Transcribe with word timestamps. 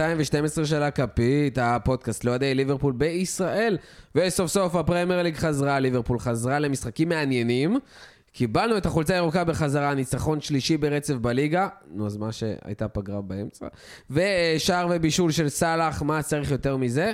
לפרק 0.00 0.16
212 0.16 0.66
של 0.66 0.82
הכפית, 0.82 1.58
הפודקאסט 1.58 2.24
לאוהדי 2.24 2.54
ליברפול 2.54 2.92
בישראל. 2.92 3.78
וסוף 4.14 4.50
סוף 4.50 4.74
הפרמייר 4.74 5.22
ליג 5.22 5.36
חזרה, 5.36 5.80
ליברפול 5.80 6.18
חזרה 6.18 6.58
למשחקים 6.58 7.08
מעניינים. 7.08 7.78
קיבלנו 8.32 8.76
את 8.76 8.86
החולצה 8.86 9.14
הירוקה 9.14 9.44
בחזרה, 9.44 9.94
ניצחון 9.94 10.40
שלישי 10.40 10.76
ברצף 10.76 11.14
בליגה, 11.14 11.68
נו 11.90 12.06
אז 12.06 12.16
מה 12.16 12.32
שהייתה 12.32 12.88
פגרה 12.88 13.20
באמצע. 13.20 13.66
ושער 14.10 14.88
ובישול 14.90 15.30
של 15.30 15.48
סאלח, 15.48 16.02
מה 16.02 16.22
צריך 16.22 16.50
יותר 16.50 16.76
מזה? 16.76 17.12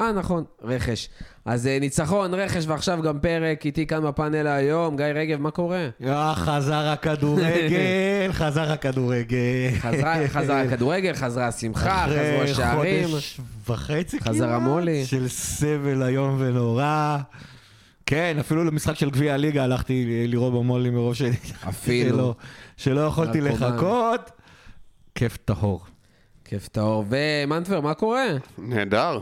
אה, 0.00 0.12
נכון, 0.12 0.44
רכש. 0.62 1.08
אז 1.44 1.66
אה, 1.66 1.78
ניצחון, 1.80 2.34
רכש, 2.34 2.64
ועכשיו 2.66 3.02
גם 3.02 3.18
פרק, 3.20 3.66
איתי 3.66 3.86
כאן 3.86 4.02
בפאנל 4.04 4.46
היום. 4.46 4.96
גיא 4.96 5.04
רגב, 5.04 5.40
מה 5.40 5.50
קורה? 5.50 5.88
אה, 6.06 6.34
חזר 6.34 6.88
הכדורגל, 6.88 8.32
חזר 8.40 8.72
הכדורגל. 8.72 9.38
חזרה, 9.78 10.28
חזרה 10.28 10.60
הכדורגל, 10.62 11.12
חזרה 11.14 11.46
השמחה, 11.46 12.06
חזרו 12.06 12.42
השערים. 12.42 13.04
אחרי 13.04 13.10
חודש 13.10 13.40
וחצי 13.68 14.20
חזר 14.20 14.46
כמעט, 14.46 14.60
המולי. 14.62 15.04
של 15.04 15.28
סבל 15.28 16.02
איום 16.02 16.36
ונורא. 16.38 17.18
כן, 18.06 18.36
אפילו 18.40 18.64
למשחק 18.64 18.94
של 18.94 19.10
גביע 19.10 19.34
הליגה 19.34 19.64
הלכתי 19.64 20.24
לראות 20.28 20.52
במולי 20.52 20.90
מרוב 20.90 21.14
ש... 21.14 21.22
אפילו. 21.68 22.16
שלא, 22.16 22.34
שלא 22.76 23.00
יכולתי. 23.00 23.40
לחכות. 23.40 24.30
כיף 25.14 25.36
טהור. 25.36 25.84
כיף 26.44 26.68
טהור. 26.68 27.04
ומנטבר, 27.08 27.80
מה 27.80 27.94
קורה? 27.94 28.26
נהדר. 28.58 29.20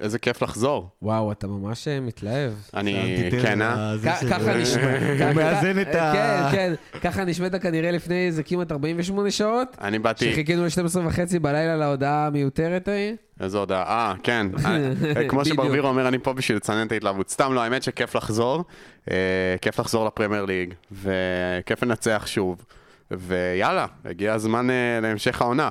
איזה 0.00 0.18
כיף 0.18 0.42
לחזור. 0.42 0.88
וואו, 1.02 1.32
אתה 1.32 1.46
ממש 1.46 1.88
אה, 1.88 2.00
מתלהב. 2.00 2.52
אני, 2.74 3.28
כן, 3.42 3.62
אה? 3.62 3.94
ככה 4.30 4.54
נשמע. 4.54 5.26
הוא 5.26 5.34
מאזן 5.34 5.80
את 5.80 5.94
ה... 5.94 6.12
כן, 6.52 6.56
כן. 6.56 7.00
ככה 7.00 7.24
נשמעת 7.24 7.54
כנראה 7.54 7.90
לפני 7.90 8.26
איזה 8.26 8.42
כמעט 8.42 8.72
48 8.72 9.30
שעות. 9.30 9.76
אני 9.80 9.98
באתי, 9.98 10.32
שחיכינו 10.32 10.64
ל-12 10.64 10.98
וחצי 11.06 11.38
בלילה 11.38 11.76
להודעה 11.76 12.26
המיותרת 12.26 12.88
ההיא. 12.88 13.14
איזו 13.40 13.58
הודעה, 13.58 13.84
אה, 13.86 14.14
כן. 14.22 14.46
אה, 14.66 15.28
כמו 15.28 15.40
בדיוק. 15.40 15.54
שברביר 15.54 15.82
אומר, 15.82 16.08
אני 16.08 16.18
פה 16.18 16.32
בשביל 16.32 16.56
לצנן 16.56 16.86
את 16.86 16.92
ההתלהבות. 16.92 17.30
סתם 17.30 17.52
לא, 17.54 17.60
האמת 17.60 17.82
שכיף 17.82 18.16
לחזור. 18.16 18.64
אה, 19.10 19.16
כיף 19.60 19.80
לחזור 19.80 20.06
לפרמייר 20.06 20.44
ליג, 20.44 20.74
וכיף 20.92 21.82
לנצח 21.82 22.22
שוב. 22.26 22.64
ויאללה, 23.10 23.86
הגיע 24.04 24.34
הזמן 24.34 24.70
אה, 24.70 25.00
להמשך 25.02 25.42
העונה. 25.42 25.68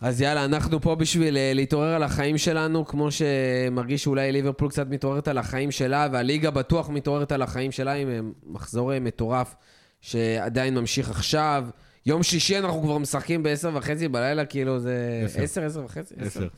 אז 0.00 0.20
יאללה, 0.20 0.44
אנחנו 0.44 0.80
פה 0.80 0.94
בשביל 0.94 1.36
אה, 1.36 1.52
להתעורר 1.54 1.94
על 1.94 2.02
החיים 2.02 2.38
שלנו, 2.38 2.86
כמו 2.86 3.08
שמרגיש 3.10 4.02
שאולי 4.02 4.32
ליברפול 4.32 4.68
קצת 4.68 4.86
מתעוררת 4.90 5.28
על 5.28 5.38
החיים 5.38 5.70
שלה, 5.70 6.08
והליגה 6.12 6.50
בטוח 6.50 6.90
מתעוררת 6.90 7.32
על 7.32 7.42
החיים 7.42 7.72
שלה 7.72 7.92
עם 7.92 8.08
אה, 8.08 8.20
מחזור 8.46 8.92
אה, 8.92 9.00
מטורף 9.00 9.54
שעדיין 10.00 10.74
ממשיך 10.74 11.10
עכשיו. 11.10 11.66
יום 12.06 12.22
שישי 12.22 12.58
אנחנו 12.58 12.82
כבר 12.82 12.98
משחקים 12.98 13.42
ב-10 13.42 13.68
וחצי 13.74 14.08
בלילה, 14.08 14.44
כאילו 14.44 14.78
זה... 14.78 15.22
עשר. 15.24 15.42
10, 15.42 15.64
10 15.64 15.84
וחצי? 15.84 16.14
עשר. 16.18 16.48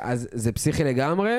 אז 0.00 0.28
זה 0.32 0.52
פסיכי 0.52 0.84
לגמרי. 0.84 1.38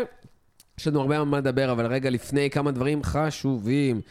יש 0.79 0.87
לנו 0.87 1.01
הרבה 1.01 1.23
מה 1.23 1.37
לדבר, 1.37 1.71
אבל 1.71 1.85
רגע 1.85 2.09
לפני 2.09 2.49
כמה 2.49 2.71
דברים 2.71 3.03
חשובים. 3.03 4.01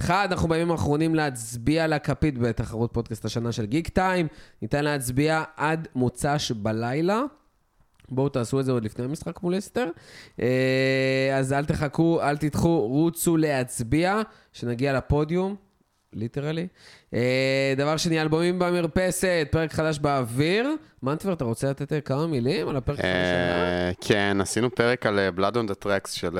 אחד, 0.00 0.28
אנחנו 0.30 0.48
בימים 0.48 0.70
האחרונים 0.70 1.14
להצביע 1.14 1.86
לכפית 1.86 2.38
בתחרות 2.38 2.90
פודקאסט 2.92 3.24
השנה 3.24 3.52
של 3.52 3.66
גיק 3.66 3.88
טיים. 3.88 4.26
ניתן 4.62 4.84
להצביע 4.84 5.42
עד 5.56 5.88
מוצ"ש 5.94 6.52
בלילה. 6.52 7.22
בואו 8.08 8.28
תעשו 8.28 8.60
את 8.60 8.64
זה 8.64 8.72
עוד 8.72 8.84
לפני 8.84 9.04
המשחק 9.04 9.42
מול 9.42 9.58
אסטר. 9.58 9.88
אה, 10.40 11.36
אז 11.38 11.52
אל 11.52 11.64
תחכו, 11.64 12.22
אל 12.22 12.36
תדחו, 12.36 12.86
רוצו 12.86 13.36
להצביע, 13.36 14.20
שנגיע 14.52 14.92
לפודיום, 14.92 15.56
literally. 16.14 16.66
אה, 17.14 17.74
דבר 17.76 17.96
שני, 17.96 18.20
אלבומים 18.22 18.58
במרפסת, 18.58 19.48
פרק 19.50 19.72
חדש 19.72 19.98
באוויר. 19.98 20.68
מנטבר, 21.02 21.32
אתה 21.32 21.44
רוצה 21.44 21.70
לתת 21.70 21.92
אה, 21.92 22.00
כמה 22.00 22.26
מילים 22.26 22.68
על 22.68 22.76
הפרק 22.76 22.96
שלה? 22.96 23.06
אה, 23.06 23.90
כן, 24.00 24.36
עשינו 24.40 24.74
פרק 24.74 25.06
על 25.06 25.18
Blood 25.36 25.54
on 25.54 25.70
the 25.70 25.84
Tracks 25.84 26.10
של 26.10 26.38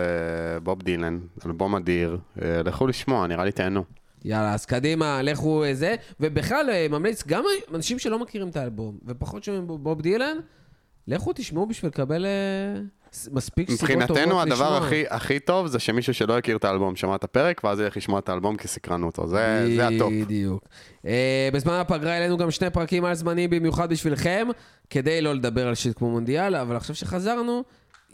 בוב 0.62 0.82
דילן, 0.82 1.18
אלבום 1.46 1.74
אדיר. 1.74 2.18
לכו 2.36 2.86
לשמוע, 2.86 3.26
נראה 3.26 3.44
לי 3.44 3.52
תהנו. 3.52 3.84
יאללה, 4.24 4.54
אז 4.54 4.66
קדימה, 4.66 5.22
לכו 5.22 5.64
זה. 5.72 5.94
ובכלל, 6.20 6.66
ממליץ, 6.90 7.26
גם 7.26 7.44
אנשים 7.74 7.98
שלא 7.98 8.18
מכירים 8.18 8.48
את 8.48 8.56
האלבום, 8.56 8.98
ופחות 9.06 9.44
שומעים 9.44 9.66
בוב- 9.66 10.00
דילן, 10.02 10.36
לכו 11.08 11.32
תשמעו 11.34 11.66
בשביל 11.66 11.88
לקבל 11.88 12.26
מספיק 13.32 13.70
סיבות 13.70 13.80
טובות 13.80 14.00
לשמוע. 14.00 14.04
מבחינתנו 14.04 14.40
הדבר 14.42 14.76
הכי, 14.76 15.04
הכי 15.10 15.40
טוב 15.40 15.66
זה 15.66 15.78
שמישהו 15.78 16.14
שלא 16.14 16.38
הכיר 16.38 16.56
את 16.56 16.64
האלבום 16.64 16.96
שמע 16.96 17.14
את 17.14 17.24
הפרק, 17.24 17.60
ואז 17.64 17.80
ילך 17.80 17.96
לשמוע 17.96 18.18
את 18.18 18.28
האלבום 18.28 18.56
כי 18.56 18.68
סקרנו 18.68 19.06
אותו. 19.06 19.26
זה, 19.28 19.66
זה 19.76 19.88
הטופ. 19.88 20.12
בדיוק. 20.12 20.64
אה, 21.06 21.48
בזמן 21.52 21.72
הפגרה 21.72 22.12
העלינו 22.12 22.36
גם 22.36 22.50
שני 22.50 22.70
פרקים 22.70 23.04
על 23.04 23.14
זמנים 23.14 23.50
במיוחד 23.50 23.90
בשבילכם, 23.90 24.48
כדי 24.90 25.20
לא 25.20 25.34
לדבר 25.34 25.68
על 25.68 25.74
shit 25.74 25.98
כמו 25.98 26.10
מונדיאל, 26.10 26.56
אבל 26.56 26.76
עכשיו 26.76 26.96
שחזרנו, 26.96 27.64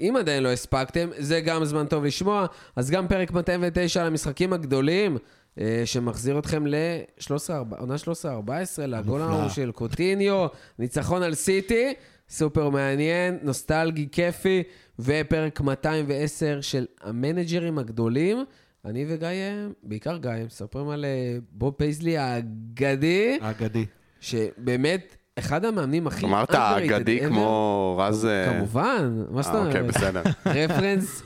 אם 0.01 0.15
עדיין 0.19 0.43
לא 0.43 0.49
הספקתם, 0.49 1.09
זה 1.19 1.41
גם 1.41 1.65
זמן 1.65 1.87
טוב 1.87 2.05
לשמוע. 2.05 2.47
אז 2.77 2.91
גם 2.91 3.09
פרק 3.09 3.31
209 3.31 4.01
על 4.01 4.07
המשחקים 4.07 4.53
הגדולים, 4.53 5.17
אה, 5.61 5.83
שמחזיר 5.85 6.39
אתכם 6.39 6.67
ל-13, 6.67 7.51
עונה 7.79 7.95
13-14, 7.99 8.87
לגול. 8.87 9.21
ההוא 9.21 9.49
של 9.49 9.71
קוטיניו, 9.73 10.47
ניצחון 10.79 11.23
על 11.23 11.35
סיטי, 11.35 11.95
סופר 12.31 12.69
מעניין, 12.71 13.39
נוסטלגי, 13.43 14.09
כיפי, 14.13 14.63
ופרק 14.99 15.61
210 15.61 16.59
של 16.61 16.87
המנג'רים 17.03 17.79
הגדולים. 17.79 18.45
אני 18.85 19.05
וגיא, 19.09 19.27
אה, 19.29 19.67
בעיקר 19.83 20.17
גיא, 20.17 20.31
מספרים 20.47 20.89
על 20.89 21.05
אה, 21.05 21.37
בוב 21.53 21.75
פייזלי 21.75 22.19
האגדי, 22.19 23.39
אגדי. 23.41 23.85
שבאמת 24.21 25.17
אחד 25.39 25.65
המאמנים 25.65 26.07
הכי 26.07 26.27
אמרת 26.27 26.51
underrated 26.51 26.57
אגדי 26.79 27.21
ever. 27.21 27.27
כמו 27.29 27.97
רז... 28.03 28.25
אה, 28.25 28.53
כמובן, 28.55 29.25
מה 29.31 29.43
זאת 29.43 29.55
אה, 29.55 29.67
אוקיי? 29.67 29.83
בסדר. 29.83 30.23
רפרנס 30.47 31.23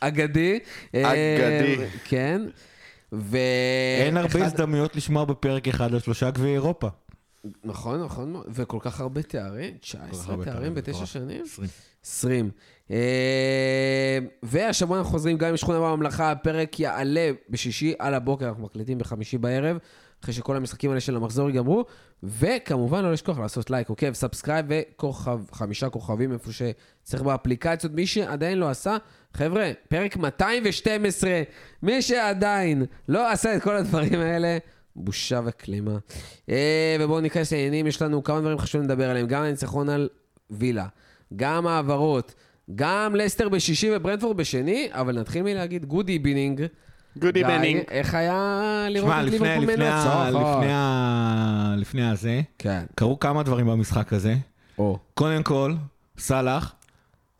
אגדי. 0.00 0.58
אגדי. 0.92 1.76
כן. 2.04 2.42
ו... 3.12 3.36
אין 4.00 4.16
הרבה 4.16 4.28
אחד- 4.28 4.40
הזדמנויות 4.40 4.96
לשמוע 4.96 5.24
בפרק 5.24 5.68
אחד 5.68 5.94
על 5.94 6.00
שלושה 6.00 6.30
גביעי 6.30 6.52
אירופה. 6.52 6.88
נכון, 7.64 8.02
נכון. 8.02 8.42
וכל 8.48 8.78
כך 8.80 9.00
הרבה 9.00 9.22
תארים, 9.22 9.76
19 9.80 10.34
הרבה 10.34 10.44
תארים 10.44 10.74
בתשע. 10.74 11.06
שנים? 11.06 11.42
20. 11.44 11.68
20. 12.04 12.50
אה, 12.90 14.18
והשבוע 14.42 14.98
אנחנו 14.98 15.10
חוזרים 15.10 15.38
גם 15.38 15.48
עם 15.48 15.56
שכונה 15.56 15.80
בממלכה, 15.80 16.30
הפרק 16.30 16.80
יעלה 16.80 17.30
בשישי 17.50 17.94
על 17.98 18.14
הבוקר, 18.14 18.48
אנחנו 18.48 18.62
מקליטים 18.62 18.98
בחמישי 18.98 19.38
בערב, 19.38 19.78
אחרי 20.22 20.34
שכל 20.34 20.56
המשחקים 20.56 20.90
האלה 20.90 21.00
של 21.00 21.16
המחזור 21.16 21.48
ייגמרו, 21.48 21.84
וכמובן 22.22 23.02
לא 23.02 23.12
לשכוח 23.12 23.38
לעשות 23.38 23.70
לייק, 23.70 23.88
עוקב, 23.88 24.12
subscribe 24.12 24.66
וכוכב, 24.68 25.40
חמישה 25.52 25.88
כוכבים 25.88 26.32
איפה 26.32 26.50
שצריך 26.52 27.22
באפליקציות. 27.22 27.92
מי 27.92 28.06
שעדיין 28.06 28.58
לא 28.58 28.68
עשה, 28.68 28.96
חבר'ה, 29.34 29.72
פרק 29.88 30.16
212, 30.16 31.42
מי 31.82 32.02
שעדיין 32.02 32.84
לא 33.08 33.30
עשה 33.30 33.56
את 33.56 33.62
כל 33.62 33.76
הדברים 33.76 34.20
האלה, 34.20 34.58
בושה 34.96 35.40
וכלימה. 35.44 35.96
אה, 36.48 36.96
ובואו 37.00 37.20
ניכנס 37.20 37.52
לעניינים, 37.52 37.86
יש 37.86 38.02
לנו 38.02 38.24
כמה 38.24 38.40
דברים 38.40 38.58
חשובים 38.58 38.88
לדבר 38.88 39.10
עליהם, 39.10 39.26
גם 39.26 39.42
הניצחון 39.42 39.88
על 39.88 40.08
וילה, 40.50 40.86
גם 41.36 41.66
העברות, 41.66 42.34
גם 42.74 43.14
לסטר 43.16 43.48
בשישי 43.48 43.88
וברנטפורד 43.96 44.36
בשני, 44.36 44.88
אבל 44.92 45.20
נתחיל 45.20 45.42
מלהגיד 45.42 45.84
good 45.84 46.08
evening. 46.08 46.62
Good 47.18 47.36
evening. 47.36 47.80
איך 47.90 48.14
היה 48.14 48.60
לראות 48.90 49.10
שמע, 49.12 49.22
את 49.26 49.30
ליברפול 49.30 49.66
מנצח? 49.66 50.26
לפני, 50.28 50.72
ה- 50.72 51.74
לפני 51.78 52.10
הזה, 52.10 52.40
כן. 52.58 52.84
קרו 52.94 53.18
כמה 53.18 53.42
דברים 53.42 53.66
במשחק 53.66 54.12
הזה. 54.12 54.34
או. 54.78 54.98
קודם 55.14 55.42
כל, 55.42 55.74
סאלח, 56.18 56.74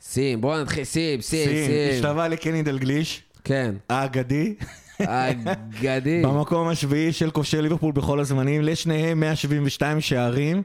שים, 0.02 0.40
בואו 0.40 0.62
נתחיל, 0.62 0.84
שים, 0.84 1.20
שים, 1.20 1.46
סין, 1.46 1.66
שים. 1.66 1.94
השתווה 1.94 2.28
לקני 2.28 2.62
דלגליש, 2.62 3.22
כן. 3.44 3.74
האגדי, 3.88 4.54
אגדי. 5.00 6.22
במקום 6.22 6.68
השביעי 6.68 7.12
של 7.12 7.30
כובשי 7.30 7.62
ליברפול 7.62 7.92
בכל 7.92 8.20
הזמנים, 8.20 8.62
לשניהם 8.62 9.20
172 9.20 10.00
שערים. 10.00 10.62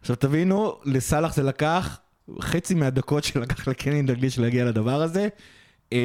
עכשיו 0.00 0.16
תבינו, 0.16 0.74
לסאלח 0.84 1.34
זה 1.34 1.42
לקח 1.42 1.98
חצי 2.40 2.74
מהדקות 2.74 3.24
שלקח 3.24 3.68
לקני 3.68 4.02
דלגליש 4.02 4.38
להגיע 4.38 4.64
לדבר 4.64 5.02
הזה. 5.02 5.28
אה, 5.92 5.98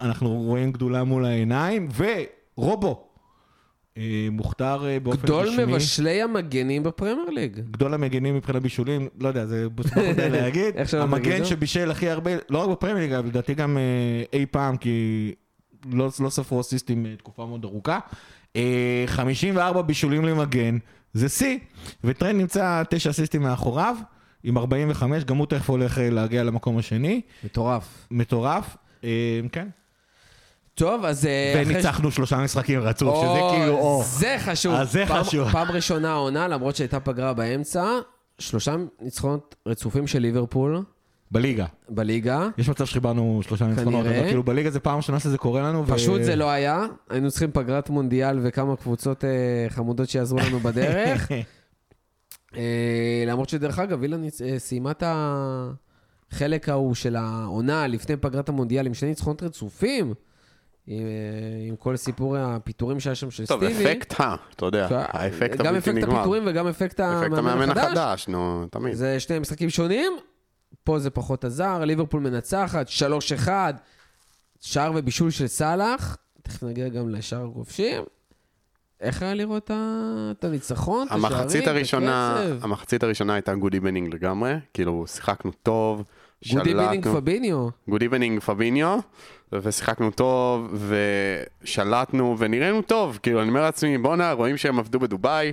אנחנו 0.00 0.28
רואים 0.28 0.72
גדולה 0.72 1.04
מול 1.04 1.24
העיניים, 1.24 1.88
ורובו, 1.96 3.08
אה, 3.98 4.28
מוכתר 4.30 4.86
אה, 4.86 5.00
באופן 5.00 5.22
גדול 5.22 5.48
רשמי. 5.48 5.64
מבשלי 5.64 6.22
המגנים 6.22 6.82
בפרמייר 6.82 7.30
ליג. 7.30 7.60
גדול 7.70 7.94
המגנים 7.94 8.34
מבחינת 8.34 8.62
בישולים, 8.62 9.08
לא 9.20 9.28
יודע, 9.28 9.46
זה 9.46 9.68
בסופו 9.68 10.00
של 10.00 10.28
להגיד. 10.28 10.74
המגן. 11.02 11.44
שבישל 11.44 11.90
הכי 11.90 12.08
הרבה, 12.10 12.30
לא 12.50 12.58
רק 12.58 12.68
בפרמייר 12.70 12.98
ליג, 12.98 13.12
אבל 13.12 13.26
לדעתי 13.26 13.54
גם 13.54 13.78
אי 14.32 14.46
פעם, 14.50 14.76
כי 14.76 15.34
לא, 15.92 16.08
לא 16.20 16.30
ספרו 16.30 16.60
אסיסטים 16.60 17.06
אה, 17.06 17.16
תקופה 17.16 17.46
מאוד 17.46 17.64
ארוכה. 17.64 17.98
אה, 18.56 19.04
54 19.06 19.82
בישולים 19.82 20.24
למגן, 20.24 20.78
זה 21.12 21.28
שיא, 21.28 21.58
וטרנד 22.04 22.40
נמצא 22.40 22.82
9 22.90 23.10
אסיסטים 23.10 23.42
מאחוריו, 23.42 23.96
עם 24.44 24.58
45, 24.58 25.24
גם 25.24 25.36
הוא 25.36 25.46
תכף 25.46 25.70
הולך 25.70 25.98
אה, 25.98 26.10
להגיע 26.10 26.44
למקום 26.44 26.78
השני. 26.78 27.20
מטורף. 27.44 28.06
מטורף, 28.10 28.76
אה, 29.04 29.10
כן. 29.52 29.68
טוב, 30.74 31.04
אז... 31.04 31.26
אה, 31.26 31.52
אחרי 31.52 31.64
ש- 31.64 31.68
וניצחנו 31.68 32.10
שלושה 32.10 32.36
משחקים 32.38 32.80
רצוף, 32.80 33.14
או, 33.14 33.22
שזה 33.22 33.56
כאילו, 33.56 33.78
או. 33.78 34.02
זה 34.06 34.36
חשוב. 34.38 34.74
אז 34.74 34.92
זה 34.92 35.04
פעם- 35.08 35.24
חשוב. 35.24 35.50
פעם 35.52 35.70
ראשונה 35.70 36.10
העונה, 36.12 36.48
למרות 36.48 36.76
שהייתה 36.76 37.00
פגרה 37.00 37.34
באמצע, 37.34 37.84
שלושה 38.38 38.76
ניצחונות 39.00 39.54
רצופים 39.66 40.06
של 40.06 40.18
ליברפול 40.18 40.82
בליגה. 41.30 41.66
בליגה. 41.88 42.48
יש 42.58 42.68
מצב 42.68 42.84
שחיברנו 42.84 43.40
שלושה 43.42 43.66
ניצחונות, 43.66 44.04
כנראה. 44.04 44.18
אבל 44.20 44.28
כאילו 44.28 44.42
בליגה 44.42 44.70
זה 44.70 44.80
פעם 44.80 44.96
ראשונה 44.96 45.20
שזה 45.20 45.38
קורה 45.38 45.62
לנו. 45.62 45.86
ו- 45.86 45.92
פשוט 45.94 46.22
זה 46.22 46.36
לא 46.36 46.50
היה, 46.50 46.84
היינו 47.10 47.30
צריכים 47.30 47.50
פגרת 47.52 47.90
מונדיאל 47.90 48.38
וכמה 48.42 48.76
קבוצות 48.76 49.24
אה, 49.24 49.30
חמודות 49.68 50.08
שיעזרו 50.08 50.38
לנו 50.38 50.60
בדרך. 50.60 51.28
אה, 52.56 53.24
למרות 53.26 53.48
שדרך 53.48 53.78
אגב, 53.78 54.00
ניצ- 54.04 54.42
אה, 54.44 54.58
סיימה 54.58 54.90
את 54.90 55.02
החלק 56.32 56.68
ההוא 56.68 56.94
של 56.94 57.16
העונה 57.16 57.86
לפני 57.86 58.16
פגרת 58.16 58.48
המונדיאל 58.48 58.86
עם 58.86 58.94
שני 58.94 59.08
ניצחונות 59.08 59.42
רצופים, 59.42 60.14
עם, 60.86 60.98
אה, 60.98 61.02
עם 61.68 61.76
כל 61.76 61.96
סיפור 61.96 62.36
הפיטורים 62.36 63.00
שהיה 63.00 63.14
שם 63.14 63.30
של 63.30 63.46
טוב, 63.46 63.64
סטיבי. 63.64 63.84
אפקט 63.92 64.20
ה, 64.20 64.34
אתה 64.56 64.66
יודע, 64.66 64.88
האפקט 64.90 65.56
גם 65.56 65.66
הבלתי 65.66 65.78
אפקט 65.90 65.94
נגמר. 66.02 66.14
הפיטורים 66.16 66.42
וגם 66.46 66.66
אפקט 66.68 67.00
אפקט 67.00 67.32
המאמן 67.32 67.38
המאמן 67.38 67.70
החדש. 67.70 67.86
החדש, 67.98 68.28
נו, 68.28 68.66
תמיד. 68.70 68.94
זה 68.94 69.20
שני 69.20 69.38
משחקים 69.38 69.70
שונים, 69.70 70.12
פה 70.84 70.98
זה 70.98 71.10
פחות 71.10 71.44
עזר, 71.44 71.84
ליברפול 71.84 72.20
מנצחת, 72.20 72.86
3-1, 73.46 73.48
שער 74.60 74.92
ובישול 74.94 75.30
של 75.30 75.46
סאלח, 75.46 76.16
תכף 76.42 76.62
נגיע 76.62 76.88
גם 76.88 77.08
לשער 77.08 77.46
הכובשים. 77.50 78.02
איך 79.00 79.22
היה 79.22 79.34
לראות 79.34 79.70
את 79.70 80.44
הניצחון, 80.44 81.06
את 81.06 81.12
המחצית 81.12 81.68
הראשונה? 81.68 82.42
המחצית 82.60 83.02
הראשונה 83.02 83.34
הייתה 83.34 83.54
good 83.54 83.74
evening 83.74 84.14
לגמרי, 84.14 84.54
כאילו 84.74 85.04
שיחקנו 85.06 85.52
טוב, 85.62 86.04
good 86.52 86.74
evening 86.74 87.04
שלטנו, 87.04 87.20
פביניו. 87.20 87.68
good 87.88 88.02
evening 88.02 88.40
פביניו, 88.40 88.98
ושיחקנו 89.52 90.10
טוב, 90.10 90.74
ושלטנו, 91.62 92.36
ונראינו 92.38 92.82
טוב, 92.82 93.18
כאילו 93.22 93.40
אני 93.40 93.48
אומר 93.48 93.62
לעצמי, 93.62 93.98
בואנה, 93.98 94.32
רואים 94.32 94.56
שהם 94.56 94.78
עבדו 94.78 95.00
בדובאי, 95.00 95.52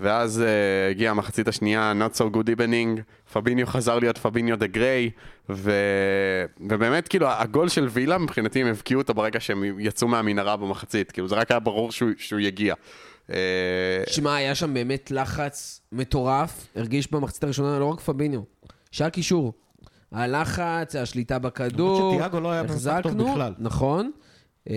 ואז 0.00 0.42
uh, 0.42 0.90
הגיעה 0.90 1.10
המחצית 1.10 1.48
השנייה, 1.48 1.92
not 2.00 2.16
so 2.16 2.22
good 2.34 2.46
evening, 2.46 3.00
פביניו 3.32 3.66
חזר 3.66 3.98
להיות 3.98 4.18
פביניו 4.18 4.58
דה 4.58 4.66
גריי, 4.66 5.10
ו... 5.50 5.72
ובאמת, 6.60 7.08
כאילו, 7.08 7.28
הגול 7.28 7.68
של 7.68 7.88
וילה, 7.90 8.18
מבחינתי 8.18 8.60
הם 8.60 8.66
הבקיעו 8.66 9.00
אותו 9.00 9.14
ברגע 9.14 9.40
שהם 9.40 9.64
יצאו 9.78 10.08
מהמנהרה 10.08 10.56
במחצית, 10.56 11.12
כאילו, 11.12 11.28
זה 11.28 11.34
רק 11.34 11.50
היה 11.50 11.60
ברור 11.60 11.92
שהוא, 11.92 12.10
שהוא 12.18 12.40
יגיע. 12.40 12.74
אה, 13.32 13.36
שמע, 14.06 14.34
היה 14.34 14.54
שם 14.54 14.74
באמת 14.74 15.10
לחץ 15.10 15.80
מטורף, 15.92 16.66
הרגיש 16.76 17.12
במחצית 17.12 17.44
הראשונה 17.44 17.78
לא 17.78 17.84
רק 17.84 18.00
פביניו, 18.00 18.40
שהיה 18.90 19.10
קישור. 19.10 19.52
הלחץ, 20.12 20.96
השליטה 20.96 21.38
בכדור, 21.38 22.20
לא 22.32 22.54
החזקנו. 22.54 23.36
נכון. 23.58 24.10
אמ, 24.70 24.74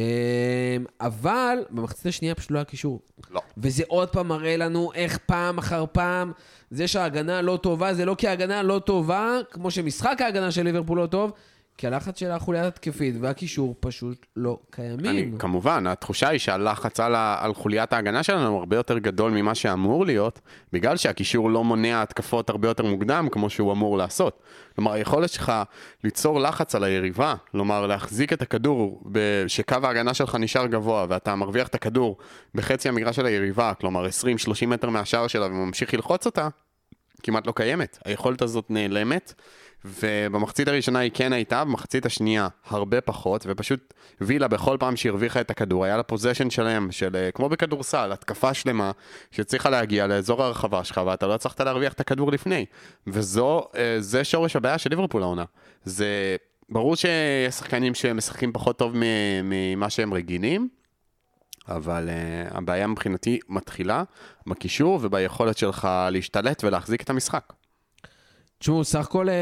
אבל 1.01 1.57
במחצית 1.69 2.06
השנייה 2.06 2.36
פשוט 2.36 2.51
לא 2.51 2.57
היה 2.57 2.66
קישור. 2.66 3.00
לא. 3.31 3.42
וזה 3.57 3.84
עוד 3.88 4.10
פעם 4.10 4.28
מראה 4.28 4.57
לנו 4.57 4.92
איך 4.95 5.18
פעם 5.25 5.57
אחר 5.57 5.86
פעם, 5.92 6.31
זה 6.72 6.88
שההגנה 6.88 7.42
לא 7.42 7.60
טובה, 7.62 7.94
זה 7.94 8.06
לא 8.06 8.16
כי 8.18 8.28
ההגנה 8.28 8.63
לא 8.63 8.80
טובה, 8.86 9.38
כמו 9.51 9.72
שמשחק 9.72 10.22
ההגנה 10.22 10.51
של 10.51 10.63
ליברפול 10.63 10.98
לא 10.98 11.06
טוב, 11.06 11.31
כי 11.77 11.87
הלחץ 11.87 12.19
של 12.19 12.31
החוליה 12.31 12.67
התקפית 12.67 13.15
והקישור 13.21 13.75
פשוט 13.79 14.25
לא 14.35 14.57
אני, 14.79 14.97
קיימים. 14.97 15.37
כמובן, 15.37 15.87
התחושה 15.87 16.27
היא 16.29 16.39
שהלחץ 16.39 16.99
על, 16.99 17.15
ה- 17.15 17.37
על 17.39 17.53
חוליית 17.53 17.93
ההגנה 17.93 18.23
שלנו 18.23 18.47
הוא 18.47 18.59
הרבה 18.59 18.75
יותר 18.75 18.97
גדול 18.97 19.31
ממה 19.31 19.55
שאמור 19.55 20.05
להיות, 20.05 20.39
בגלל 20.73 20.97
שהקישור 20.97 21.49
לא 21.49 21.63
מונע 21.63 22.01
התקפות 22.01 22.49
הרבה 22.49 22.67
יותר 22.67 22.85
מוקדם 22.85 23.27
כמו 23.31 23.49
שהוא 23.49 23.71
אמור 23.71 23.97
לעשות. 23.97 24.39
כלומר, 24.75 24.91
היכולת 24.91 25.29
שלך 25.29 25.51
ליצור 26.03 26.39
לחץ 26.39 26.75
על 26.75 26.83
היריבה, 26.83 27.35
כלומר, 27.51 27.87
להחזיק 27.87 28.33
את 28.33 28.41
הכדור, 28.41 29.03
שקו 29.47 29.77
ההגנה 29.83 30.13
שלך 30.13 30.35
נשאר 30.35 30.65
גבוה, 30.65 31.05
ואתה 31.09 31.35
מרוויח 31.35 31.67
את 31.67 31.75
הכדור 31.75 32.17
בחצי 32.55 32.89
המגרש 32.89 33.15
של 33.15 33.25
היריבה, 33.25 33.73
כלומר 33.79 34.05
20-30 34.05 34.09
מטר 34.67 34.89
מהשער 34.89 35.27
שלה 35.27 35.45
וממשיך 35.45 35.93
ללחוץ 35.93 36.25
אותה, 36.25 36.47
כמעט 37.23 37.47
לא 37.47 37.53
קיימת. 37.55 37.99
היכולת 38.05 38.41
הזאת 38.41 38.65
נעלמת, 38.69 39.33
ובמחצית 39.85 40.68
הראשונה 40.68 41.00
היא 41.00 41.12
כן 41.13 41.33
הייתה, 41.33 41.65
במחצית 41.65 42.06
השנייה 42.06 42.47
הרבה 42.65 43.01
פחות, 43.01 43.45
ופשוט 43.47 43.94
וילה 44.21 44.47
בכל 44.47 44.77
פעם 44.80 44.95
שהרוויחה 44.95 45.41
את 45.41 45.51
הכדור, 45.51 45.85
היה 45.85 45.97
לה 45.97 46.03
פוזיישן 46.03 46.50
שלם, 46.50 46.91
של 46.91 47.15
אה, 47.15 47.31
כמו 47.31 47.50
בכדורסל, 47.50 48.12
התקפה 48.12 48.53
שלמה, 48.53 48.91
שהצליחה 49.31 49.69
להגיע 49.69 50.07
לאזור 50.07 50.44
הרחבה 50.44 50.83
שלך, 50.83 51.01
ואתה 51.06 51.27
לא 51.27 51.33
הצלחת 51.33 51.62
להרוויח 51.62 51.94
את 51.94 52.00
הכדור 52.00 52.31
לפני. 52.31 52.65
וזו, 53.07 53.68
אה, 53.75 53.95
זה 54.00 54.24
שורש 54.24 54.56
הבעיה 54.56 54.77
של 54.77 54.89
ליברפול 54.89 55.24
העונה. 55.24 55.45
זה... 55.83 56.35
ברור 56.69 56.95
שיש 56.95 57.56
שחקנים 57.56 57.95
שמשחקים 57.95 58.53
פחות 58.53 58.80
טוב 58.80 58.94
ממה 59.44 59.89
שהם 59.89 60.13
רגילים, 60.13 60.69
אבל 61.68 62.09
uh, 62.09 62.57
הבעיה 62.57 62.88
מבחינתי 62.88 63.39
מתחילה 63.50 64.03
בקישור 64.47 65.00
וביכולת 65.01 65.57
שלך 65.57 65.88
להשתלט 66.12 66.63
ולהחזיק 66.63 67.01
את 67.01 67.09
המשחק. 67.09 67.53
תשמעו, 68.63 68.83
סך 68.83 69.00
הכל 69.06 69.30
אה, 69.30 69.36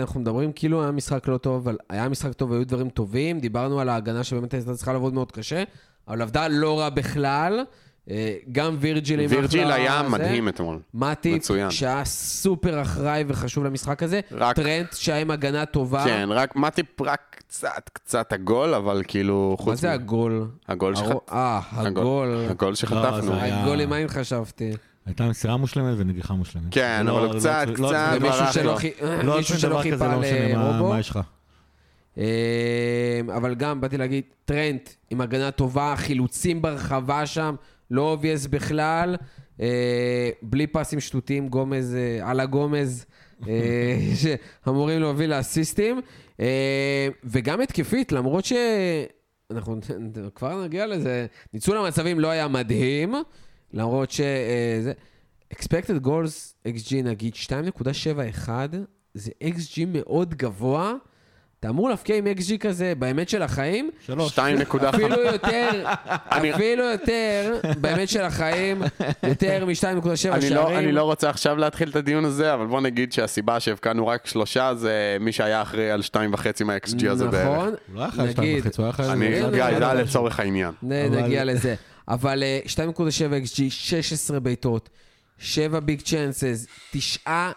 אנחנו 0.00 0.20
מדברים 0.20 0.52
כאילו 0.52 0.82
היה 0.82 0.90
משחק 0.90 1.28
לא 1.28 1.38
טוב, 1.38 1.54
אבל 1.68 1.76
היה 1.90 2.08
משחק 2.08 2.32
טוב 2.32 2.50
והיו 2.50 2.66
דברים 2.66 2.88
טובים. 2.88 3.40
דיברנו 3.40 3.80
על 3.80 3.88
ההגנה 3.88 4.24
שבאמת 4.24 4.54
הייתה 4.54 4.74
צריכה 4.74 4.92
לעבוד 4.92 5.14
מאוד 5.14 5.32
קשה, 5.32 5.62
אבל 6.08 6.22
עבדה 6.22 6.48
לא 6.48 6.80
רע 6.80 6.88
בכלל. 6.88 7.64
אה, 8.10 8.34
גם 8.52 8.76
וירג'יל 8.80 9.20
עם 9.20 9.26
וירג'יל 9.30 9.72
היה 9.72 10.00
זה. 10.02 10.08
מדהים 10.08 10.48
אתמול. 10.48 10.78
מאטיפ, 10.94 11.36
מצוין. 11.36 11.70
שהיה 11.70 12.04
סופר 12.04 12.82
אחראי 12.82 13.24
וחשוב 13.28 13.64
למשחק 13.64 14.02
הזה. 14.02 14.20
רק- 14.32 14.56
טרנט, 14.56 14.92
שהיה 14.94 15.20
עם 15.20 15.30
הגנה 15.30 15.66
טובה. 15.66 16.04
כן, 16.04 16.28
רק 16.32 16.56
מטיפ 16.56 17.00
רק 17.02 17.20
קצת 17.48 17.90
קצת 17.92 18.32
הגול, 18.32 18.74
אבל 18.74 19.02
כאילו 19.08 19.56
מה 19.58 19.64
חוץ 19.64 19.80
זה 19.80 19.88
מ- 19.88 19.92
הגול? 19.92 20.46
הגול 20.68 20.94
שלך. 20.96 21.06
הרו- 21.08 21.20
אה, 21.32 21.60
הגול. 21.72 22.46
הגול 22.50 22.68
לא, 22.68 22.74
שחטפנו. 22.74 23.22
זה 23.22 23.42
היה- 23.42 23.62
הגול 23.64 23.80
עם 23.80 23.92
עין 23.92 24.08
חשבתי. 24.08 24.70
הייתה 25.08 25.28
מסירה 25.28 25.56
מושלמת 25.56 25.94
ונגיחה 25.98 26.34
מושלמת. 26.34 26.64
כן, 26.70 27.06
לא- 27.06 27.18
אבל 27.18 27.34
לא- 27.34 27.38
קצת, 27.40 27.66
לא- 27.78 27.88
קצת 27.88 28.16
לא-. 28.20 28.52
שלא 28.52 28.76
חי- 28.76 28.90
לא 29.24 29.36
מישהו 29.36 29.58
שלא 29.58 29.70
דבר 29.70 29.80
כזה, 29.80 29.90
חיפה 29.90 30.06
לרובו. 30.58 30.88
מה 30.88 31.00
יש 31.00 31.10
לך. 31.10 31.18
אה, 32.18 32.24
אבל 33.36 33.54
גם 33.54 33.80
באתי 33.80 33.96
להגיד, 33.96 34.24
טרנט 34.44 34.88
עם 35.10 35.20
הגנה 35.20 35.50
טובה, 35.50 35.94
חילוצים 35.96 36.62
ברחבה 36.62 37.26
שם, 37.26 37.54
לא 37.90 38.02
אובייס 38.02 38.46
בכלל, 38.46 39.16
אה, 39.60 40.30
בלי 40.42 40.66
פסים 40.66 41.00
שטותיים, 41.00 41.48
גומז, 41.48 41.94
אה, 41.96 42.30
על 42.30 42.40
הגומז, 42.40 43.06
שאמורים 44.64 45.00
להוביל 45.00 45.30
לאסיסטים, 45.30 46.00
וגם 47.24 47.60
התקפית, 47.60 48.12
למרות 48.12 48.44
ש... 48.44 48.52
אנחנו 49.50 49.76
כבר 50.34 50.64
נגיע 50.64 50.86
לזה, 50.86 51.26
ניצול 51.54 51.76
המצבים 51.78 52.20
לא 52.20 52.28
היה 52.30 52.48
מדהים, 52.48 53.14
למרות 53.72 54.10
ש... 54.10 54.20
אה, 54.20 54.78
זה... 54.82 54.92
expected 55.54 56.06
goals 56.06 56.68
XG 56.68 56.94
נגיד 57.04 57.34
2.71, 58.44 58.48
זה 59.14 59.30
XG 59.44 59.80
מאוד 59.86 60.34
גבוה. 60.34 60.94
אתה 61.60 61.68
אמור 61.68 61.88
להפקיע 61.90 62.16
עם 62.16 62.26
XG 62.26 62.58
כזה 62.58 62.92
באמת 62.98 63.28
של 63.28 63.42
החיים, 63.42 63.90
שלוש. 64.06 64.38
2.5. 64.38 64.42
אפילו 64.88 65.22
יותר, 65.22 65.84
אפילו 66.38 66.84
יותר, 66.84 67.60
באמת 67.80 68.08
של 68.08 68.22
החיים, 68.22 68.82
יותר 69.22 69.64
מ-2.7 69.66 69.84
אני 69.84 70.10
לא, 70.24 70.40
שערים. 70.40 70.78
אני 70.78 70.92
לא 70.92 71.02
רוצה 71.02 71.30
עכשיו 71.30 71.56
להתחיל 71.56 71.88
את 71.90 71.96
הדיון 71.96 72.24
הזה, 72.24 72.54
אבל 72.54 72.66
בוא 72.66 72.80
נגיד 72.80 73.12
שהסיבה 73.12 73.60
שהבקענו 73.60 74.06
רק 74.06 74.26
שלושה 74.26 74.74
זה 74.74 75.16
מי 75.20 75.32
שהיה 75.32 75.62
אחראי 75.62 75.90
על 75.90 76.02
שתיים 76.02 76.34
וחצי 76.34 76.64
מה-XG 76.64 77.08
הזה 77.10 77.26
בערך. 77.28 77.48
נכון, 77.48 77.68
הוא 77.68 77.74
לא 77.94 78.00
היה 78.00 78.10
שתיים 78.30 78.48
נגיד, 78.50 78.66
וחצי, 78.66 78.80
הוא 78.80 78.84
היה 78.84 78.92
חייב... 78.92 79.10
אני, 79.10 79.28
גיא, 79.28 79.44
אבל- 79.44 79.78
זה 79.78 79.84
היה 79.90 79.94
לצורך 79.94 80.40
העניין. 80.40 80.72
נגיע 80.82 81.44
לזה. 81.44 81.74
אבל 82.08 82.42
אה, 82.42 82.60
2.7 82.66 83.00
XG, 83.44 83.70
16 83.70 84.40
בעיטות, 84.40 84.88
7 85.38 85.80
ביג 85.80 86.00
צ'אנסס, 86.00 86.66
9 86.92 87.50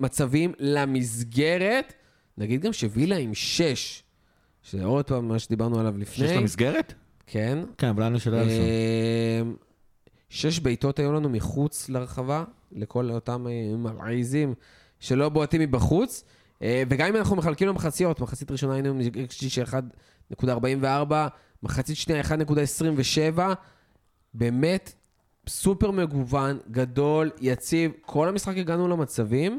מצבים 0.00 0.52
למסגרת. 0.58 1.92
נגיד 2.38 2.62
גם 2.62 2.72
שווילה 2.72 3.16
עם 3.16 3.34
6, 3.34 4.02
שזה 4.62 4.84
עוד 4.84 5.04
פעם 5.04 5.28
מה 5.28 5.38
שדיברנו 5.38 5.80
עליו 5.80 5.98
לפני. 5.98 6.26
שיש 6.26 6.36
לה 6.36 6.40
מסגרת? 6.40 6.94
כן. 7.26 7.58
כן, 7.78 7.86
אבל 7.86 8.04
לנו 8.04 8.20
של 8.20 8.34
אלסון. 8.34 8.64
אמ, 9.42 9.54
שש 10.28 10.60
בעיטות 10.60 10.98
היו 10.98 11.12
לנו 11.12 11.28
מחוץ 11.28 11.88
לרחבה, 11.88 12.44
לכל 12.72 13.10
אותם 13.10 13.46
אה, 13.46 13.76
מרעיזים 13.76 14.54
שלא 15.00 15.28
בועטים 15.28 15.60
מבחוץ. 15.60 16.24
אה, 16.62 16.82
וגם 16.88 17.08
אם 17.08 17.16
אנחנו 17.16 17.36
מחלקים 17.36 17.68
למחציות, 17.68 18.20
מחצית 18.20 18.50
ראשונה 18.50 18.74
היינו 18.74 18.88
עם 18.88 19.00
XG 19.00 19.48
של 19.48 19.64
1.44, 20.42 20.84
מחצית 21.62 21.96
שנייה 21.96 22.22
1.27, 22.22 23.38
באמת 24.38 24.92
סופר 25.48 25.90
מגוון, 25.90 26.58
גדול, 26.70 27.30
יציב, 27.40 27.92
כל 28.00 28.28
המשחק 28.28 28.56
הגענו 28.56 28.88
למצבים. 28.88 29.58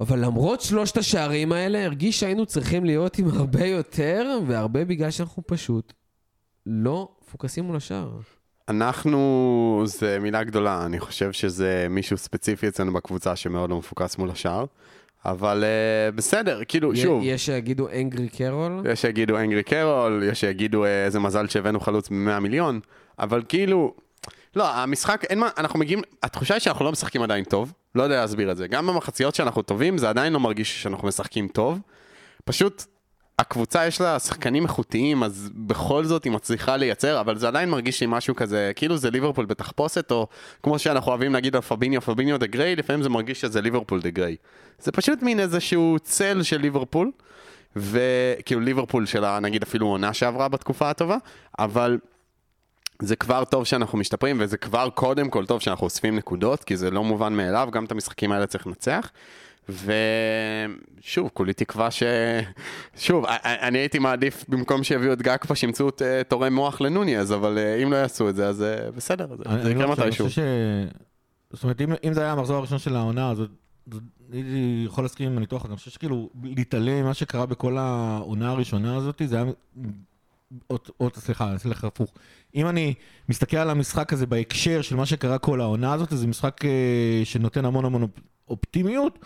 אבל 0.00 0.18
למרות 0.24 0.60
שלושת 0.60 0.96
השערים 0.96 1.52
האלה, 1.52 1.84
הרגיש 1.84 2.20
שהיינו 2.20 2.46
צריכים 2.46 2.84
להיות 2.84 3.18
עם 3.18 3.28
הרבה 3.28 3.66
יותר, 3.66 4.38
והרבה 4.46 4.84
בגלל 4.84 5.10
שאנחנו 5.10 5.42
פשוט 5.46 5.92
לא 6.66 7.08
פוקסים 7.32 7.64
מול 7.64 7.76
השער. 7.76 8.10
אנחנו, 8.68 9.82
זה 9.84 10.18
מילה 10.20 10.44
גדולה, 10.44 10.86
אני 10.86 11.00
חושב 11.00 11.32
שזה 11.32 11.86
מישהו 11.90 12.16
ספציפי 12.16 12.68
אצלנו 12.68 12.92
בקבוצה 12.92 13.36
שמאוד 13.36 13.70
לא 13.70 13.78
מפוקס 13.78 14.18
מול 14.18 14.30
השאר, 14.30 14.64
אבל 15.24 15.64
uh, 15.64 16.16
בסדר, 16.16 16.60
כאילו, 16.68 16.96
שוב, 16.96 17.22
יש 17.24 17.46
שיגידו 17.46 17.88
אנגרי 17.88 18.28
קרול. 18.28 18.82
יש 18.92 19.00
שיגידו 19.00 19.38
אנגרי 19.38 19.62
קרול, 19.62 20.22
יש 20.30 20.40
שיגידו 20.40 20.84
אה, 20.84 21.04
איזה 21.04 21.20
מזל 21.20 21.48
שהבאנו 21.48 21.80
חלוץ 21.80 22.08
ב-100 22.08 22.40
מיליון, 22.40 22.80
אבל 23.18 23.42
כאילו, 23.48 23.94
לא, 24.56 24.74
המשחק, 24.74 25.24
אין 25.24 25.38
מה, 25.38 25.48
אנחנו 25.58 25.78
מגיעים, 25.78 26.02
התחושה 26.22 26.54
היא 26.54 26.60
שאנחנו 26.60 26.84
לא 26.84 26.92
משחקים 26.92 27.22
עדיין 27.22 27.44
טוב, 27.44 27.72
לא 27.94 28.02
יודע 28.02 28.20
להסביר 28.20 28.52
את 28.52 28.56
זה. 28.56 28.66
גם 28.66 28.86
במחציות 28.86 29.34
שאנחנו 29.34 29.62
טובים, 29.62 29.98
זה 29.98 30.08
עדיין 30.08 30.32
לא 30.32 30.40
מרגיש 30.40 30.82
שאנחנו 30.82 31.08
משחקים 31.08 31.48
טוב. 31.48 31.78
פשוט, 32.44 32.84
הקבוצה 33.38 33.86
יש 33.86 34.00
לה 34.00 34.18
שחקנים 34.18 34.62
איכותיים, 34.62 35.22
אז 35.22 35.50
בכל 35.54 36.04
זאת 36.04 36.24
היא 36.24 36.32
מצליחה 36.32 36.76
לייצר, 36.76 37.20
אבל 37.20 37.38
זה 37.38 37.48
עדיין 37.48 37.70
מרגיש 37.70 38.00
לי 38.00 38.06
משהו 38.10 38.36
כזה, 38.36 38.72
כאילו 38.76 38.96
זה 38.96 39.10
ליברפול 39.10 39.44
בתחפושת, 39.44 40.12
או 40.12 40.26
כמו 40.62 40.78
שאנחנו 40.78 41.10
אוהבים 41.10 41.32
להגיד 41.32 41.56
על 41.56 41.62
פביניו, 41.62 42.00
פביניו 42.00 42.38
דה 42.38 42.46
גריי, 42.46 42.76
לפעמים 42.76 43.02
זה 43.02 43.08
מרגיש 43.08 43.40
שזה 43.40 43.60
ליברפול 43.60 44.00
דה 44.00 44.10
גריי. 44.10 44.36
זה 44.78 44.92
פשוט 44.92 45.22
מין 45.22 45.40
איזשהו 45.40 45.96
צל 46.02 46.42
של 46.42 46.60
ליברפול, 46.60 47.10
וכאילו 47.76 48.60
ליברפול 48.60 49.06
של 49.06 49.38
נגיד 49.38 49.62
אפילו 49.62 49.86
עונה 49.86 50.12
שעברה 50.12 50.48
בתקופה 50.48 50.90
הטובה, 50.90 51.16
אבל 51.58 51.98
זה 53.02 53.16
כבר 53.16 53.44
טוב 53.44 53.64
שאנחנו 53.64 53.98
משתפרים, 53.98 54.36
וזה 54.40 54.56
כבר 54.56 54.88
קודם 54.94 55.30
כל 55.30 55.46
טוב 55.46 55.60
שאנחנו 55.60 55.84
אוספים 55.84 56.16
נקודות, 56.16 56.64
כי 56.64 56.76
זה 56.76 56.90
לא 56.90 57.04
מובן 57.04 57.32
מאליו, 57.36 57.68
גם 57.72 57.84
את 57.84 57.92
המשחקים 57.92 58.32
האלה 58.32 58.46
צריך 58.46 58.66
לנצח. 58.66 59.10
ושוב, 59.68 61.30
כולי 61.34 61.52
תקווה 61.52 61.90
ש... 61.90 62.02
שוב, 62.96 63.24
אני 63.44 63.78
הייתי 63.78 63.98
מעדיף 63.98 64.44
במקום 64.48 64.82
שיביאו 64.84 65.12
את 65.12 65.22
גקפה 65.22 65.54
שימצאו 65.54 65.88
את 65.88 66.02
אה, 66.02 66.22
תורם 66.24 66.54
מוח 66.54 66.80
לנוניאז, 66.80 67.32
אבל 67.32 67.58
אה, 67.58 67.82
אם 67.82 67.92
לא 67.92 67.96
יעשו 67.96 68.28
את 68.28 68.34
זה, 68.36 68.48
אז 68.48 68.62
אה, 68.62 68.90
בסדר, 68.90 69.26
זה- 69.36 69.42
אני- 69.46 69.62
אני 69.62 69.70
יקרה 69.70 69.86
חושב, 69.86 70.00
אני 70.02 70.08
מתישהו. 70.10 70.26
זאת 71.50 71.62
אומרת, 71.64 71.80
אם, 71.80 71.92
אם 72.04 72.12
זה 72.12 72.20
היה 72.20 72.32
המחזור 72.32 72.56
הראשון 72.56 72.78
של 72.78 72.96
העונה, 72.96 73.30
אז 73.30 73.38
הייתי 74.32 74.82
יכול 74.86 75.04
להסכים 75.04 75.30
עם 75.30 75.36
הניתוח 75.36 75.64
הזה. 75.64 75.72
אני 75.72 75.78
חושב 75.78 75.90
שכאילו, 75.90 76.30
להתעלם 76.42 77.02
ממה 77.02 77.14
שקרה 77.14 77.46
בכל 77.46 77.76
העונה 77.78 78.50
הראשונה 78.50 78.96
הזאת, 78.96 79.22
זה 79.24 79.36
היה... 79.36 79.44
עוד, 80.66 80.80
עוד, 80.96 81.14
סליחה, 81.16 81.58
סליחה, 81.58 81.86
הפוך. 81.86 82.12
אם 82.54 82.68
אני 82.68 82.94
מסתכל 83.28 83.56
על 83.56 83.70
המשחק 83.70 84.12
הזה 84.12 84.26
בהקשר 84.26 84.82
של 84.82 84.96
מה 84.96 85.06
שקרה 85.06 85.38
כל 85.38 85.60
העונה 85.60 85.92
הזאת, 85.92 86.08
זה 86.10 86.26
משחק 86.26 86.64
אה, 86.64 86.70
שנותן 87.24 87.64
המון 87.64 87.84
המון 87.84 88.02
אופ- 88.02 88.20
אופטימיות, 88.48 89.18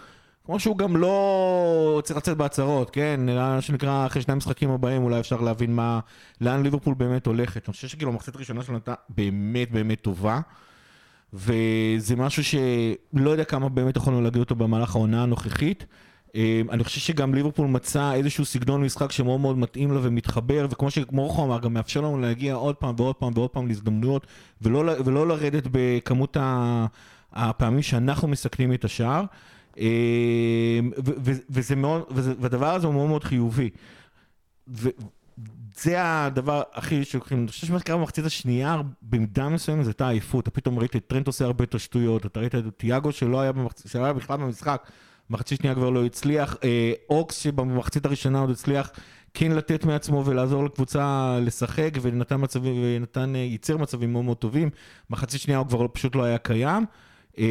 כמו 0.45 0.61
שהוא 0.61 0.78
גם 0.78 0.97
לא 0.97 2.00
צריך 2.04 2.16
לצאת 2.16 2.37
בהצהרות, 2.37 2.90
כן? 2.90 3.21
מה 3.26 3.61
שנקרא, 3.61 4.06
אחרי 4.06 4.23
שני 4.23 4.33
המשחקים 4.33 4.71
הבאים 4.71 5.02
אולי 5.02 5.21
אפשר 5.21 5.40
להבין 5.40 5.75
מה, 5.75 6.00
לאן 6.40 6.62
ליברפול 6.62 6.95
באמת 6.95 7.26
הולכת. 7.26 7.68
אני 7.68 7.73
חושב 7.73 7.88
שכאילו 7.88 8.11
המחצית 8.12 8.35
הראשונה 8.35 8.62
שלו 8.62 8.75
הייתה 8.75 8.95
באמת 9.09 9.71
באמת 9.71 10.00
טובה, 10.00 10.40
וזה 11.33 12.16
משהו 12.16 12.45
שלא 12.45 13.30
יודע 13.30 13.45
כמה 13.45 13.68
באמת 13.68 13.97
יכולנו 13.97 14.23
להגיד 14.23 14.40
אותו 14.40 14.54
במהלך 14.54 14.95
העונה 14.97 15.23
הנוכחית. 15.23 15.87
אה, 16.35 16.62
אני 16.71 16.85
חושב 16.85 17.00
שגם 17.00 17.35
ליברפול 17.35 17.66
מצא 17.66 18.12
איזשהו 18.14 18.45
סגנון 18.45 18.85
משחק 18.85 19.12
שמאוד 19.12 19.40
מאוד 19.40 19.59
מתאים 19.59 19.92
לה 19.92 20.00
ומתחבר, 20.02 20.66
וכמו 20.71 20.90
שמורכו 20.90 21.45
אמר, 21.45 21.59
גם 21.61 21.75
מאפשר 21.75 22.00
לנו 22.00 22.18
להגיע 22.21 22.54
עוד 22.54 22.75
פעם 22.76 22.95
ועוד 22.99 23.14
פעם 23.16 23.33
ועוד 23.35 23.50
פעם 23.50 23.66
להזדמנויות, 23.66 24.26
ולא, 24.62 24.92
ולא 25.04 25.28
לרדת 25.28 25.62
בכמות 25.73 26.37
הפעמים 27.33 27.83
שאנחנו 27.83 28.28
מסכנים 28.28 28.73
את 28.73 28.85
השער. 28.85 29.25
אה, 29.78 30.78
וזה 31.50 31.76
מאוד, 31.76 32.02
וזה- 32.11 32.35
והדבר 32.40 32.75
הזה 32.75 32.87
הוא 32.87 32.95
מאוד 32.95 33.09
מאוד 33.09 33.25
חיובי. 33.25 33.71
וזה 34.68 35.95
הדבר 35.97 36.62
הכי 36.75 37.04
שלוקחים, 37.04 37.38
אני 37.38 37.49
חושב 37.49 37.66
שמה 37.66 37.78
שקרה 37.78 37.97
במחצית 37.97 38.25
השנייה, 38.25 38.80
במידה 39.02 39.49
מסוימת 39.49 39.85
זה 39.85 39.90
הייתה 39.90 40.09
עייפות, 40.09 40.42
אתה 40.42 40.50
פתאום 40.50 40.78
ראית 40.78 40.97
את 40.97 41.04
טרנט 41.06 41.26
עושה 41.26 41.45
הרבה 41.45 41.62
יותר 41.62 41.78
שטויות, 41.78 42.26
אתה 42.26 42.40
ראית 42.40 42.54
את 42.54 42.64
תיאגו 42.76 43.12
שלא 43.12 43.40
היה, 43.40 43.52
במחצ... 43.52 43.90
שלא 43.90 44.04
היה 44.04 44.12
בכלל 44.12 44.37
במשחק, 44.37 44.87
מחצית 45.30 45.59
שנייה 45.61 45.75
כבר 45.75 45.90
לא 45.90 46.04
הצליח, 46.04 46.56
אה, 46.64 46.92
אוקס 47.11 47.37
שבמחצית 47.38 48.06
הראשונה 48.06 48.40
עוד 48.40 48.50
הצליח 48.50 48.90
כן 49.35 49.52
לתת 49.52 49.85
מעצמו 49.85 50.25
ולעזור 50.26 50.64
לקבוצה 50.64 51.38
לשחק 51.42 51.90
ונתן 52.02 52.37
מצבים, 52.42 52.75
ונתן, 52.83 53.37
אה, 53.37 53.40
ייצר 53.40 53.76
מצבים 53.76 54.12
מאוד 54.12 54.25
מאוד 54.25 54.37
טובים, 54.37 54.71
מחצית 55.11 55.40
שנייה 55.40 55.59
הוא 55.59 55.66
כבר 55.66 55.83
לא- 55.83 55.88
פשוט 55.92 56.16
לא 56.16 56.25
היה 56.25 56.38
קיים. 56.38 56.87
אה, 57.38 57.45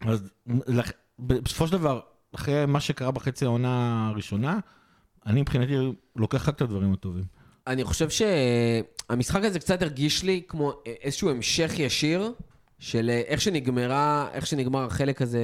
אז 0.00 0.30
בסופו 1.18 1.66
של 1.66 1.72
דבר, 1.72 2.00
אחרי 2.34 2.66
מה 2.66 2.80
שקרה 2.80 3.10
בחצי 3.10 3.44
העונה 3.44 4.08
הראשונה, 4.12 4.58
אני 5.26 5.40
מבחינתי 5.40 5.72
לוקח 6.16 6.48
רק 6.48 6.56
את 6.56 6.62
הדברים 6.62 6.92
הטובים. 6.92 7.24
אני 7.66 7.84
חושב 7.84 8.08
שהמשחק 8.10 9.44
הזה 9.44 9.58
קצת 9.58 9.82
הרגיש 9.82 10.22
לי 10.22 10.42
כמו 10.48 10.72
איזשהו 10.86 11.30
המשך 11.30 11.72
ישיר 11.78 12.32
של 12.78 13.10
איך 13.26 13.40
שנגמרה, 13.40 14.28
איך 14.32 14.46
שנגמר 14.46 14.84
החלק 14.84 15.22
הזה, 15.22 15.40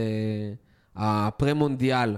הפרה-מונדיאל. 0.97 2.17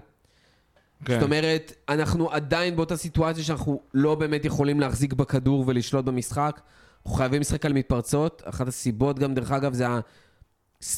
כן. 1.05 1.15
זאת 1.15 1.23
אומרת, 1.23 1.73
אנחנו 1.89 2.31
עדיין 2.31 2.77
באותה 2.77 2.97
סיטואציה 2.97 3.45
שאנחנו 3.45 3.81
לא 3.95 4.15
באמת 4.15 4.45
יכולים 4.45 4.81
להחזיק 4.81 5.13
בכדור 5.13 5.65
ולשלוט 5.67 6.05
במשחק. 6.05 6.61
אנחנו 7.05 7.17
חייבים 7.17 7.41
לשחק 7.41 7.67
על 7.67 7.73
מתפרצות. 7.73 8.43
אחת 8.45 8.69
הסיבות 8.69 9.19
גם, 9.19 9.35
דרך 9.35 9.53
אגב, 9.53 9.73
זה 9.73 9.87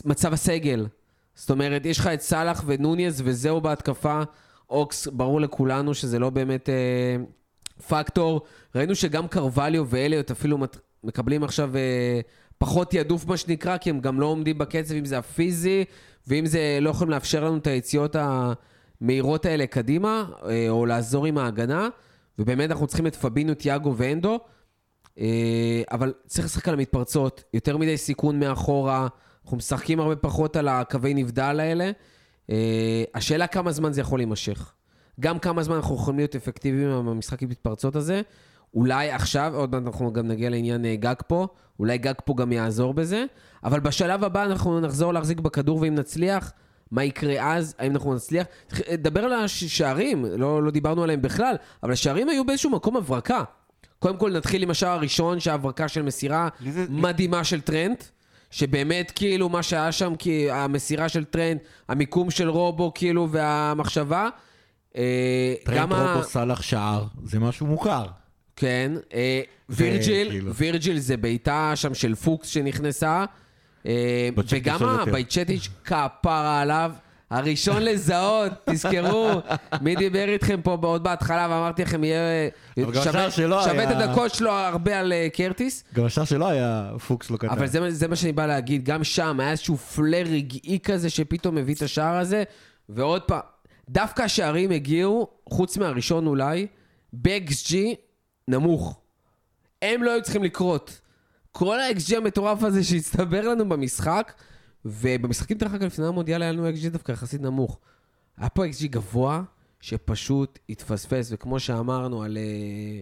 מצב 0.04 0.32
הסגל. 0.32 0.86
זאת 1.34 1.50
אומרת, 1.50 1.86
יש 1.86 1.98
לך 1.98 2.06
את 2.06 2.20
סאלח 2.20 2.62
ונוניז 2.66 3.22
וזהו 3.24 3.60
בהתקפה. 3.60 4.22
אוקס, 4.70 5.06
ברור 5.06 5.40
לכולנו 5.40 5.94
שזה 5.94 6.18
לא 6.18 6.30
באמת 6.30 6.68
אה, 6.68 7.16
פקטור. 7.88 8.40
ראינו 8.74 8.94
שגם 8.94 9.28
קרווליו 9.28 9.86
ואליוט 9.88 10.30
אפילו 10.30 10.58
מת, 10.58 10.76
מקבלים 11.04 11.44
עכשיו 11.44 11.76
אה, 11.76 12.20
פחות 12.58 12.90
תעדוף, 12.90 13.26
מה 13.26 13.36
שנקרא, 13.36 13.76
כי 13.76 13.90
הם 13.90 14.00
גם 14.00 14.20
לא 14.20 14.26
עומדים 14.26 14.58
בקצב, 14.58 14.94
אם 14.94 15.04
זה 15.04 15.18
הפיזי, 15.18 15.84
ואם 16.26 16.46
זה 16.46 16.78
לא 16.80 16.90
יכולים 16.90 17.10
לאפשר 17.10 17.44
לנו 17.44 17.56
את 17.56 17.66
היציאות 17.66 18.16
המהירות 18.18 19.46
האלה 19.46 19.66
קדימה, 19.66 20.24
אה, 20.48 20.66
או 20.68 20.86
לעזור 20.86 21.26
עם 21.26 21.38
ההגנה. 21.38 21.88
ובאמת 22.38 22.70
אנחנו 22.70 22.86
צריכים 22.86 23.06
את 23.06 23.16
פבינו, 23.16 23.54
תיאגו 23.54 23.94
ואנדו. 23.96 24.38
אה, 25.18 25.82
אבל 25.90 26.12
צריך 26.26 26.46
לשחק 26.46 26.68
על 26.68 26.74
המתפרצות, 26.74 27.44
יותר 27.54 27.76
מדי 27.76 27.96
סיכון 27.96 28.40
מאחורה, 28.40 29.08
אנחנו 29.44 29.56
משחקים 29.56 30.00
הרבה 30.00 30.16
פחות 30.16 30.56
על 30.56 30.68
הקווי 30.68 31.14
נבדל 31.14 31.60
האלה. 31.60 31.90
אה, 32.50 33.04
השאלה 33.14 33.46
כמה 33.46 33.72
זמן 33.72 33.92
זה 33.92 34.00
יכול 34.00 34.18
להימשך. 34.18 34.72
גם 35.20 35.38
כמה 35.38 35.62
זמן 35.62 35.76
אנחנו 35.76 35.94
יכולים 35.94 36.18
להיות 36.18 36.36
אפקטיביים 36.36 36.90
עם 36.90 37.08
המשחק 37.08 37.42
עם 37.42 37.48
מתפרצות 37.48 37.96
הזה. 37.96 38.22
אולי 38.76 39.10
עכשיו, 39.10 39.52
עוד 39.54 39.70
מעט 39.74 39.82
אנחנו 39.86 40.12
גם 40.12 40.28
נגיע 40.28 40.50
לעניין 40.50 40.84
אה, 40.84 40.96
גג 40.96 41.14
פה, 41.26 41.46
אולי 41.78 41.98
גג 41.98 42.14
פה 42.24 42.34
גם 42.36 42.52
יעזור 42.52 42.94
בזה, 42.94 43.24
אבל 43.64 43.80
בשלב 43.80 44.24
הבא 44.24 44.44
אנחנו 44.44 44.80
נחזור 44.80 45.12
להחזיק 45.14 45.40
בכדור, 45.40 45.78
ואם 45.80 45.94
נצליח, 45.94 46.52
מה 46.90 47.04
יקרה 47.04 47.54
אז? 47.56 47.74
האם 47.78 47.92
אנחנו 47.92 48.14
נצליח? 48.14 48.46
דבר 48.94 49.20
על 49.20 49.32
השערים, 49.32 50.24
לא, 50.24 50.62
לא 50.62 50.70
דיברנו 50.70 51.02
עליהם 51.02 51.22
בכלל, 51.22 51.54
אבל 51.82 51.92
השערים 51.92 52.28
היו 52.28 52.44
באיזשהו 52.44 52.70
מקום 52.70 52.96
הברקה. 52.96 53.42
קודם 53.98 54.16
כל 54.16 54.32
נתחיל 54.36 54.62
עם 54.62 54.70
השער 54.70 54.90
הראשון, 54.92 55.40
שההברקה 55.40 55.88
של 55.88 56.02
מסירה 56.02 56.48
מדהימה 56.90 57.44
של 57.44 57.60
טרנט, 57.60 58.04
שבאמת 58.50 59.12
כאילו 59.14 59.48
מה 59.48 59.62
שהיה 59.62 59.92
שם, 59.92 60.16
כי 60.18 60.50
המסירה 60.50 61.08
של 61.08 61.24
טרנט, 61.24 61.60
המיקום 61.88 62.30
של 62.30 62.48
רובו 62.48 62.92
כאילו 62.94 63.28
והמחשבה. 63.30 64.28
אה, 64.96 65.54
טרנט 65.64 65.78
גם 65.78 65.92
ה- 65.92 66.12
רובו 66.14 66.24
סאלח 66.24 66.62
שער, 66.62 67.04
זה 67.24 67.38
משהו 67.40 67.66
מוכר. 67.66 68.04
כן, 68.56 68.92
אה, 69.14 69.40
וירג'יל, 69.68 70.30
כאילו. 70.30 70.54
וירג'יל 70.54 70.98
זה 70.98 71.16
בעיטה 71.16 71.72
שם 71.74 71.94
של 71.94 72.14
פוקס 72.14 72.48
שנכנסה, 72.48 73.24
אה, 73.86 74.28
וגם. 74.48 74.78
בייצ'טיץ' 74.82 75.68
כפרה 75.84 76.60
עליו. 76.60 76.92
הראשון 77.30 77.82
לזהות, 77.82 78.52
תזכרו, 78.70 79.30
מי 79.80 79.96
דיבר 79.96 80.28
איתכם 80.28 80.60
פה 80.62 80.76
עוד 80.82 81.02
בהתחלה 81.02 81.46
ואמרתי 81.50 81.82
לכם, 81.82 82.04
יהיה... 82.04 82.48
שווה- 83.64 83.84
את 83.84 83.88
הדקות 83.90 84.34
שלו 84.34 84.50
הרבה 84.50 85.00
על 85.00 85.12
אה, 85.12 85.28
קרטיס. 85.32 85.84
גם 85.94 86.04
השער 86.04 86.24
שלו 86.24 86.48
היה 86.48 86.90
פוקס 87.06 87.30
לא 87.30 87.36
קטן. 87.36 87.48
אבל 87.48 87.66
זה, 87.66 87.90
זה 87.90 88.08
מה 88.08 88.16
שאני 88.16 88.32
בא 88.32 88.46
להגיד, 88.46 88.84
גם 88.84 89.04
שם 89.04 89.40
היה 89.40 89.50
איזשהו 89.50 89.76
פלר 89.76 90.22
רגעי 90.26 90.78
כזה 90.82 91.10
שפתאום 91.10 91.58
הביא 91.58 91.74
את 91.74 91.82
השער 91.82 92.16
הזה, 92.16 92.42
ועוד 92.88 93.22
פעם, 93.22 93.40
דווקא 93.88 94.22
השערים 94.22 94.70
הגיעו, 94.70 95.28
חוץ 95.48 95.76
מהראשון 95.78 96.26
אולי, 96.26 96.66
ב-XG 97.12 97.74
נמוך. 98.48 99.00
הם 99.82 100.02
לא 100.02 100.10
היו 100.10 100.22
צריכים 100.22 100.42
לקרות. 100.42 101.00
כל 101.52 101.80
ה-XG 101.80 102.16
המטורף 102.16 102.62
הזה 102.62 102.84
שהצטבר 102.84 103.48
לנו 103.48 103.68
במשחק, 103.68 104.32
ובמשחקים 104.84 105.58
דרך 105.58 105.74
אגב 105.74 105.86
לפני 105.86 106.06
המונדיאל 106.06 106.42
היה 106.42 106.52
לנו 106.52 106.68
XG 106.68 106.88
דווקא 106.88 107.12
יחסית 107.12 107.40
נמוך. 107.40 107.78
היה 108.36 108.48
פה 108.48 108.66
XG 108.66 108.86
גבוה, 108.86 109.42
שפשוט 109.80 110.58
התפספס, 110.68 111.28
וכמו 111.32 111.60
שאמרנו 111.60 112.22
על, 112.22 112.36
אה, 112.36 113.00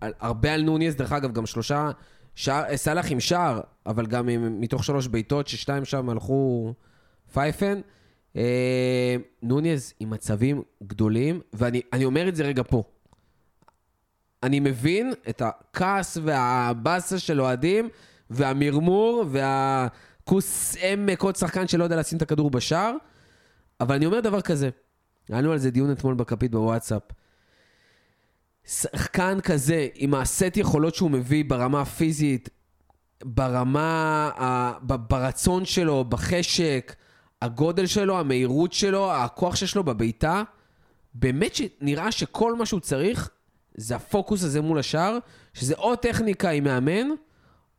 על 0.00 0.12
הרבה 0.20 0.54
על 0.54 0.62
נוניס, 0.62 0.94
דרך 0.94 1.12
אגב, 1.12 1.32
גם 1.32 1.46
שלושה, 1.46 1.90
שער, 2.34 2.76
סאלח 2.76 3.10
עם 3.10 3.20
שער, 3.20 3.60
אבל 3.86 4.06
גם 4.06 4.28
עם, 4.28 4.60
מתוך 4.60 4.84
שלוש 4.84 5.06
בעיטות, 5.06 5.48
ששתיים 5.48 5.84
שם 5.84 6.08
הלכו 6.08 6.74
פייפן. 7.32 7.80
אה, 8.36 9.16
נוניס 9.42 9.94
עם 10.00 10.10
מצבים 10.10 10.62
גדולים, 10.82 11.40
ואני 11.52 11.80
אני 11.92 12.04
אומר 12.04 12.28
את 12.28 12.36
זה 12.36 12.44
רגע 12.44 12.62
פה. 12.62 12.82
אני 14.42 14.60
מבין 14.60 15.12
את 15.28 15.42
הכעס 15.42 16.18
והבאסה 16.22 17.18
של 17.18 17.40
אוהדים, 17.40 17.88
והמרמור, 18.30 19.24
והכוס 19.30 20.76
עמק 20.82 21.22
עוד 21.22 21.36
שחקן 21.36 21.68
שלא 21.68 21.84
יודע 21.84 21.96
לשים 21.96 22.16
את 22.16 22.22
הכדור 22.22 22.50
בשער, 22.50 22.94
אבל 23.80 23.94
אני 23.94 24.06
אומר 24.06 24.20
דבר 24.20 24.40
כזה, 24.40 24.70
היה 25.28 25.40
לנו 25.40 25.52
על 25.52 25.58
זה 25.58 25.70
דיון 25.70 25.92
אתמול 25.92 26.14
בכפית 26.14 26.50
בוואטסאפ. 26.50 27.02
שחקן 28.66 29.40
כזה, 29.40 29.86
עם 29.94 30.14
הסט 30.14 30.56
יכולות 30.56 30.94
שהוא 30.94 31.10
מביא 31.10 31.44
ברמה 31.44 31.80
הפיזית, 31.80 32.48
ברמה, 33.24 34.30
ברצון 34.82 35.64
שלו, 35.64 36.04
בחשק, 36.04 36.94
הגודל 37.42 37.86
שלו, 37.86 38.18
המהירות 38.18 38.72
שלו, 38.72 39.12
הכוח 39.12 39.56
שיש 39.56 39.76
לו 39.76 39.84
בבעיטה, 39.84 40.42
באמת 41.14 41.54
שנראה 41.54 42.12
שכל 42.12 42.56
מה 42.56 42.66
שהוא 42.66 42.80
צריך 42.80 43.30
זה 43.76 43.96
הפוקוס 43.96 44.44
הזה 44.44 44.60
מול 44.60 44.78
השאר, 44.78 45.18
שזה 45.54 45.74
או 45.74 45.96
טכניקה 45.96 46.50
עם 46.50 46.64
מאמן, 46.64 47.06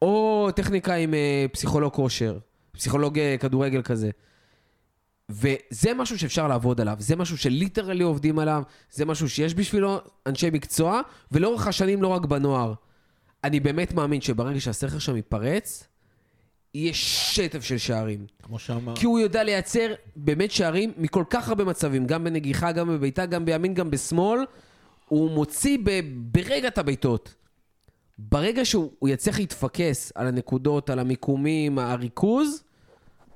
או 0.01 0.47
טכניקה 0.55 0.93
עם 0.93 1.13
אה, 1.13 1.45
פסיכולוג 1.51 1.93
כושר, 1.93 2.37
פסיכולוג 2.71 3.19
אה, 3.19 3.35
כדורגל 3.39 3.81
כזה. 3.81 4.09
וזה 5.29 5.93
משהו 5.95 6.19
שאפשר 6.19 6.47
לעבוד 6.47 6.81
עליו, 6.81 6.95
זה 6.99 7.15
משהו 7.15 7.37
שליטרלי 7.37 8.03
עובדים 8.03 8.39
עליו, 8.39 8.63
זה 8.91 9.05
משהו 9.05 9.29
שיש 9.29 9.55
בשבילו 9.55 9.99
אנשי 10.25 10.49
מקצוע, 10.49 11.01
ולאורך 11.31 11.67
השנים 11.67 12.01
לא 12.01 12.07
רק 12.07 12.25
בנוער. 12.25 12.73
אני 13.43 13.59
באמת 13.59 13.93
מאמין 13.93 14.21
שברגע 14.21 14.59
שהסכר 14.59 14.99
שם 14.99 15.15
ייפרץ, 15.15 15.87
יהיה 16.73 16.93
שטף 16.93 17.63
של 17.63 17.77
שערים. 17.77 18.25
כמו 18.43 18.59
שאמר... 18.59 18.95
כי 18.95 19.05
הוא 19.05 19.19
יודע 19.19 19.43
לייצר 19.43 19.93
באמת 20.15 20.51
שערים 20.51 20.93
מכל 20.97 21.23
כך 21.29 21.49
הרבה 21.49 21.63
מצבים, 21.63 22.07
גם 22.07 22.23
בנגיחה, 22.23 22.71
גם 22.71 22.87
בביתה, 22.87 23.25
גם 23.25 23.45
בימין, 23.45 23.73
גם 23.73 23.91
בשמאל. 23.91 24.39
הוא 25.07 25.31
מוציא 25.31 25.77
ב, 25.83 25.99
ברגע 26.15 26.67
את 26.67 26.77
הבעיטות. 26.77 27.35
ברגע 28.17 28.65
שהוא 28.65 28.91
הוא 28.99 29.09
יצליח 29.09 29.39
להתפקס 29.39 30.11
על 30.15 30.27
הנקודות, 30.27 30.89
על 30.89 30.99
המיקומים, 30.99 31.79
הריכוז, 31.79 32.63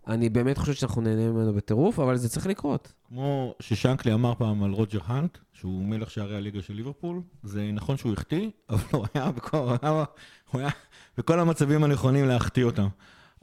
אני 0.08 0.30
באמת 0.30 0.58
חושב 0.58 0.74
שאנחנו 0.74 1.01
נהנה 1.01 1.32
ממנו 1.32 1.54
בטירוף, 1.54 2.00
אבל 2.00 2.18
זה 2.18 2.30
צריך 2.30 2.48
לקרות. 2.48 2.94
כמו 3.08 3.56
ששנקלי 3.60 4.13
אמר 4.13 4.34
פעם 4.36 4.63
על 4.63 4.72
רוג'ר 4.72 5.00
האנט, 5.06 5.38
שהוא 5.54 5.86
מלך 5.86 6.12
שערי 6.12 6.36
הליגה 6.36 6.62
של 6.62 6.74
ליברפול, 6.74 7.22
זה 7.44 7.70
נכון 7.74 7.98
שהוא 7.98 8.13
החטיא, 8.13 8.50
אבל 8.70 8.84
הוא 8.92 9.06
היה 9.13 9.32
בכל, 9.32 9.58
הוא 9.58 9.78
היה, 9.82 10.04
הוא 10.51 10.62
היה 10.62 10.70
בכל 11.18 11.40
המצבים 11.40 11.84
הנכונים 11.84 12.25
להחטיא 12.25 12.63
אותם. 12.63 12.88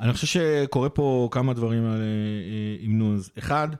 אני 0.01 0.13
חושב 0.13 0.27
שקורה 0.27 0.89
פה 0.89 1.29
כמה 1.31 1.55
דברים 1.55 1.85
על, 1.85 2.01
אה, 2.01 2.77
עם 2.81 2.99
נוז. 2.99 3.31
אחד, 3.39 3.69
אה, 3.73 3.77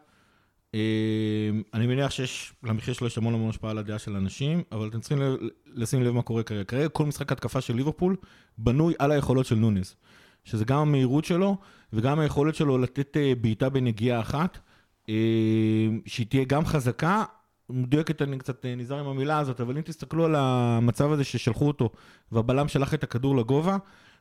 אני 1.75 1.87
מניח 1.87 2.11
שיש, 2.11 2.53
למחיר 2.63 2.95
שלו 2.95 3.07
יש 3.07 3.19
המון 3.19 3.35
המון 3.35 3.51
השפעה 3.51 3.71
על 3.71 3.79
הדעה 3.79 3.99
של 3.99 4.17
אנשים, 4.17 4.63
אבל 4.73 4.89
אתם 4.89 5.01
צריכים 5.01 5.19
לשים 5.67 6.03
לב 6.03 6.15
מה 6.15 6.23
קורה 6.23 6.43
כרגע. 6.43 6.65
כרגע 6.65 6.89
כל 6.89 7.07
משחק 7.07 7.33
התקפה 7.33 7.61
של 7.61 7.75
ליברפול 7.75 8.17
בנוי 8.59 8.95
על 8.99 9.11
היכולות 9.13 9.47
של 9.47 9.55
נונז. 9.55 9.95
שזה 10.45 10.65
גם 10.65 10.79
המהירות 10.79 11.25
שלו, 11.25 11.57
וגם 11.93 12.19
היכולת 12.19 12.55
שלו 12.55 12.79
לתת 12.79 13.17
אה, 13.17 13.33
בעיטה 13.41 13.69
בנגיעה 13.69 14.21
אחת, 14.21 14.59
אה, 15.09 15.15
שהיא 16.07 16.27
תהיה 16.27 16.45
גם 16.45 16.67
חזקה, 16.67 17.25
מדויקת, 17.71 18.23
אני 18.23 18.39
קצת 18.39 18.67
אה, 18.67 18.75
נזהר 18.75 18.99
עם 18.99 19.07
המילה 19.07 19.39
הזאת, 19.39 19.61
אבל 19.61 19.77
אם 19.77 19.83
תסתכלו 19.83 20.25
על 20.25 20.35
המצב 20.39 21.13
הזה 21.13 21.25
ששלחו 21.25 21.67
אותו, 21.67 21.91
והבלם 22.33 22.69
שלח 22.69 22.95
את 22.95 23.05
הכדור 23.05 23.37
לגובה, 23.37 23.77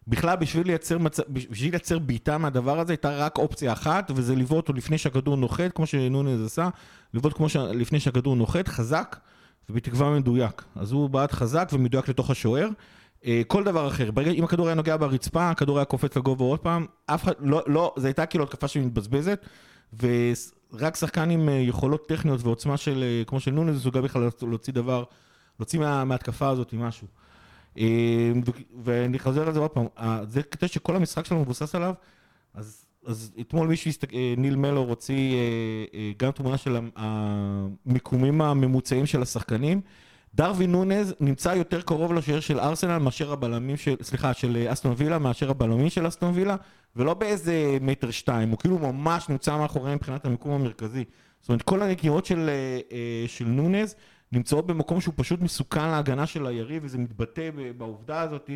בכלל 0.08 0.36
בשביל 0.36 0.68
לייצר, 0.68 0.98
מצ... 0.98 1.20
בשביל 1.30 1.72
לייצר 1.72 2.00
בעיטה 2.00 2.38
מהדבר 2.38 2.80
הזה 2.80 2.94
הייתה 2.94 3.18
רק 3.18 3.38
אופציה 3.38 3.74
אחת, 3.74 4.12
וזה 4.16 4.36
לבעוט 4.36 4.58
אותו 4.58 4.74
לפני 4.74 4.98
שהכדור 4.98 5.36
נוחת, 5.36 5.72
כמו 5.76 5.86
שנונז 5.86 6.46
עשה, 6.46 6.70
לבעוט 7.14 7.50
ש... 7.50 7.56
לפני 7.56 8.00
שהכדור 8.00 8.36
נוחת, 8.36 8.68
חזק, 8.68 9.18
ובתקווה 9.70 10.20
מדויק. 10.20 10.64
אז 10.76 10.92
הוא 10.92 11.10
בעט 11.10 11.32
חזק 11.32 11.70
ומדויק 11.74 12.10
לתוך 12.10 12.30
השוער. 12.30 12.70
אה, 13.26 13.42
כל 13.48 13.64
דבר 13.64 13.88
אחר, 13.88 14.12
ברגע, 14.12 14.32
אם 14.32 14.44
הכדור 14.44 14.68
היה 14.68 14.76
נוגע 14.76 14.98
ברצפה, 14.98 15.50
הכדור 15.50 15.78
היה 15.78 15.86
קופץ 15.86 16.18
לגובה 16.18 16.46
עוד 16.46 16.60
פעם, 16.60 16.86
אף 17.06 17.24
אחד, 17.24 17.34
לא, 17.40 17.64
לא, 17.68 17.94
זו 17.98 18.08
הייתה 18.08 18.26
כאילו 18.26 18.44
התקפה 18.44 18.68
שמתבזבזת, 18.68 19.46
ורק 20.00 20.96
שחקן 20.96 21.30
עם 21.30 21.50
אה, 21.50 21.54
יכולות 21.54 22.08
טכניות 22.08 22.44
ועוצמה 22.44 22.78
של, 22.78 23.04
אה, 23.04 23.24
כמו 23.28 23.40
של 23.40 23.52
נונז, 23.52 23.76
מסוגל 23.76 24.02
בכלל 24.02 24.30
להוציא 24.42 24.74
דבר, 24.74 25.04
להוציא 25.60 25.80
מה, 25.80 26.06
מההתקפה 26.06 26.50
הזאת 26.50 26.74
משהו. 26.74 27.08
ו- 28.46 28.82
ואני 28.84 29.20
חוזר 29.20 29.48
על 29.48 29.54
זה 29.54 29.60
עוד 29.60 29.72
פעם, 29.72 29.86
זה 30.28 30.44
קטע 30.44 30.68
שכל 30.68 30.96
המשחק 30.96 31.26
שלנו 31.26 31.42
מבוסס 31.42 31.76
עליו, 31.76 31.94
אז, 32.54 32.86
אז 33.06 33.32
אתמול 33.40 33.68
מישהו, 33.68 33.90
הסתק... 33.90 34.14
אה, 34.14 34.34
ניל 34.38 34.56
מלור 34.56 34.90
הוציא 34.90 35.34
אה, 35.34 35.40
אה, 35.94 36.12
גם 36.18 36.32
תמונה 36.32 36.58
של 36.58 36.76
המ- 36.76 36.90
המיקומים 36.96 38.42
הממוצעים 38.42 39.06
של 39.06 39.22
השחקנים. 39.22 39.82
דרווין 40.36 40.72
נונז 40.72 41.14
נמצא 41.20 41.50
יותר 41.50 41.82
קרוב 41.82 42.14
לשוער 42.14 42.40
של 42.40 42.60
ארסנל 42.60 42.98
מאשר 42.98 43.32
הבלמים 43.32 43.78
של, 43.78 43.96
סליחה, 44.02 44.34
של 44.34 44.66
אסטון 44.70 44.94
וילה, 44.98 45.20
מאשר 45.20 45.50
הבלמים 45.50 45.90
של 45.90 46.08
אסטון 46.08 46.32
וילה, 46.36 46.56
ולא 46.96 47.14
באיזה 47.14 47.78
מטר 47.82 48.12
שתיים, 48.12 48.50
הוא 48.50 48.58
כאילו 48.58 48.80
ממש 48.80 49.30
נמצא 49.30 49.58
מאחוריהם 49.58 49.96
מבחינת 49.96 50.26
המיקום 50.26 50.52
המרכזי. 50.52 51.04
זאת 51.42 51.50
אומרת, 51.50 51.62
כל 51.62 51.82
הנגיעות 51.82 52.26
של, 52.26 52.50
של 53.28 53.46
נונז 53.46 53.96
נמצאות 54.32 54.68
במקום 54.68 55.02
שהוא 55.02 55.14
פשוט 55.18 55.42
מסוכן 55.42 55.90
להגנה 55.90 56.26
של 56.26 56.48
היריב, 56.48 56.84
וזה 56.86 56.98
מתבטא 56.98 57.50
בעובדה 57.78 58.22
הזאת 58.22 58.50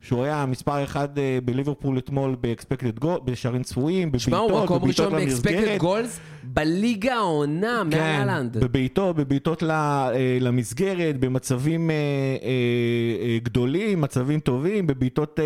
שהוא 0.00 0.24
היה 0.24 0.46
מספר 0.46 0.84
אחד 0.84 1.18
אה, 1.18 1.38
בליברפול 1.44 1.98
אתמול 1.98 2.36
באקספקטד 2.40 2.98
גול, 2.98 3.20
בשערים 3.24 3.62
צפויים, 3.62 4.18
שמע, 4.18 4.36
הוא 4.36 4.48
בבעיטות, 4.48 4.64
מקום 4.64 4.78
בבעיטות 4.78 5.06
ראשון 5.06 5.20
באקספקטד 5.20 5.54
למסגרת. 5.54 5.80
גולס 5.80 6.20
בליגה 6.42 7.14
העונה, 7.14 7.84
מעל 7.84 8.00
אהלנד. 8.00 8.56
בבעיטות, 8.56 9.16
בבעיטות 9.16 9.62
אה, 9.62 10.10
למסגרת, 10.40 11.20
במצבים 11.20 11.90
אה, 11.90 13.38
גדולים, 13.42 14.00
מצבים 14.00 14.40
טובים, 14.40 14.86
בבעיטות, 14.86 15.40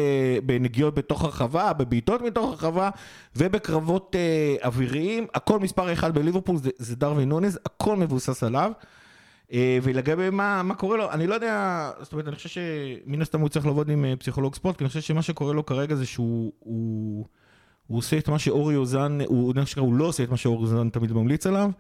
בנגיעות 0.47 0.95
בתוך 0.95 1.25
הרחבה, 1.25 1.73
בבעיטות 1.73 2.23
מתוך 2.23 2.51
הרחבה 2.51 2.91
ובקרבות 3.37 4.17
אוויריים. 4.65 5.27
הכל 5.35 5.59
מספר 5.59 5.93
אחד 5.93 6.15
בליברפול 6.15 6.57
זה, 6.57 6.71
זה 6.77 6.97
דרווין 6.97 7.29
נונז, 7.29 7.59
הכל 7.67 7.97
מבוסס 7.97 8.43
עליו. 8.43 8.73
אה, 9.53 9.79
ולגבי 9.83 10.31
מה, 10.31 10.63
מה 10.63 10.75
קורה 10.75 10.97
לו, 10.97 11.11
אני 11.11 11.27
לא 11.27 11.35
יודע, 11.35 11.91
זאת 12.01 12.13
אומרת, 12.13 12.29
אני 12.29 12.37
חושב 12.37 12.49
שמן 12.49 13.23
הסתם 13.23 13.41
הוא 13.41 13.49
צריך 13.49 13.67
לעבוד 13.67 13.91
עם 13.91 14.05
אה, 14.05 14.17
פסיכולוג 14.17 14.55
ספורט, 14.55 14.77
כי 14.77 14.85
אני 14.85 14.89
חושב 14.89 15.01
שמה 15.01 15.23
שקורה 15.23 15.53
לו 15.53 15.67
כרגע 15.67 15.95
זה 15.95 16.07
שהוא... 16.07 16.53
הוא... 16.59 17.27
הוא 17.87 17.99
עושה 17.99 18.19
את 18.19 18.29
מה 18.29 18.39
שאורי 18.39 18.77
אוזן, 18.77 19.19
הוא, 19.27 19.55
הוא, 19.55 19.55
הוא 19.77 19.95
לא 19.95 20.05
עושה 20.05 20.23
את 20.23 20.31
מה 20.31 20.37
שאורי 20.37 20.63
אוזן 20.63 20.91
תמיד 20.91 21.13
ממליץ 21.13 21.47
עליו, 21.47 21.71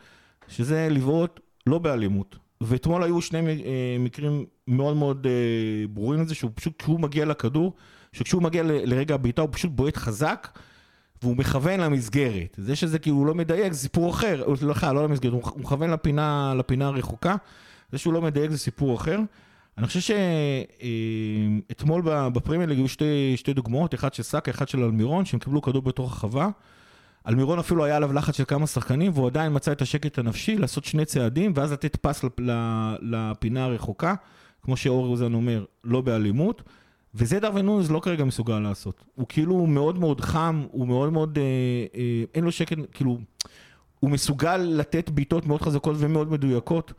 שזה 0.48 0.88
לבעוט 0.90 1.40
לא 1.66 1.78
באלימות. 1.78 2.36
ואתמול 2.60 3.02
היו 3.02 3.20
שני 3.20 3.38
אה, 3.38 3.96
מקרים 3.98 4.44
מאוד 4.68 4.96
מאוד 4.96 5.26
ברורים 5.90 6.20
לזה, 6.20 6.34
שהוא 6.34 6.50
פשוט, 6.54 6.82
כשהוא 6.82 7.00
מגיע 7.00 7.24
לכדור, 7.24 7.72
שכשהוא 8.12 8.42
מגיע 8.42 8.62
לרגע 8.62 9.14
הבעיטה 9.14 9.42
הוא 9.42 9.50
פשוט 9.52 9.70
בועט 9.70 9.96
חזק, 9.96 10.58
והוא 11.22 11.36
מכוון 11.36 11.80
למסגרת. 11.80 12.56
זה 12.58 12.76
שזה 12.76 12.98
כאילו 12.98 13.24
לא 13.24 13.34
מדייק, 13.34 13.72
זה 13.72 13.78
סיפור 13.78 14.10
אחר, 14.10 14.54
סליחה, 14.56 14.92
לא 14.92 15.04
למסגרת, 15.04 15.32
הוא 15.32 15.42
מכוון 15.56 15.90
לפינה, 15.90 16.54
לפינה 16.56 16.86
הרחוקה, 16.86 17.36
זה 17.92 17.98
שהוא 17.98 18.12
לא 18.12 18.22
מדייק 18.22 18.50
זה 18.50 18.58
סיפור 18.58 18.96
אחר. 18.96 19.18
אני 19.78 19.86
חושב 19.86 20.14
שאתמול 21.68 22.02
בפרמייר 22.04 22.68
ליג 22.68 22.78
היו 22.78 22.88
שתי, 22.88 23.32
שתי 23.36 23.52
דוגמאות, 23.52 23.94
אחד 23.94 24.14
של 24.14 24.22
סאקה, 24.22 24.50
אחד 24.50 24.68
של 24.68 24.84
אלמירון, 24.84 25.24
שהם 25.24 25.40
קיבלו 25.40 25.62
כדור 25.62 25.82
בתוך 25.82 26.12
החווה. 26.12 26.48
אלמירון 27.28 27.58
אפילו 27.58 27.84
היה 27.84 27.96
עליו 27.96 28.12
לחץ 28.12 28.36
של 28.36 28.44
כמה 28.44 28.66
שחקנים, 28.66 29.12
והוא 29.14 29.26
עדיין 29.26 29.54
מצא 29.54 29.72
את 29.72 29.82
השקט 29.82 30.18
הנפשי 30.18 30.58
לעשות 30.58 30.84
שני 30.84 31.04
צעדים, 31.04 31.52
ואז 31.54 31.72
לתת 31.72 31.96
פס 31.96 32.24
לפינה 33.02 33.64
הרחוקה, 33.64 34.14
כמו 34.62 34.76
שאורי 34.76 35.08
אוזן 35.08 35.34
אומר, 35.34 35.64
לא 35.84 36.00
באלימות. 36.00 36.62
וזה 37.14 37.40
דרווין 37.40 37.66
נונז 37.66 37.90
לא 37.90 38.00
כרגע 38.00 38.24
מסוגל 38.24 38.58
לעשות. 38.58 39.04
הוא 39.14 39.26
כאילו 39.28 39.66
מאוד 39.66 39.98
מאוד 39.98 40.20
חם, 40.20 40.66
הוא 40.70 40.88
מאוד 40.88 41.12
מאוד, 41.12 41.38
אה, 41.38 41.44
אה, 41.94 42.24
אין 42.34 42.44
לו 42.44 42.52
שקט, 42.52 42.78
כאילו, 42.92 43.18
הוא 44.00 44.10
מסוגל 44.10 44.56
לתת 44.56 45.10
בעיטות 45.10 45.46
מאוד 45.46 45.62
חזקות 45.62 45.96
ומאוד 45.98 46.30
מדויקות 46.32 46.92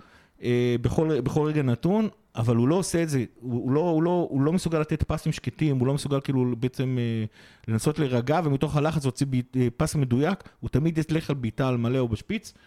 אה, 0.43 0.75
בכל, 0.81 1.21
בכל 1.21 1.47
רגע 1.47 1.61
נתון, 1.61 2.07
אבל 2.35 2.55
הוא 2.55 2.67
לא 2.67 2.75
עושה 2.75 3.03
את 3.03 3.09
זה, 3.09 3.25
הוא, 3.39 3.53
הוא, 3.63 3.71
לא, 3.71 3.79
הוא, 3.79 4.03
לא, 4.03 4.27
הוא 4.29 4.41
לא 4.41 4.53
מסוגל 4.53 4.79
לתת 4.79 5.03
פסים 5.03 5.31
שקטים, 5.31 5.79
הוא 5.79 5.87
לא 5.87 5.93
מסוגל 5.93 6.21
כאילו 6.21 6.55
בעצם 6.59 6.97
אה, 6.99 7.25
לנסות 7.67 7.99
להירגע 7.99 8.41
ומתוך 8.43 8.77
הלחץ 8.77 9.03
להוציא 9.03 9.25
אה, 9.55 9.67
פס 9.77 9.95
מדויק, 9.95 10.43
הוא 10.59 10.69
תמיד 10.69 10.99
ילך 11.09 11.29
על 11.29 11.35
בעיטה 11.35 11.67
על 11.67 11.77
מלא 11.77 11.99
או 11.99 12.07
בשפיץ. 12.07 12.53
אה, 12.55 12.61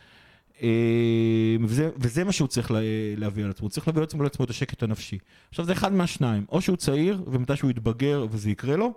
וזה, 1.64 1.90
וזה 1.97 2.25
מה 2.25 2.33
שהוא 2.33 2.49
צריך 2.49 2.71
לה, 2.71 2.79
להביא 3.17 3.45
על 3.45 3.51
עצמו, 3.51 3.64
הוא 3.64 3.71
צריך 3.71 3.88
להביא 3.88 4.03
על 4.19 4.27
עצמו, 4.27 4.45
את 4.45 4.51
השקט 4.51 4.83
הנפשי. 4.83 5.19
עכשיו 5.51 5.64
זה 5.64 5.73
אחד 5.73 5.93
מהשניים, 5.93 6.45
או 6.53 6.61
שהוא 6.61 6.77
צעיר 6.77 7.23
ומתי 7.27 7.57
שהוא 7.57 7.71
יתבגר 7.71 8.27
וזה 8.31 8.51
יקרה 8.51 8.77
לו, 8.77 8.93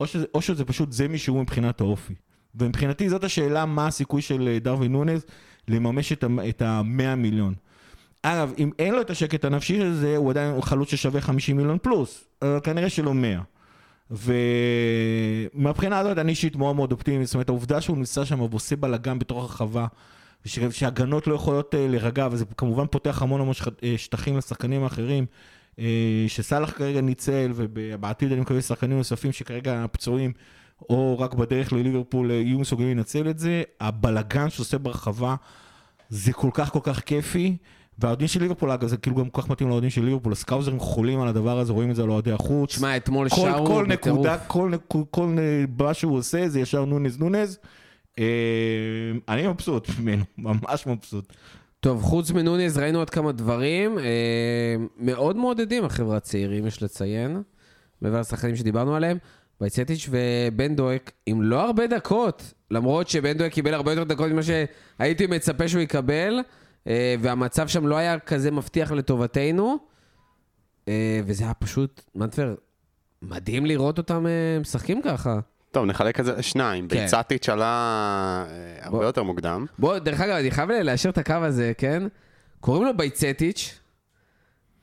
או 0.00 0.06
שזה, 0.06 0.24
או 0.34 0.42
שזה 0.42 0.64
פשוט 0.64 0.92
זה 0.92 1.08
מי 1.08 1.18
שהוא 1.18 1.40
מבחינת 1.40 1.80
האופי. 1.80 2.14
ומבחינתי 2.54 3.08
זאת 3.08 3.24
השאלה 3.24 3.66
מה 3.66 3.86
הסיכוי 3.86 4.22
של 4.22 4.48
אה, 4.48 4.58
דרווין 4.58 4.92
נונז 4.92 5.24
לממש 5.68 6.12
את 6.12 6.24
ה- 6.24 6.48
את 6.48 6.62
ה-100 6.62 7.14
מיליון. 7.16 7.54
אגב, 8.22 8.52
אם 8.58 8.70
אין 8.78 8.94
לו 8.94 9.00
את 9.00 9.10
השקט 9.10 9.44
הנפשי 9.44 9.76
של 9.76 9.94
זה, 9.94 10.16
הוא 10.16 10.30
עדיין 10.30 10.60
חלוץ 10.60 10.90
ששווה 10.90 11.20
50 11.20 11.56
מיליון 11.56 11.78
פלוס, 11.82 12.24
אבל 12.42 12.60
כנראה 12.64 12.90
שלא 12.90 13.14
100. 13.14 13.40
ומהבחינה 15.54 15.98
הזאת 15.98 16.18
אני 16.18 16.30
אישית 16.30 16.56
מאוד 16.56 16.76
מאוד 16.76 16.92
אופטימי, 16.92 17.26
זאת 17.26 17.34
אומרת 17.34 17.48
העובדה 17.48 17.80
שהוא 17.80 17.96
נמצא 17.96 18.24
שם 18.24 18.40
ועושה 18.40 18.76
בלאגן 18.76 19.18
בתוך 19.18 19.38
הרחבה, 19.42 19.86
וש- 20.46 20.58
שהגנות 20.58 21.26
לא 21.26 21.34
יכולות 21.34 21.74
אה, 21.74 21.86
להירגע, 21.88 22.28
וזה 22.30 22.44
כמובן 22.56 22.86
פותח 22.90 23.22
המון 23.22 23.40
המון 23.40 23.54
אה, 23.82 23.94
שטחים 23.96 24.36
לשחקנים 24.36 24.82
האחרים, 24.82 25.26
אה, 25.78 25.84
שסאלח 26.28 26.70
כרגע 26.70 27.00
ניצל, 27.00 27.52
ובעתיד 27.54 28.32
אני 28.32 28.40
מקווה 28.40 28.62
שחקנים 28.62 28.96
נוספים 28.98 29.32
שכרגע 29.32 29.86
פצועים, 29.92 30.32
או 30.90 31.18
רק 31.18 31.34
בדרך 31.34 31.72
לליברפול 31.72 32.30
יהיו 32.30 32.58
מסוגלים 32.58 32.96
לנצל 32.96 33.30
את 33.30 33.38
זה, 33.38 33.62
הבלאגן 33.80 34.50
שעושה 34.50 34.78
ברחבה 34.78 35.34
זה 36.08 36.32
כל 36.32 36.50
כך 36.54 36.72
כל 36.72 36.80
כך 36.82 37.00
כיפי. 37.00 37.56
והאוהדים 37.98 38.28
של 38.28 38.40
ליברפול, 38.42 38.70
אגב, 38.70 38.88
זה 38.88 38.96
כאילו 38.96 39.16
גם 39.16 39.30
כל 39.30 39.42
כך 39.42 39.50
מתאים 39.50 39.68
לאוהדים 39.68 39.90
של 39.90 40.04
ליברפול, 40.04 40.32
הסקאוזרים 40.32 40.78
חולים 40.80 41.20
על 41.20 41.28
הדבר 41.28 41.58
הזה, 41.58 41.72
רואים 41.72 41.90
את 41.90 41.96
זה 41.96 42.02
על 42.02 42.10
אוהדי 42.10 42.32
החוץ. 42.32 42.72
שמע, 42.74 42.96
אתמול 42.96 43.28
כל, 43.28 43.36
שרו 43.36 43.66
כל 43.66 43.86
בטירוף. 43.88 44.18
נקודה, 44.18 44.38
כל, 44.38 44.70
נק- 44.74 45.06
כל 45.10 45.26
נ- 45.26 45.38
מה 45.82 45.94
שהוא 45.94 46.16
עושה 46.18 46.48
זה 46.48 46.60
ישר 46.60 46.84
נונז 46.84 47.18
נונז. 47.18 47.58
אה, 48.18 49.12
אני 49.28 49.48
מבסוט 49.48 49.88
ממנו, 50.00 50.24
ממש 50.38 50.86
מבסוט. 50.86 51.32
טוב, 51.80 52.02
חוץ 52.02 52.30
מנוניז 52.30 52.78
ראינו 52.78 52.98
עוד 52.98 53.10
כמה 53.10 53.32
דברים. 53.32 53.98
אה, 53.98 54.76
מאוד 54.98 55.36
מעודדים 55.36 55.84
החברה 55.84 56.16
הצעירים, 56.16 56.66
יש 56.66 56.82
לציין. 56.82 57.42
מעבר 58.00 58.20
לשחקנים 58.20 58.56
שדיברנו 58.56 58.96
עליהם. 58.96 59.18
וייצטיץ' 59.60 60.08
ובן 60.10 60.74
דויק 60.76 61.12
עם 61.26 61.42
לא 61.42 61.60
הרבה 61.60 61.86
דקות, 61.86 62.54
למרות 62.70 63.08
שבן 63.08 63.32
דויק 63.32 63.52
קיבל 63.52 63.74
הרבה 63.74 63.92
יותר 63.92 64.04
דקות 64.04 64.30
ממה 64.30 64.42
שהייתי 64.42 65.26
מצפה 65.26 65.68
שהוא 65.68 65.82
יקבל, 65.82 66.40
אה, 66.86 67.14
והמצב 67.20 67.68
שם 67.68 67.86
לא 67.86 67.96
היה 67.96 68.18
כזה 68.18 68.50
מבטיח 68.50 68.92
לטובתנו. 68.92 69.76
וזה 71.24 71.44
היה 71.44 71.54
פשוט, 71.54 72.02
מנטבר, 72.14 72.54
מדהים 73.22 73.66
לראות 73.66 73.98
אותם 73.98 74.26
משחקים 74.60 75.02
ככה. 75.02 75.40
טוב, 75.76 75.86
נחלק 75.86 76.20
את 76.20 76.24
זה 76.24 76.32
לשניים. 76.32 76.88
כן. 76.88 76.96
ביצטיץ' 76.96 77.48
עלה 77.48 77.64
אה, 78.48 78.84
הרבה 78.84 78.98
בוא. 78.98 79.04
יותר 79.04 79.22
מוקדם. 79.22 79.66
בוא, 79.78 79.98
דרך 79.98 80.20
אגב, 80.20 80.34
אני 80.34 80.50
חייב 80.50 80.70
לאשר 80.70 81.08
את 81.08 81.18
הקו 81.18 81.34
הזה, 81.34 81.72
כן? 81.78 82.02
קוראים 82.60 82.84
לו 82.84 82.96
בייצטיץ', 82.96 83.78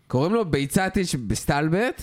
קוראים 0.08 0.34
לו 0.34 0.46
ביצטיץ' 0.46 1.16
בסטלבט, 1.28 2.02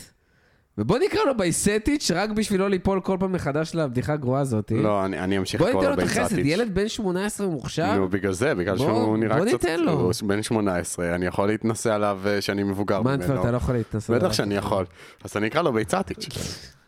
ובוא 0.81 0.99
נקרא 0.99 1.21
לו 1.27 1.37
בייסטיץ' 1.37 2.11
רק 2.11 2.31
בשביל 2.31 2.61
לא 2.61 2.71
ליפול 2.71 3.01
כל 3.01 3.17
פעם 3.21 3.33
מחדש 3.33 3.75
לבדיחה 3.75 4.13
הגרועה 4.13 4.41
הזאת. 4.41 4.73
לא, 4.77 5.05
אני 5.05 5.19
אני 5.19 5.39
אמשיך 5.39 5.61
בוא 5.61 5.69
לקרוא 5.69 5.83
ניתן 5.83 5.97
לו 5.97 6.03
לו 6.07 6.13
את 6.13 6.17
החסד. 6.19 6.39
ילד 6.39 6.75
בן 6.75 6.89
18 6.89 7.47
מוכשר. 7.47 7.95
נו, 7.97 8.09
בגלל 8.09 8.33
זה, 8.33 8.55
בגלל 8.55 8.77
בוא- 8.77 8.87
שהוא 8.87 9.17
נראה 9.19 9.37
בוא 9.39 9.47
קצת... 9.47 9.53
ניתן 9.65 9.81
לו. 9.81 9.93
הוא 9.93 10.13
בן 10.23 10.43
18, 10.43 11.15
אני 11.15 11.27
יכול 11.27 11.49
להתנסה 11.49 11.95
עליו 11.95 12.21
אה, 12.27 12.41
שאני 12.41 12.63
מבוגר 12.63 13.03
ממנו. 13.03 13.17
מנטפר, 13.19 13.41
אתה 13.41 13.51
לא 13.51 13.57
יכול 13.57 13.75
להתנסות. 13.75 14.11
בטח 14.17 14.25
עליו. 14.25 14.35
שאני 14.35 14.55
יכול. 14.57 14.85
אז 15.25 15.37
אני 15.37 15.47
אקרא 15.47 15.63
לו 15.63 15.73
ביצטיץ'. 15.73 16.29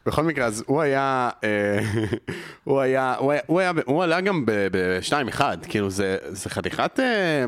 בכל 0.07 0.23
מקרה, 0.25 0.47
אז 0.47 0.65
הוא 0.67 0.81
היה, 0.81 1.31
אה, 1.45 1.81
הוא 2.65 2.81
היה, 2.81 3.15
הוא 3.19 3.33
היה, 3.33 3.41
הוא 3.47 3.61
היה, 3.61 3.73
הוא 3.87 4.03
עלה 4.03 4.21
גם 4.21 4.45
ב-2-1, 4.47 5.41
כאילו 5.69 5.91
זה 5.91 6.17
זה 6.29 6.51
חתיכת, 6.51 7.01
אה, 7.01 7.45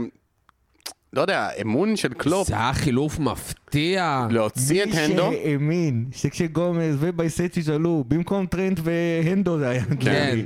לא 1.16 1.20
יודע, 1.20 1.48
אמון 1.62 1.96
של 1.96 2.12
קלופ, 2.12 2.48
זה 2.48 2.54
היה 2.54 2.72
חילוף 2.72 3.18
מפתיע. 3.18 4.26
להוציא 4.30 4.82
את 4.82 4.88
הנדו. 4.94 5.30
מי 5.30 5.36
שהאמין 5.36 6.04
שכשגומז 6.12 6.96
ובייסטיץ' 6.98 7.68
עלו, 7.68 8.04
במקום 8.08 8.46
טרנט 8.46 8.80
והנדו 8.82 9.58
זה 9.58 9.68
היה 9.68 9.84
כן. 10.00 10.38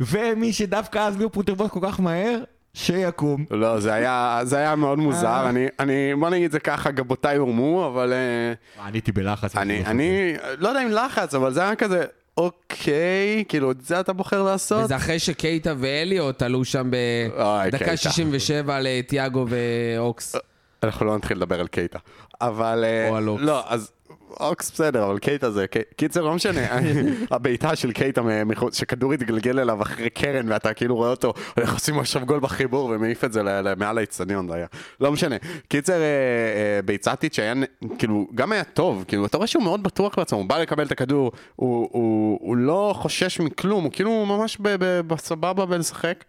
ומי 0.00 0.52
שדווקא 0.52 0.98
אז 0.98 1.16
ליברפול 1.16 1.44
תרבוס 1.44 1.70
כל 1.70 1.80
כך 1.82 2.00
מהר, 2.00 2.38
שיקום. 2.74 3.44
לא, 3.50 3.80
זה 3.80 3.94
היה, 3.94 4.40
זה 4.42 4.56
היה 4.56 4.76
מאוד 4.76 4.98
מוזר, 4.98 5.26
אה. 5.26 5.48
אני, 5.48 5.66
אני, 5.80 6.14
בוא 6.20 6.30
נגיד 6.30 6.52
זה 6.52 6.60
ככה, 6.60 6.90
גבותיי 6.90 7.36
הורמו, 7.36 7.86
אבל 7.86 8.12
אה, 8.12 8.86
אני 8.86 8.96
הייתי 8.96 9.12
בלחץ. 9.12 9.56
אני, 9.56 9.86
אני, 9.86 10.32
לא 10.58 10.68
יודע 10.68 10.82
אם 10.82 10.90
לחץ, 10.90 11.34
אבל 11.34 11.52
זה 11.52 11.62
היה 11.62 11.74
כזה, 11.76 12.04
אוקיי, 12.36 13.44
כאילו, 13.48 13.70
את 13.70 13.80
זה 13.80 14.00
אתה 14.00 14.12
בוחר 14.12 14.42
לעשות? 14.42 14.84
וזה 14.84 14.96
אחרי 14.96 15.18
שקייטה 15.18 15.74
ואליוט 15.78 16.42
עלו 16.42 16.64
שם 16.64 16.90
בדקה 16.90 17.78
קייטה. 17.78 17.96
67 17.96 18.80
לתיאגו 18.80 19.46
ואוקס. 19.48 20.36
אנחנו 20.82 21.06
לא 21.06 21.16
נתחיל 21.16 21.36
לדבר 21.36 21.60
על 21.60 21.66
קייטה. 21.66 21.98
אבל... 22.40 22.84
אה, 22.84 23.08
או 23.08 23.16
על 23.16 23.28
אוקס. 23.28 23.42
לא, 23.42 23.64
אז 23.68 23.92
אוקס 24.40 24.70
בסדר, 24.70 25.04
אבל 25.04 25.18
קייטה 25.18 25.50
זה... 25.50 25.66
קי- 25.66 25.78
קיצר, 25.96 26.22
לא 26.24 26.34
משנה. 26.34 26.60
הבעיטה 27.30 27.76
של 27.76 27.92
קייטה 27.92 28.22
שכדור 28.72 29.12
התגלגל 29.12 29.58
אליו 29.60 29.82
אחרי 29.82 30.10
קרן, 30.10 30.52
ואתה 30.52 30.72
כאילו 30.74 30.96
רואה 30.96 31.10
אותו, 31.10 31.32
הולך 31.56 31.72
עושים 31.74 31.98
עכשיו 31.98 32.26
גול 32.26 32.40
בחיבור 32.40 32.84
ומעיף 32.94 33.24
את 33.24 33.32
זה 33.32 33.42
מעל 33.76 33.98
האצטדיון, 33.98 34.48
זה 34.48 34.54
היה. 34.54 34.66
לא 35.00 35.12
משנה. 35.12 35.36
קיצר, 35.68 35.92
אה, 35.92 35.98
אה, 36.00 36.82
ביצטיץ' 36.84 37.36
שהיה, 37.36 37.54
כאילו, 37.98 38.26
גם 38.34 38.52
היה 38.52 38.64
טוב, 38.64 39.04
כאילו, 39.08 39.26
אתה 39.26 39.36
רואה 39.36 39.46
שהוא 39.46 39.62
מאוד 39.62 39.82
בטוח 39.82 40.18
בעצמו, 40.18 40.38
הוא 40.38 40.46
בא 40.48 40.58
לקבל 40.58 40.86
את 40.86 40.92
הכדור, 40.92 41.32
הוא- 41.56 41.88
הוא 41.92 42.38
הוא 42.42 42.56
לא 42.56 42.92
חושש 42.96 43.40
מכלום, 43.40 43.84
הוא 43.84 43.92
כאילו 43.92 44.26
ממש 44.26 44.58
בסבבה 45.06 45.66
בלשחק. 45.66 46.24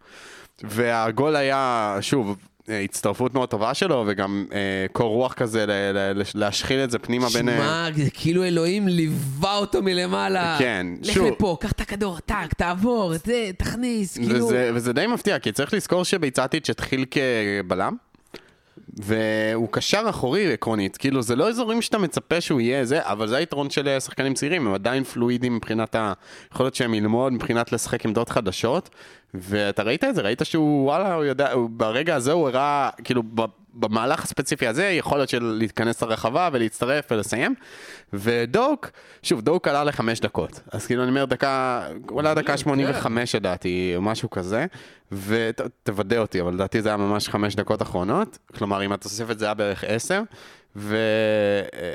והגול 0.64 1.36
היה, 1.36 1.98
שוב, 2.02 2.36
הצטרפות 2.70 3.34
מאוד 3.34 3.50
טובה 3.50 3.74
שלו, 3.74 4.04
וגם 4.08 4.46
אה, 4.54 4.58
קור 4.92 5.14
רוח 5.14 5.34
כזה 5.34 5.66
ל- 5.66 5.98
ל- 5.98 6.22
להשחיל 6.36 6.80
את 6.80 6.92
זה 6.92 7.00
פנימה 7.00 7.28
בין... 7.34 7.50
שמע, 7.50 7.88
זה 7.96 8.10
כאילו 8.14 8.44
אלוהים 8.44 8.88
ליווה 8.88 9.56
אותו 9.58 9.82
מלמעלה. 9.82 10.56
כן, 10.60 10.88
לך 11.02 11.14
שוב. 11.14 11.28
לפה, 11.28 11.58
קח 11.60 11.72
את 11.72 11.82
הכדור, 11.82 12.20
טאק, 12.20 12.54
תעבור, 12.54 13.14
זה, 13.26 13.50
תכניס, 13.58 14.18
כאילו... 14.18 14.46
וזה, 14.48 14.72
וזה 14.74 14.94
די 14.94 15.08
מפתיע, 15.08 15.40
כי 15.40 15.52
צריך 15.52 15.74
לזכור 15.74 16.04
שביצטיץ' 16.06 16.70
התחיל 16.70 17.06
כבלם, 17.12 17.96
והוא 18.98 19.68
קשר 19.72 20.06
אחורי 20.10 20.54
עקרונית, 20.54 20.98
כאילו 20.98 21.22
זה 21.22 21.36
לא 21.36 21.50
אזורים 21.50 21.82
שאתה 21.82 21.98
מצפה 21.98 22.42
שהוא 22.42 22.62
יהיה 22.62 22.86
זה, 22.86 23.00
אבל 23.02 23.28
זה 23.28 23.38
היתרון 23.38 23.70
של 23.70 23.88
אה, 23.88 24.00
שחקנים 24.00 24.34
צעירים, 24.34 24.68
הם 24.68 24.74
עדיין 24.74 25.04
פלואידים 25.04 25.56
מבחינת 25.56 25.96
היכולת 26.52 26.76
שהם 26.76 26.94
ללמוד, 26.94 27.34
מבחינת 27.34 27.72
לשחק 27.72 28.06
עמדות 28.06 28.30
חדשות, 28.30 28.90
ואתה 29.34 29.84
ראית 29.84 30.04
את 30.04 30.16
זה, 30.16 30.22
ראית 30.22 30.42
שהוא, 30.44 30.86
וואלה, 30.86 31.14
הוא 31.14 31.24
יודע, 31.24 31.52
הוא, 31.52 31.70
ברגע 31.70 32.16
הזה 32.16 32.32
הוא 32.32 32.48
הראה, 32.48 32.90
כאילו, 33.04 33.24
במהלך 33.80 34.24
הספציפי 34.24 34.68
הזה, 34.68 34.86
יכולת 34.86 35.30
של 35.30 35.44
להתכנס 35.44 36.04
לרחבה 36.04 36.50
ולהצטרף 36.52 37.06
ולסיים, 37.12 37.56
ודוק, 38.14 38.90
שוב, 39.24 39.42
דוק 39.42 39.68
עלה 39.68 39.84
לחמש 39.84 40.20
דקות, 40.20 40.60
אז 40.72 40.86
כאילו 40.86 41.04
אני 41.04 41.10
אומר 41.10 41.26
דקה, 41.26 41.88
הוא 42.10 42.20
עלה 42.20 42.34
דקה 42.34 42.58
85 42.58 43.36
לדעתי, 43.36 43.94
או 43.96 44.02
משהו 44.02 44.30
כזה, 44.30 44.66
ותוודא 45.12 46.18
אותי, 46.18 46.42
אבל 46.42 46.54
לדעתי 46.54 46.82
זה 46.82 46.90
היה 46.90 46.98
ממש 46.98 47.30
חמש 47.30 47.56
דקות 47.56 47.82
אחרונות, 47.82 48.38
כלומר 48.58 48.86
אם 48.86 48.92
התוספת 48.92 49.40
זה 49.40 49.46
היה 49.46 49.54
בערך 49.54 49.84
עשר, 49.88 50.22
ו... 50.76 50.98
אה, 51.74 51.94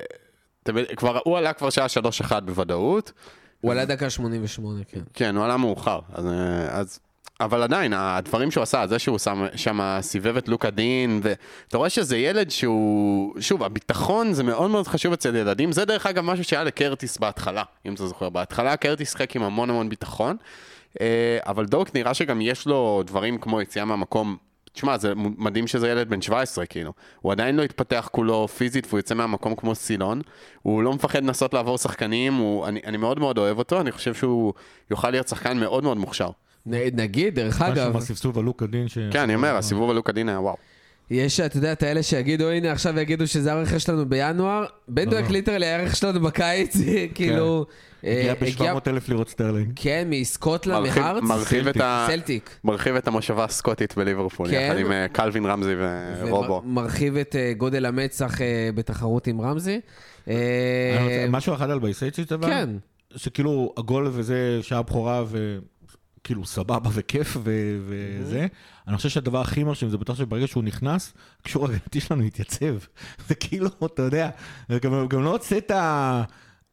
כבר, 0.97 1.18
הוא 1.25 1.38
עלה 1.38 1.53
כבר 1.53 1.71
שעה 1.71 1.88
שלוש 1.88 2.21
אחד 2.21 2.47
בוודאות, 2.47 3.12
הוא 3.61 3.73
עלה 3.73 3.85
דקה 3.85 4.11
88, 4.11 4.81
כן. 4.88 5.01
כן, 5.14 5.37
הוא 5.37 5.45
עלה 5.45 5.57
מאוחר, 5.57 6.01
אז, 6.12 6.27
אה, 6.27 6.81
אז... 6.81 6.99
אבל 7.41 7.63
עדיין, 7.63 7.93
הדברים 7.97 8.51
שהוא 8.51 8.63
עשה, 8.63 8.87
זה 8.87 8.99
שהוא 8.99 9.19
שם 9.19 9.47
שם 9.57 9.99
סיבב 10.01 10.37
את 10.37 10.49
לוקה 10.49 10.71
דין, 10.71 11.21
ואתה 11.23 11.79
רואה 11.79 11.91
שזה 11.91 12.17
ילד 12.17 12.51
שהוא, 12.51 13.35
שוב, 13.41 13.63
הביטחון 13.63 14.33
זה 14.33 14.43
מאוד 14.43 14.71
מאוד 14.71 14.87
חשוב 14.87 15.13
אצל 15.13 15.37
ילדים, 15.37 15.73
זה 15.73 15.85
דרך 15.85 16.07
אגב 16.07 16.25
משהו 16.25 16.45
שהיה 16.45 16.65
לקרטיס 16.65 17.19
בהתחלה, 17.19 17.63
אם 17.87 17.95
אתה 17.95 18.07
זוכר, 18.07 18.29
בהתחלה 18.29 18.77
קרטיס 18.77 19.11
שיחק 19.11 19.37
עם 19.37 19.43
המון 19.43 19.71
המון 19.71 19.89
ביטחון, 19.89 20.37
אה, 21.01 21.39
אבל 21.47 21.67
דוק 21.67 21.95
נראה 21.95 22.15
שגם 22.15 22.41
יש 22.41 22.67
לו 22.67 23.03
דברים 23.07 23.39
כמו 23.39 23.61
יציאה 23.61 23.85
מהמקום. 23.85 24.37
תשמע, 24.73 24.99
זה 24.99 25.13
מדהים 25.17 25.67
שזה 25.67 25.89
ילד 25.89 26.11
בן 26.11 26.23
17, 26.23 26.67
כאילו. 26.67 26.93
הוא 27.21 27.33
עדיין 27.33 27.57
לא 27.57 27.63
התפתח 27.63 28.09
כולו 28.13 28.49
פיזית 28.49 28.87
והוא 28.87 28.99
יוצא 28.99 29.15
מהמקום 29.15 29.55
כמו 29.55 29.75
סילון. 29.75 30.21
הוא 30.63 30.83
לא 30.83 30.93
מפחד 30.93 31.23
לנסות 31.23 31.55
לעבור 31.55 31.79
שחקנים, 31.79 32.35
הוא, 32.35 32.67
אני, 32.67 32.81
אני 32.87 32.97
מאוד 32.97 33.19
מאוד 33.19 33.39
אוהב 33.39 33.59
אותו, 33.59 33.81
אני 33.81 33.93
חושב 33.93 34.15
שהוא 34.15 34.53
יוכל 34.91 35.11
להיות 35.11 35.29
שחקן 35.29 35.59
מאוד 35.59 35.85
מאוד 35.85 35.97
מוכשר. 35.97 36.31
נגיד, 36.66 37.35
דרך 37.35 37.62
אגב. 37.62 37.79
אגב, 37.79 38.01
ספסוף 38.01 38.37
על 38.37 38.44
לוקה 38.44 38.66
דין 38.66 38.88
ש... 38.88 38.98
כן, 39.11 39.20
אני 39.20 39.35
אומר, 39.35 39.57
הסיבוב 39.57 39.90
על 39.90 39.96
לוקה 39.96 40.12
דין 40.12 40.29
היה 40.29 40.40
וואו. 40.40 40.57
יש, 41.11 41.40
אתה 41.40 41.57
יודע, 41.57 41.72
את 41.72 41.83
האלה 41.83 42.03
שיגידו, 42.03 42.51
הנה, 42.51 42.72
עכשיו 42.72 43.01
יגידו 43.01 43.27
שזה 43.27 43.53
הרכש 43.53 43.83
שלנו 43.83 44.09
בינואר, 44.09 44.64
בן 44.88 45.11
דויק 45.11 45.25
לא. 45.27 45.31
ליטרלי 45.33 45.66
הערך 45.66 45.96
שלנו 45.96 46.20
בקיץ, 46.20 46.77
כאילו... 47.14 47.66
אה, 48.05 48.33
הגיע 48.40 48.75
ב-700 48.75 48.79
אלף 48.87 49.09
לירות 49.09 49.29
סטרלינג. 49.29 49.72
כן, 49.77 50.07
מסקוטלנד, 50.11 50.79
מרחיב- 50.87 51.03
מהארץ. 51.03 51.22
מרחיב 51.22 51.66
סלטיק. 52.07 52.51
מרחיב 52.64 52.94
את 52.96 53.09
המושבה 53.09 53.44
הסקוטית 53.44 53.96
בליברפול, 53.96 54.51
כן. 54.51 54.66
יחד 54.70 54.79
עם 54.79 54.92
אה, 54.92 55.07
קלווין 55.09 55.46
רמזי 55.46 55.75
ורובו. 56.20 56.62
ומרחיב 56.64 57.16
את 57.16 57.37
אה, 57.37 57.53
גודל 57.57 57.87
המצח 57.87 58.35
בתחרות 58.75 59.27
עם 59.27 59.40
רמזי. 59.40 59.81
משהו 61.29 61.55
אחד 61.55 61.70
על 61.70 61.79
בייצ'טיץ' 61.79 62.33
אבל? 62.33 62.48
כן. 62.48 62.68
שכאילו 63.16 63.75
הגול 63.77 64.09
וזה 64.12 64.59
שער 64.62 64.83
בכורה 64.83 65.25
וכאילו 66.23 66.47
סבבה 66.47 66.91
וכיף 66.93 67.37
ו- 67.45 67.79
וזה. 67.87 68.47
אני 68.89 68.97
חושב 68.97 69.09
שהדבר 69.09 69.41
הכי 69.41 69.65
מרשים 69.65 69.89
זה 69.89 69.99
בטח 69.99 70.15
שברגע 70.15 70.47
שהוא 70.47 70.65
נכנס, 70.65 71.15
הקישור 71.41 71.65
הגנתי 71.65 72.01
שלנו 72.01 72.23
התייצב. 72.23 72.75
זה 73.29 73.35
כאילו, 73.35 73.69
אתה 73.85 74.03
יודע, 74.03 74.31
גם 74.83 75.09
גם 75.09 75.23
לא 75.23 75.31
הוצאת... 75.31 75.71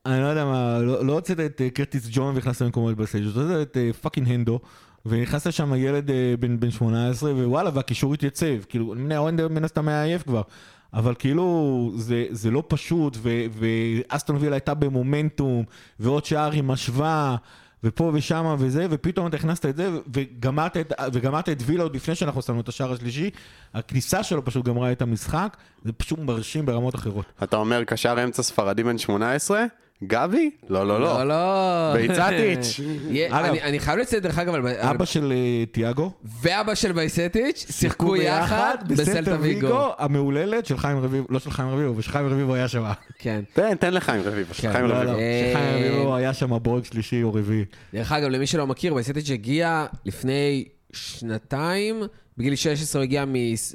אני 0.05 0.21
לא 0.21 0.25
יודע 0.25 0.45
מה, 0.45 0.79
לא 0.79 1.05
לא 1.05 1.13
הוצאת 1.13 1.39
את 1.39 1.61
אה, 1.61 1.69
קרטיס 1.69 2.07
ג'ונס 2.11 2.35
והכנסת 2.35 2.61
למקומו 2.61 2.87
את 2.87 2.95
בייצ'טיץ' 2.95 3.25
הוצאת 3.25 3.71
את 3.71 3.77
אה, 3.77 3.93
fucking 3.93 4.29
הנדו. 4.29 4.59
ונכנס 5.05 5.47
לשם 5.47 5.73
ילד 5.75 6.11
אה, 6.11 6.33
בן, 6.39 6.59
בן 6.59 6.71
18, 6.71 7.33
ווואלה, 7.33 7.69
והקישור 7.73 8.13
התייצב. 8.13 8.63
כאילו, 8.69 8.93
אני 8.93 9.01
מבין, 9.01 9.17
אורן 9.17 9.35
מן 9.35 9.63
הסתם 9.63 9.87
היה 9.87 10.03
עייף 10.03 10.23
כבר. 10.23 10.41
אבל 10.93 11.13
כאילו, 11.19 11.91
זה, 11.95 12.25
זה 12.29 12.51
לא 12.51 12.63
פשוט, 12.67 13.17
ואסטון 13.53 14.35
וילה 14.39 14.55
הייתה 14.55 14.73
במומנטום, 14.73 15.63
ועוד 15.99 16.25
שער 16.25 16.51
היא 16.51 16.63
משווה, 16.63 17.35
ופה 17.83 18.11
ושמה 18.13 18.55
וזה, 18.59 18.87
ופתאום 18.89 19.27
אתה 19.27 19.37
הכנסת 19.37 19.65
את 19.65 19.75
זה, 19.75 19.89
וגמרת 20.13 20.77
את, 20.77 20.93
וגמרת 21.13 21.49
את 21.49 21.57
וילה 21.65 21.83
עוד 21.83 21.95
לפני 21.95 22.15
שאנחנו 22.15 22.41
שמנו 22.41 22.61
את 22.61 22.67
השער 22.67 22.93
השלישי. 22.93 23.29
הכניסה 23.73 24.23
שלו 24.23 24.45
פשוט 24.45 24.65
גמרה 24.65 24.91
את 24.91 25.01
המשחק, 25.01 25.57
זה 25.83 25.93
פשוט 25.93 26.19
מרשים 26.19 26.65
ברמות 26.65 26.95
אחרות. 26.95 27.25
אתה 27.43 27.57
אומר 27.57 27.83
קשר 27.83 28.23
אמצע 28.23 28.43
ספרדי 28.43 28.83
בן 28.83 28.97
18, 28.97 29.65
גבי? 30.03 30.49
לא, 30.69 30.87
לא, 30.87 30.99
לא, 31.01 31.23
לא. 31.23 31.23
לא. 31.27 31.93
ביצטיץ'. 31.93 32.79
אני- 33.31 33.61
אני 33.61 33.79
חייב 33.79 33.99
לציין, 33.99 34.21
דרך 34.23 34.39
אגב, 34.39 34.65
אבא 34.65 35.05
של 35.05 35.31
אה, 35.31 35.65
תיאגו. 35.71 36.11
ואבא 36.41 36.75
של 36.75 36.91
בייסטיץ' 36.91 37.65
שיחקו 37.71 38.15
יחד 38.15 38.77
בסלטה 38.87 39.37
ויגו. 39.39 39.89
המהוללת 39.97 40.65
של 40.65 40.77
חיים 40.77 40.97
רביבו, 40.97 41.27
לא 41.29 41.39
של 41.39 41.51
חיים 41.51 41.69
רביבו, 41.69 41.97
ושחיים 41.97 42.27
רביבו 42.27 42.53
היה 42.55 42.67
שם. 42.67 42.83
כן. 43.19 43.41
תן, 43.53 43.75
תן 43.75 43.93
לחיים 43.93 44.21
רביבו, 44.25 44.53
כן, 44.53 44.71
חיים 44.71 44.85
לא, 44.85 44.89
לא, 44.89 44.95
רביבו. 45.11 45.17
אה, 45.19 45.51
שחיים 45.53 45.93
רביבו 45.93 46.15
היה 46.15 46.33
שם 46.33 46.57
בורג 46.61 46.83
שלישי 46.85 47.23
או 47.23 47.33
רביעי. 47.33 47.65
דרך 47.93 48.11
אגב, 48.11 48.27
למי 48.29 48.47
שלא 48.47 48.67
מכיר, 48.67 48.93
בייסטיץ' 48.93 49.29
הגיע 49.31 49.85
לפני 50.05 50.65
שנתיים, 50.93 52.01
בגיל 52.37 52.55
16 52.55 52.99
הוא 53.01 53.03
הגיע 53.03 53.25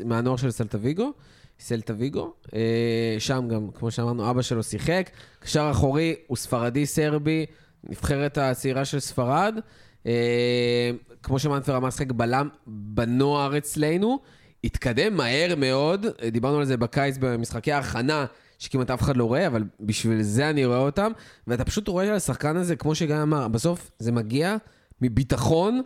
מהנוער 0.05 0.37
של 0.37 0.51
סלטה 0.51 0.79
ויגו. 0.81 1.13
סלטה 1.61 1.93
ויגו, 1.99 2.33
אה, 2.55 3.17
שם 3.19 3.49
גם, 3.49 3.69
כמו 3.75 3.90
שאמרנו, 3.90 4.31
אבא 4.31 4.43
שלו 4.43 4.62
שיחק. 4.62 5.11
קשר 5.38 5.69
אחורי 5.71 6.14
הוא 6.27 6.37
ספרדי-סרבי, 6.37 7.47
נבחרת 7.85 8.38
הצעירה 8.38 8.85
של 8.85 9.01
ספרד. 9.01 9.59
אה, 10.07 10.90
כמו 11.23 11.38
שמנטבר 11.38 11.77
אמר, 11.77 11.90
שחק 11.90 12.12
בלם 12.12 12.49
בנוער 12.67 13.59
אצלנו. 13.59 14.19
התקדם 14.64 15.17
מהר 15.17 15.57
מאוד, 15.57 16.07
דיברנו 16.33 16.59
על 16.59 16.64
זה 16.64 16.77
בקיץ 16.77 17.17
במשחקי 17.21 17.73
ההכנה, 17.73 18.27
שכמעט 18.59 18.90
אף 18.90 19.03
אחד 19.03 19.17
לא 19.17 19.25
רואה, 19.25 19.47
אבל 19.47 19.64
בשביל 19.81 20.23
זה 20.23 20.51
אני 20.51 20.64
רואה 20.64 20.79
אותם. 20.79 21.12
ואתה 21.47 21.64
פשוט 21.64 21.88
רואה 21.88 22.05
על 22.09 22.14
השחקן 22.14 22.57
הזה, 22.57 22.77
כמו 22.77 22.95
שגיא 22.95 23.23
אמר, 23.23 23.49
בסוף 23.49 23.90
זה 23.99 24.12
מגיע 24.12 24.57
מביטחון, 25.01 25.83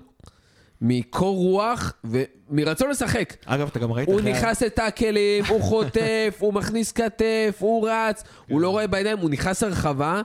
מקור 0.80 1.36
רוח 1.36 1.92
ומרצון 2.04 2.90
לשחק. 2.90 3.34
אגב, 3.44 3.68
אתה 3.68 3.78
גם 3.78 3.92
ראית... 3.92 4.08
הוא 4.08 4.20
אחרי 4.20 4.32
נכנס 4.32 4.62
לטאקלים, 4.62 5.44
הוא 5.44 5.62
חוטף, 5.62 6.36
הוא 6.38 6.54
מכניס 6.54 6.92
כתף, 6.92 7.56
הוא 7.58 7.88
רץ, 7.88 8.24
הוא 8.48 8.60
לא 8.60 8.70
רואה 8.70 8.86
בעיניים, 8.86 9.18
הוא 9.18 9.30
נכנס 9.30 9.62
לרחבה. 9.62 10.20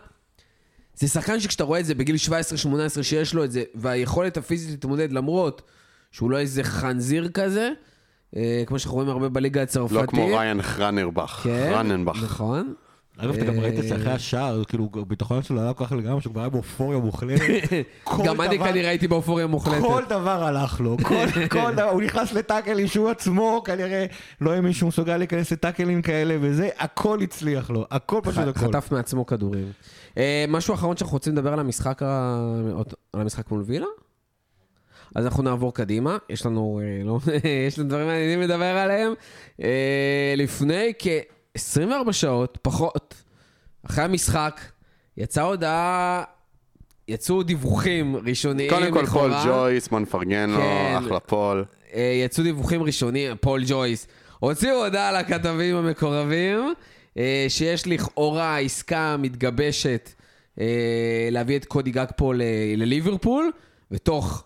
זה 0.95 1.07
שחקן 1.07 1.39
שכשאתה 1.39 1.63
רואה 1.63 1.79
את 1.79 1.85
זה 1.85 1.95
בגיל 1.95 2.15
17-18 2.99 3.03
שיש 3.03 3.33
לו 3.33 3.43
את 3.43 3.51
זה, 3.51 3.63
והיכולת 3.75 4.37
הפיזית 4.37 4.71
להתמודד 4.71 5.11
למרות 5.11 5.61
שהוא 6.11 6.31
לא 6.31 6.39
איזה 6.39 6.63
חנזיר 6.63 7.29
כזה, 7.29 7.69
אה, 8.35 8.63
כמו 8.65 8.79
שאנחנו 8.79 8.95
רואים 8.95 9.09
הרבה 9.09 9.29
בליגה 9.29 9.61
הצרפתית. 9.61 9.97
לא 9.97 10.05
כמו 10.07 10.27
ריין 10.27 10.61
חרנרבך, 10.61 11.41
כן, 11.43 11.71
חרננבך. 11.73 12.23
נכון. 12.23 12.73
אגב, 13.17 13.34
אתה 13.34 13.45
גם 13.45 13.60
ראית 13.60 13.80
את 13.80 13.84
זה 13.84 13.95
אחרי 13.95 14.08
אה, 14.08 14.13
השער, 14.13 14.63
כאילו, 14.63 14.89
הביטחון 14.95 15.43
שלו 15.43 15.62
עלה 15.62 15.73
כל 15.73 15.86
כך 15.86 15.91
לגמרי, 15.91 16.21
שהוא 16.21 16.32
כבר 16.32 16.41
היה 16.41 16.49
באופוריה 16.49 16.99
מוחלטת. 16.99 17.43
גם 18.26 18.41
אני 18.41 18.60
כנראה 18.60 18.89
הייתי 18.89 19.08
באופוריה 19.08 19.47
מוחלטת. 19.47 19.82
כל 19.82 20.04
דבר 20.10 20.43
הלך 20.43 20.82
לו, 20.82 20.97
כל, 21.49 21.73
דבר, 21.73 21.89
הוא 21.89 22.02
נכנס 22.02 22.34
לטאקלים 22.34 22.88
שהוא 22.88 23.10
עצמו, 23.10 23.62
כנראה 23.65 24.06
לא 24.41 24.52
יהיה 24.52 24.62
מישהו 24.62 24.88
מסוגל 24.88 25.17
להיכנס 25.17 25.52
לטאקלים 25.52 26.02
כאלה 26.02 26.38
וזה, 26.41 26.69
הכל 26.80 27.21
הצליח 27.21 27.69
לו, 27.69 27.86
הכל 27.91 28.19
פשוט 28.23 28.47
הכל. 28.47 28.60
חטף 28.60 28.91
מעצמו 28.91 29.26
כדורים. 29.26 29.71
אה, 30.17 30.45
משהו 30.47 30.73
אחרון 30.73 30.97
שאנחנו 30.97 31.15
רוצים 31.15 31.34
לדבר 31.34 31.54
על 31.54 31.60
המשחק, 31.60 32.02
על 33.13 33.21
המשחק 33.21 33.52
מול 33.52 33.63
וילה? 33.65 33.88
אז 35.15 35.26
אנחנו 35.26 35.43
נעבור 35.43 35.73
קדימה, 35.73 36.17
יש 36.30 36.45
לנו, 36.45 36.82
אה, 36.84 37.04
לא, 37.06 37.19
יש 37.67 37.80
לנו 37.80 37.89
דברים 37.89 38.08
מעניינים 38.08 38.41
לדבר 38.41 38.65
עליהם. 38.65 39.13
לפני 40.38 40.93
כ-24 41.57 42.11
שעות, 42.11 42.57
פחות, 42.61 43.23
אחרי 43.85 44.03
המשחק, 44.03 44.61
יצאה 45.17 45.43
הודעה, 45.43 46.23
יצאו 47.07 47.43
דיווחים 47.43 48.15
ראשוניים 48.15 48.69
קודם 48.69 48.91
כל 48.91 49.05
פול. 49.05 49.31
ג'ויס, 49.45 49.87
בוא 49.87 49.99
נפרגן 49.99 50.49
לו, 50.49 50.57
כן. 50.57 50.95
אחלה 50.97 51.19
פול. 51.19 51.65
אה, 51.93 52.21
יצאו 52.25 52.43
דיווחים 52.43 52.83
ראשונים, 52.83 53.37
פול 53.41 53.61
ג'ויס, 53.67 54.07
הוציאו 54.39 54.83
הודעה 54.83 55.11
לכתבים 55.11 55.75
המקורבים, 55.75 56.73
אה, 57.17 57.45
שיש 57.47 57.87
לכאורה 57.87 58.59
עסקה 58.59 59.15
מתגבשת 59.19 60.09
אה, 60.59 61.27
להביא 61.31 61.57
את 61.57 61.65
קודי 61.65 61.91
גאקפו 61.91 62.33
לליברפול, 62.77 63.51
ותוך 63.91 64.43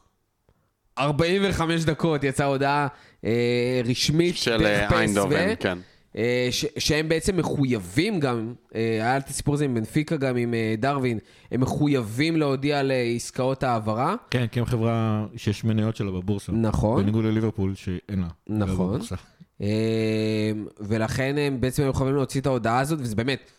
45 1.00 1.84
דקות 1.84 2.24
יצאה 2.24 2.48
הודעה 2.48 2.88
רשמית 3.86 4.38
של 4.38 4.66
איינדהובן, 4.66 5.56
כן. 5.60 5.78
אה, 6.18 6.48
ש- 6.52 6.66
שהם 6.78 7.10
בעצם 7.10 7.38
מחויבים 7.38 8.20
גם, 8.20 8.54
אה, 8.76 8.82
היה 8.82 9.18
את 9.18 9.28
הסיפור 9.28 9.54
הזה 9.54 9.66
עם 9.66 9.74
בנפיקה 9.74 10.18
גם 10.18 10.36
עם 10.38 10.54
אה, 10.54 10.76
דרווין, 10.78 11.20
הם 11.52 11.62
מחויבים 11.62 12.38
להודיע 12.38 12.80
על 12.80 12.92
אה, 12.92 13.02
עסקאות 13.16 13.64
העברה. 13.64 14.16
כן, 14.32 14.46
כי 14.52 14.60
הם 14.60 14.66
חברה 14.66 15.26
שיש 15.36 15.64
מניות 15.64 15.96
שלה 15.96 16.12
בבורסה. 16.12 16.52
נכון. 16.52 17.04
בניגוד 17.04 17.26
לליברפול 17.26 17.76
שאין 17.76 18.20
לה. 18.20 18.28
נכון. 18.48 19.00
אמ, 19.62 19.66
ולכן 20.80 21.36
הם 21.38 21.62
בעצם 21.62 21.94
חייבים 21.94 22.16
להוציא 22.16 22.42
את 22.42 22.46
ההודעה 22.46 22.80
הזאת, 22.80 23.00
וזה 23.02 23.16
באמת 23.16 23.52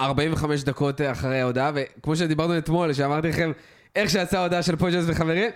45 0.00 0.62
דקות 0.64 1.00
אחרי 1.00 1.40
ההודעה, 1.40 1.70
וכמו 1.74 2.16
שדיברנו 2.16 2.58
אתמול, 2.58 2.92
שאמרתי 2.92 3.28
לכם, 3.28 3.52
איך 3.96 4.10
שיצאה 4.10 4.40
ההודעה 4.40 4.62
של 4.62 4.76
פוג'ס 4.76 5.04
וחברים, 5.06 5.50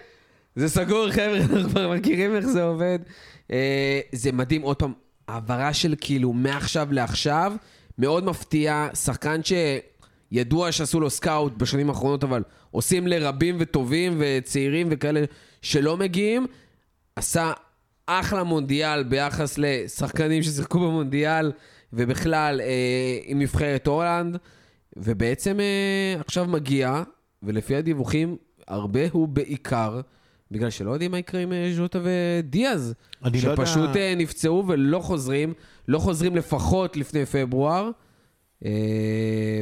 זה 0.56 0.68
סגור, 0.68 1.10
חבר'ה, 1.10 1.36
אנחנו 1.36 1.68
כבר 1.70 1.92
מכירים 1.94 2.36
איך 2.36 2.46
זה 2.46 2.62
עובד. 2.62 2.98
זה 4.12 4.32
מדהים, 4.32 4.62
עוד 4.62 4.76
פעם, 4.76 4.92
העברה 5.32 5.74
של 5.74 5.94
כאילו 6.00 6.32
מעכשיו 6.32 6.88
לעכשיו, 6.90 7.52
מאוד 7.98 8.24
מפתיע, 8.24 8.88
שחקן 8.94 9.40
שידוע 9.42 10.72
שעשו 10.72 11.00
לו 11.00 11.10
סקאוט 11.10 11.52
בשנים 11.56 11.88
האחרונות, 11.88 12.24
אבל 12.24 12.42
עושים 12.70 13.06
לרבים 13.06 13.56
וטובים 13.58 14.16
וצעירים 14.18 14.88
וכאלה 14.90 15.24
שלא 15.62 15.96
מגיעים, 15.96 16.46
עשה 17.16 17.52
אחלה 18.06 18.42
מונדיאל 18.42 19.02
ביחס 19.02 19.58
לשחקנים 19.58 20.42
ששיחקו 20.42 20.78
במונדיאל, 20.78 21.52
ובכלל 21.92 22.60
אה, 22.60 23.18
עם 23.24 23.38
נבחרת 23.38 23.86
הולנד, 23.86 24.36
ובעצם 24.96 25.60
אה, 25.60 26.20
עכשיו 26.20 26.44
מגיע, 26.44 27.02
ולפי 27.42 27.76
הדיווחים, 27.76 28.36
הרבה 28.68 29.00
הוא 29.12 29.28
בעיקר, 29.28 30.00
בגלל 30.52 30.70
שלא 30.70 30.90
יודעים 30.90 31.10
מה 31.10 31.18
יקרה 31.18 31.40
עם 31.40 31.52
אה, 31.52 31.70
ז'וטה 31.76 31.98
ודיאז, 32.02 32.94
אני 33.24 33.40
לא 33.40 33.50
יודע- 33.50 33.66
שפשוט 33.66 33.96
אה, 33.96 34.14
נפצעו 34.16 34.64
ולא 34.68 34.98
חוזרים, 34.98 35.54
לא 35.88 35.98
חוזרים 35.98 36.36
לפחות 36.36 36.96
לפני 36.96 37.26
פברואר, 37.26 37.90
אה, 38.64 38.70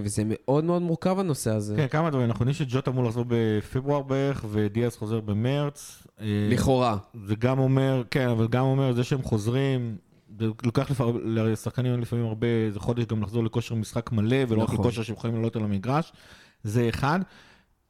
וזה 0.04 0.22
מאוד 0.26 0.64
מאוד 0.64 0.82
מורכב 0.82 1.18
הנושא 1.18 1.50
הזה. 1.50 1.76
כן, 1.76 1.88
כמה 1.88 2.10
דברים, 2.10 2.26
אנחנו 2.26 2.42
יודעים 2.42 2.54
שג'וטה 2.54 2.90
אמור 2.90 3.04
לחזור 3.04 3.24
בפברואר 3.28 4.02
בערך, 4.02 4.44
ודיאז 4.50 4.96
חוזר 4.96 5.20
במרץ. 5.20 6.06
לכאורה. 6.50 6.96
זה 7.26 7.34
גם 7.34 7.58
אומר, 7.58 8.02
כן, 8.10 8.28
אבל 8.28 8.48
גם 8.48 8.64
אומר, 8.64 8.92
זה 8.92 9.04
שהם 9.04 9.22
חוזרים, 9.22 9.96
זה 10.38 10.46
לוקח 10.64 10.90
לפ... 10.90 11.00
לשחקנים 11.24 12.00
לפעמים 12.00 12.24
הרבה, 12.26 12.46
זה 12.72 12.80
חודש 12.80 13.04
גם 13.04 13.22
לחזור 13.22 13.44
לכושר 13.44 13.74
משחק 13.74 14.12
מלא, 14.12 14.36
ולא 14.48 14.62
רק 14.62 14.68
נכון. 14.68 14.80
לכושר 14.80 15.02
שהם 15.02 15.16
יכולים 15.16 15.36
לעלות 15.36 15.56
על 15.56 15.62
המגרש, 15.64 16.12
זה 16.64 16.88
אחד. 16.88 17.20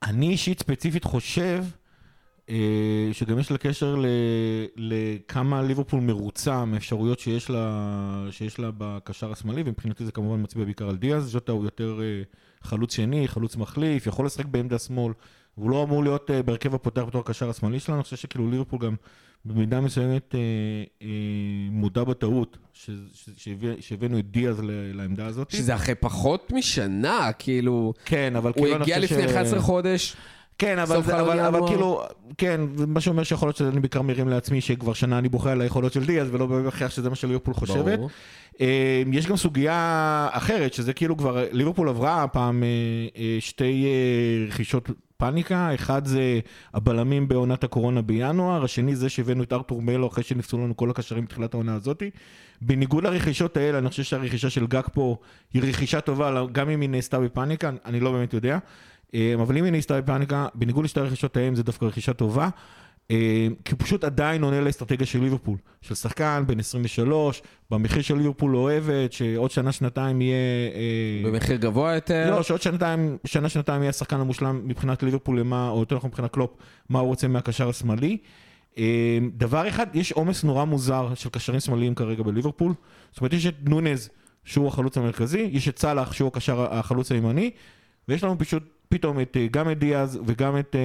אני 0.02 0.28
אישית 0.28 0.58
ספציפית 0.60 1.04
חושב, 1.04 1.64
שגם 3.12 3.38
יש 3.38 3.50
לה 3.50 3.58
קשר 3.58 3.96
ל... 3.96 4.06
לכמה 4.76 5.62
ליברפול 5.62 6.00
מרוצה 6.00 6.64
מהאפשרויות 6.64 7.18
שיש 7.20 7.50
לה, 7.50 7.96
שיש 8.30 8.58
לה 8.58 8.70
בקשר 8.78 9.32
השמאלי, 9.32 9.62
ומבחינתי 9.66 10.04
זה 10.04 10.12
כמובן 10.12 10.42
מצביע 10.42 10.64
בעיקר 10.64 10.88
על 10.88 10.96
דיאז, 10.96 11.24
ז'וטה 11.30 11.52
הוא 11.52 11.64
יותר 11.64 12.00
אה, 12.02 12.22
חלוץ 12.62 12.94
שני, 12.96 13.28
חלוץ 13.28 13.56
מחליף, 13.56 14.06
יכול 14.06 14.26
לשחק 14.26 14.46
בעמדה 14.46 14.78
שמאל, 14.78 15.12
והוא 15.58 15.70
לא 15.70 15.82
אמור 15.82 16.02
להיות 16.02 16.30
אה, 16.30 16.42
בהרכב 16.42 16.74
הפותח 16.74 17.02
בתור 17.02 17.20
הקשר 17.20 17.50
השמאלי 17.50 17.80
שלנו, 17.80 17.96
אני 17.98 18.04
חושב 18.04 18.16
שכאילו 18.16 18.50
ליברפול 18.50 18.78
גם 18.78 18.94
במידה 19.44 19.80
מסוימת 19.80 20.34
אה, 20.34 20.40
אה, 21.02 21.08
מודה 21.70 22.04
בטעות 22.04 22.58
שהבאנו 23.80 24.18
את 24.18 24.30
דיאז 24.30 24.60
לעמדה 24.94 25.26
הזאת. 25.26 25.50
שזה 25.50 25.74
אחרי 25.74 25.94
פחות 25.94 26.52
משנה, 26.52 27.30
כאילו, 27.38 27.92
כן, 28.04 28.36
אבל 28.36 28.52
הוא 28.56 28.66
כאילו 28.66 28.82
הגיע 28.82 28.98
לפני 28.98 29.22
ש- 29.28 29.30
11 29.30 29.60
חודש, 29.60 30.16
כן, 30.60 30.78
אבל, 30.78 31.02
זה, 31.02 31.20
אבל, 31.20 31.40
אבל. 31.40 31.60
כאילו, 31.66 32.02
כן, 32.38 32.60
מה 32.86 33.00
שאומר 33.00 33.22
שיכול 33.22 33.48
להיות 33.48 33.56
שאני 33.56 33.80
בעיקר 33.80 34.02
מרים 34.02 34.28
לעצמי 34.28 34.60
שכבר 34.60 34.92
שנה 34.92 35.18
אני 35.18 35.28
בוכה 35.28 35.52
על 35.52 35.60
היכולות 35.60 35.92
של 35.92 36.04
דיאז 36.04 36.28
ולא 36.30 36.46
בהכרח 36.46 36.90
שזה 36.90 37.10
מה 37.10 37.16
שליברפול 37.16 37.54
חושבת. 37.54 37.98
ברור. 37.98 38.10
אה, 38.60 39.02
יש 39.12 39.26
גם 39.26 39.36
סוגיה 39.36 40.28
אחרת, 40.32 40.72
שזה 40.74 40.92
כאילו 40.92 41.16
כבר, 41.16 41.44
ליברפול 41.52 41.88
עברה 41.88 42.26
פעם 42.28 42.62
אה, 42.62 42.68
אה, 43.22 43.36
שתי 43.40 43.84
אה, 43.84 44.46
רכישות 44.48 44.90
פאניקה, 45.16 45.74
אחד 45.74 46.06
זה 46.06 46.40
הבלמים 46.74 47.28
בעונת 47.28 47.64
הקורונה 47.64 48.02
בינואר, 48.02 48.64
השני 48.64 48.96
זה 48.96 49.08
שהבאנו 49.08 49.42
את 49.42 49.52
ארתור 49.52 49.82
מלו 49.82 50.08
אחרי 50.08 50.24
שנפסו 50.24 50.58
לנו 50.58 50.76
כל 50.76 50.90
הקשרים 50.90 51.24
בתחילת 51.24 51.54
העונה 51.54 51.74
הזאתי. 51.74 52.10
בניגוד 52.60 53.04
לרכישות 53.04 53.56
האלה, 53.56 53.78
אני 53.78 53.88
חושב 53.88 54.02
שהרכישה 54.02 54.50
של 54.50 54.66
גג 54.66 54.82
פה 54.92 55.16
היא 55.54 55.62
רכישה 55.62 56.00
טובה, 56.00 56.44
גם 56.52 56.70
אם 56.70 56.80
היא 56.80 56.90
נעשתה 56.90 57.20
בפאניקה, 57.20 57.70
אני 57.84 58.00
לא 58.00 58.12
באמת 58.12 58.34
יודע. 58.34 58.58
אה, 59.14 59.34
אבל 59.34 59.58
אם 59.58 59.64
היא 59.64 59.72
נעשתה 59.72 60.00
בפאניקה, 60.00 60.46
בניגוד 60.54 60.84
לשתי 60.84 61.00
הרכישות 61.00 61.36
ההם 61.36 61.54
זה 61.54 61.62
דווקא 61.62 61.84
רכישה 61.84 62.12
טובה. 62.12 62.48
אה, 63.10 63.46
כי 63.64 63.72
הוא 63.72 63.78
פשוט 63.78 64.04
עדיין 64.04 64.42
עונה 64.42 64.60
לאסטרטגיה 64.60 65.06
של 65.06 65.20
ליברפול, 65.20 65.56
של 65.80 65.94
שחקן 65.94 66.44
בן 66.46 66.60
23, 66.60 67.42
במחיר 67.70 68.02
של 68.02 68.16
ליברפול 68.16 68.56
אוהבת, 68.56 69.12
שעוד 69.12 69.50
שנה 69.50 69.72
שנתיים 69.72 70.20
יהיה... 70.20 70.36
אה, 70.74 71.30
במחיר 71.30 71.56
גבוה 71.56 71.94
יותר. 71.94 72.30
לא, 72.30 72.42
שעוד 72.42 72.62
שנתיים, 72.62 73.18
שנה 73.24 73.48
שנתיים 73.48 73.82
יהיה 73.82 73.90
השחקן 73.90 74.20
המושלם 74.20 74.60
מבחינת 74.64 75.02
ליברפול 75.02 75.40
למה, 75.40 75.68
או 75.68 75.80
יותר 75.80 75.96
נכון 75.96 76.08
מבחינת 76.10 76.30
קלופ, 76.30 76.56
מה 76.88 76.98
הוא 76.98 77.08
רוצה 77.08 77.28
מהקשר 77.28 77.68
השמאלי. 77.68 78.18
דבר 79.36 79.68
אחד, 79.68 79.86
יש 79.94 80.12
עומס 80.12 80.44
נורא 80.44 80.64
מוזר 80.64 81.14
של 81.14 81.28
קשרים 81.28 81.60
שמאליים 81.60 81.94
כרגע 81.94 82.22
בליברפול. 82.22 82.72
זאת 83.10 83.20
אומרת, 83.20 83.32
יש 83.32 83.46
את 83.46 83.54
נונז, 83.62 84.10
שהוא 84.44 84.68
החלוץ 84.68 84.96
המרכזי, 84.96 85.48
יש 85.52 85.68
את 85.68 85.78
סאלח, 85.78 86.12
שהוא 86.12 86.28
הקשר, 86.28 86.66
החלוץ 86.70 87.12
הימני, 87.12 87.50
ויש 88.08 88.24
לנו 88.24 88.38
פשוט 88.38 88.62
פתאום 88.90 89.20
את, 89.20 89.36
אה, 89.36 89.46
גם 89.50 89.70
את 89.70 89.78
דיאז 89.78 90.20
וגם 90.26 90.58
את... 90.58 90.76
אה, 90.76 90.80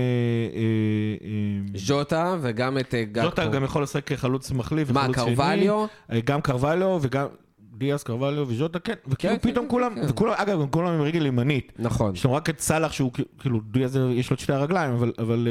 אה, 1.27 1.79
ז'וטה 1.79 2.35
וגם 2.41 2.77
את 2.77 2.93
גקפו. 3.11 3.27
ז'וטה 3.29 3.47
גם 3.47 3.63
יכול 3.63 3.83
לשחק 3.83 4.07
כחלוץ 4.07 4.51
מחליף 4.51 4.91
מה. 4.91 5.07
קרווליו? 5.13 5.85
גם 6.25 6.41
קרווליו 6.41 6.99
וגם 7.01 7.27
דיאז, 7.59 8.03
קרווליו 8.03 8.45
וז'וטה, 8.47 8.79
כן. 8.79 8.93
וכאילו 9.07 9.33
כן, 9.33 9.51
פתאום 9.51 9.65
כן, 9.65 9.71
כולם, 9.71 9.95
כן. 9.95 10.01
וכולם, 10.09 10.33
אגב, 10.37 10.61
גם 10.61 10.67
כולם 10.69 10.87
עם 10.87 11.01
רגל 11.01 11.25
ימנית. 11.25 11.73
נכון. 11.79 12.13
יש 12.13 12.25
לנו 12.25 12.35
רק 12.35 12.49
את 12.49 12.59
סאלח 12.59 12.91
שהוא 12.91 13.11
כאילו, 13.39 13.59
דיאז 13.71 13.99
יש 14.11 14.29
לו 14.29 14.33
את 14.33 14.39
שתי 14.39 14.53
הרגליים, 14.53 14.91
אבל, 14.93 15.13
אבל 15.19 15.47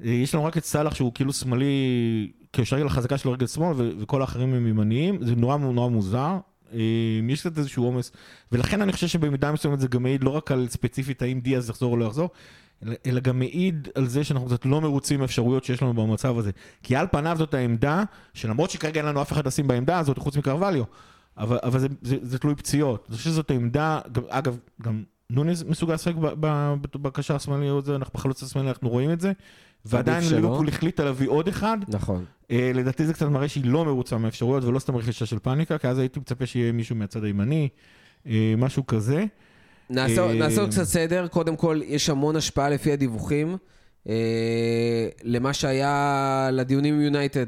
יש 0.00 0.34
לנו 0.34 0.44
רק 0.44 0.56
את 0.56 0.64
סאלח 0.64 0.94
שהוא 0.94 1.12
כאילו 1.14 1.32
שמאלי, 1.32 1.66
כאילו 2.52 2.66
שהרגל 2.66 2.86
החזקה 2.86 3.18
שלו 3.18 3.32
רגל 3.32 3.46
שמאל, 3.46 3.72
ו- 3.76 3.90
וכל 3.98 4.20
האחרים 4.20 4.54
הם 4.54 4.66
ימניים, 4.66 5.18
זה 5.24 5.36
נורא 5.36 5.56
נורא 5.56 5.88
מוזר. 5.88 6.36
יש 7.28 7.40
קצת 7.40 7.58
איזשהו 7.58 7.84
עומס, 7.84 8.12
ולכן 8.52 8.82
אני 8.82 8.92
חושב 8.92 9.06
שבמידה 9.06 9.52
מסוימת 9.52 9.80
זה 9.80 9.88
גם 9.88 10.02
מעיד 10.02 10.24
לא 10.24 10.30
רק 10.30 10.52
על 10.52 10.66
ספציפית 10.68 11.22
האם 11.22 11.40
דיאז 11.40 11.70
יחזור 11.70 11.92
או 11.92 11.96
לא 11.96 12.04
יחזור, 12.04 12.30
אלא, 13.06 13.20
גם 13.20 13.38
מעיד 13.38 13.88
על 13.94 14.06
זה 14.06 14.24
שאנחנו 14.24 14.46
קצת 14.46 14.66
לא 14.66 14.80
מרוצים 14.80 15.18
מהאפשרויות 15.18 15.64
שיש 15.64 15.82
לנו 15.82 15.94
במצב 15.94 16.38
הזה. 16.38 16.50
כי 16.82 16.96
על 16.96 17.06
פניו 17.10 17.36
זאת 17.38 17.54
העמדה, 17.54 18.02
שלמרות 18.34 18.70
שכרגע 18.70 19.00
אין 19.00 19.08
לנו 19.08 19.22
אף 19.22 19.32
אחד 19.32 19.46
לשים 19.46 19.68
בעמדה 19.68 19.98
הזאת, 19.98 20.18
חוץ 20.18 20.36
מקרווליו, 20.36 20.84
אבל, 21.38 21.58
אבל 21.62 21.78
זה, 21.78 21.88
זה, 22.02 22.16
זה 22.22 22.38
תלוי 22.38 22.54
פציעות. 22.54 23.06
אני 23.08 23.16
חושב 23.16 23.30
שזאת 23.30 23.50
העמדה, 23.50 24.00
גם, 24.12 24.22
אגב, 24.28 24.58
גם 24.82 25.02
נונז 25.30 25.62
מסוגל 25.62 25.94
לשחק 25.94 26.14
בקשר 26.94 27.36
השמאלי, 27.36 27.68
זה, 27.84 27.96
אנחנו 27.96 28.12
בחלוץ 28.14 28.42
השמאלי, 28.42 28.68
אנחנו 28.68 28.88
רואים 28.88 29.12
את 29.12 29.20
זה, 29.20 29.32
ועדיין. 29.84 30.24
ליברפול 30.34 30.68
החליטה 30.68 31.04
להביא 31.04 31.28
עוד 31.28 31.48
אחד. 31.48 31.78
נכון. 31.88 32.24
אה, 32.50 32.70
לדעתי 32.74 33.06
זה 33.06 33.12
קצת 33.14 33.26
מראה 33.26 33.48
שהיא 33.48 33.64
לא 33.66 33.84
מרוצה 33.84 34.18
מהאפשרויות, 34.18 34.64
ולא 34.64 34.78
סתם 34.78 34.96
רכישה 34.96 35.26
של 35.26 35.38
פניקה, 35.38 35.78
כי 35.78 35.88
אז 35.88 35.98
הייתי 35.98 36.20
מצפה 36.20 36.46
שיהיה 36.46 36.72
מישהו 36.72 36.96
מהצד 36.96 37.24
הימני, 37.24 37.68
אה, 38.26 38.54
משהו 38.58 38.86
כזה. 38.86 39.24
נעשה 39.90 40.26
אה, 40.26 40.34
נעשה 40.34 40.66
קצת 40.66 40.82
סדר. 40.84 41.28
קודם 41.28 41.56
כל, 41.56 41.80
יש 41.86 42.10
המון 42.10 42.36
השפעה 42.36 42.70
לפי 42.70 42.92
הדיווחים 42.92 43.56
אה, 44.08 44.14
למה 45.22 45.52
שהיה 45.52 46.48
לדיונים 46.52 46.94
עם 46.94 47.00
יונייטד. 47.00 47.46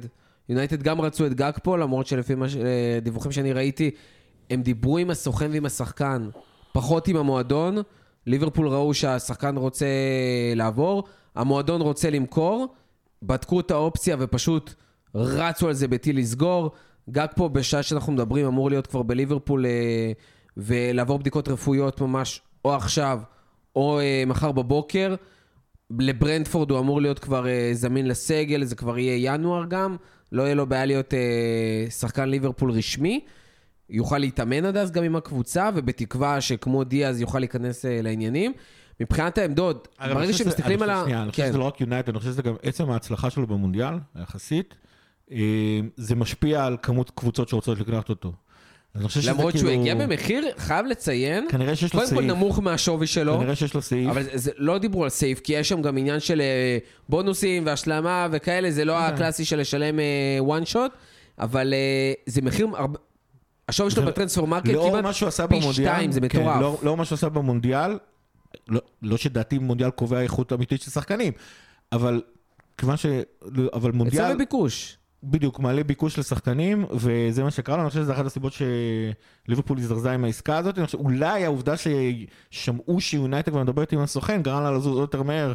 יונייטד 0.48 0.82
גם 0.82 1.00
רצו 1.00 1.26
את 1.26 1.34
גג 1.34 1.52
פה, 1.62 1.78
למרות 1.78 2.06
שלפי 2.06 2.32
ש- 2.48 2.56
אה, 2.56 2.98
דיווחים 3.02 3.32
שאני 3.32 3.52
ראיתי, 3.52 3.90
הם 4.50 4.62
דיברו 4.62 4.98
עם 4.98 5.10
הסוכן 5.10 5.50
ועם 5.52 5.66
השחקן, 5.66 6.28
פחות 6.72 7.08
עם 7.08 7.16
המועדון. 7.16 7.76
ליברפול 8.26 8.68
ראו 8.68 8.94
שהשחקן 8.94 9.56
רוצה 9.56 9.86
לעבור, 10.56 11.04
המועדון 11.34 11.80
רוצה 11.80 12.10
למכור, 12.10 12.74
בדקו 13.22 13.60
את 13.60 13.70
האופציה 13.70 14.16
ופשוט 14.18 14.74
רצו 15.14 15.68
על 15.68 15.74
זה 15.74 15.88
בטיל 15.88 16.18
לסגור. 16.18 16.70
גג 17.10 17.26
פה, 17.36 17.48
בשעה 17.48 17.82
שאנחנו 17.82 18.12
מדברים, 18.12 18.46
אמור 18.46 18.70
להיות 18.70 18.86
כבר 18.86 19.02
בליברפול 19.02 19.66
אה, 19.66 20.12
ולעבור 20.56 21.18
בדיקות 21.18 21.48
רפואיות 21.48 22.00
ממש 22.00 22.42
או 22.64 22.74
עכשיו 22.74 23.20
או 23.76 24.00
אה, 24.00 24.22
מחר 24.26 24.52
בבוקר. 24.52 25.14
לברנדפורד 25.98 26.70
הוא 26.70 26.78
אמור 26.78 27.00
להיות 27.00 27.18
כבר 27.18 27.48
אה, 27.48 27.70
זמין 27.72 28.08
לסגל, 28.08 28.64
זה 28.64 28.76
כבר 28.76 28.98
יהיה 28.98 29.34
ינואר 29.34 29.64
גם, 29.64 29.96
לא 30.32 30.42
יהיה 30.42 30.54
לו 30.54 30.66
בעיה 30.66 30.86
להיות 30.86 31.14
שחקן 31.90 32.28
ליברפול 32.28 32.70
רשמי. 32.70 33.20
יוכל 33.90 34.18
להתאמן 34.18 34.64
עד 34.64 34.76
אז 34.76 34.90
גם 34.90 35.04
עם 35.04 35.16
הקבוצה, 35.16 35.70
ובתקווה 35.74 36.40
שכמו 36.40 36.84
דיאז 36.84 37.20
יוכל 37.20 37.38
להיכנס 37.38 37.84
לעניינים. 37.84 38.52
מבחינת 39.00 39.38
העמדות, 39.38 39.88
ברגע 40.00 40.32
שמסתכלים 40.32 40.82
על 40.82 40.90
ה... 40.90 41.00
שנייה, 41.04 41.22
אני 41.22 41.30
חושב 41.30 41.42
כן. 41.42 41.48
שזה 41.48 41.58
לא 41.58 41.64
רק 41.64 41.80
יונייטד, 41.80 42.08
אני 42.08 42.18
חושב 42.18 42.30
שזה 42.30 42.42
גם 42.42 42.54
עצם 42.62 42.90
ההצלחה 42.90 43.30
שלו 43.30 43.46
במונדיאל, 43.46 43.94
יחסית. 44.22 44.74
אה, 45.32 45.36
זה 45.96 46.14
משפיע 46.14 46.64
על 46.64 46.76
כמות 46.82 47.10
קבוצות 47.14 47.48
שרוצות 47.48 47.80
לקנות 47.80 48.08
אותו. 48.08 48.32
למרות 48.94 49.10
שהוא 49.12 49.50
כאילו- 49.52 49.70
הגיע 49.70 49.94
במחיר, 49.94 50.44
חייב 50.58 50.86
לציין, 50.86 51.46
כנראה 51.50 51.76
שיש 51.76 51.94
לו 51.94 52.00
קודם 52.00 52.10
כל 52.10 52.16
סעיף. 52.16 52.30
נמוך 52.30 52.58
מהשווי 52.58 53.06
שלו. 53.06 53.38
כנראה 53.38 53.56
שיש 53.56 53.74
לו 53.74 53.82
סעיף. 53.82 54.10
אבל 54.10 54.22
זה, 54.22 54.30
זה, 54.34 54.50
לא 54.56 54.78
דיברו 54.78 55.04
על 55.04 55.10
סייף, 55.10 55.40
כי 55.40 55.52
יש 55.52 55.68
שם 55.68 55.82
גם 55.82 55.98
עניין 55.98 56.20
של 56.20 56.40
אה, 56.40 56.78
בונוסים 57.08 57.66
והשלמה 57.66 58.28
וכאלה, 58.32 58.70
זה 58.70 58.84
לא 58.84 58.92
כן. 58.98 59.14
הקלאסי 59.14 59.44
של 59.44 59.60
לשלם 59.60 59.98
one 60.40 60.64
shot, 60.66 60.92
אבל 61.38 61.74
אה, 61.74 62.12
זה 62.26 62.42
מחיר, 62.42 62.68
הרבה... 62.76 62.98
השווי 63.68 63.90
שלו 63.90 64.02
זה- 64.04 64.10
ב 64.10 64.44
Transfermarkt 64.44 64.68
לאור 64.68 64.90
כמעט 65.00 65.14
פי 65.48 65.72
שתיים, 65.72 66.12
זה 66.12 66.20
כן, 66.20 66.26
מטורף. 66.40 66.82
לאור 66.82 66.96
מה 66.96 67.04
שהוא 67.04 67.16
עשה 67.16 67.28
במונדיאל, 67.28 67.98
לא- 68.70 68.80
לא 69.02 69.16
שדעתי 69.16 69.58
מונדיאל 69.58 69.90
קובע 69.90 70.20
איכות 70.20 70.52
אמיתית 70.52 70.82
של 70.82 70.90
שחקנים, 70.90 71.32
אבל 71.92 72.22
כיוון 72.78 72.96
ש... 72.96 73.06
אבל 73.72 73.90
היצע 73.90 73.96
מונדיאל, 73.98 74.34
וביקוש. 74.34 74.96
בדיוק, 75.22 75.60
מעלה 75.60 75.84
ביקוש 75.84 76.18
לשחקנים, 76.18 76.84
וזה 76.92 77.42
מה 77.42 77.50
שקרה 77.50 77.76
לו, 77.76 77.82
אני 77.82 77.88
חושב 77.90 78.02
שזו 78.02 78.12
אחת 78.12 78.26
הסיבות 78.26 78.52
שליברפול 79.46 79.78
הזדרזה 79.78 80.10
עם 80.12 80.24
העסקה 80.24 80.58
הזאת, 80.58 80.78
אני 80.78 80.86
חושב, 80.86 80.98
אולי 80.98 81.44
העובדה 81.44 81.74
ששמעו 81.76 83.00
שיונייטד 83.00 83.50
כבר 83.52 83.62
מדברת 83.62 83.92
עם 83.92 84.00
הסוכן, 84.00 84.42
גרם 84.42 84.62
לה 84.62 84.70
לזוז 84.70 84.86
עוד 84.86 85.00
יותר 85.00 85.22
מהר, 85.22 85.54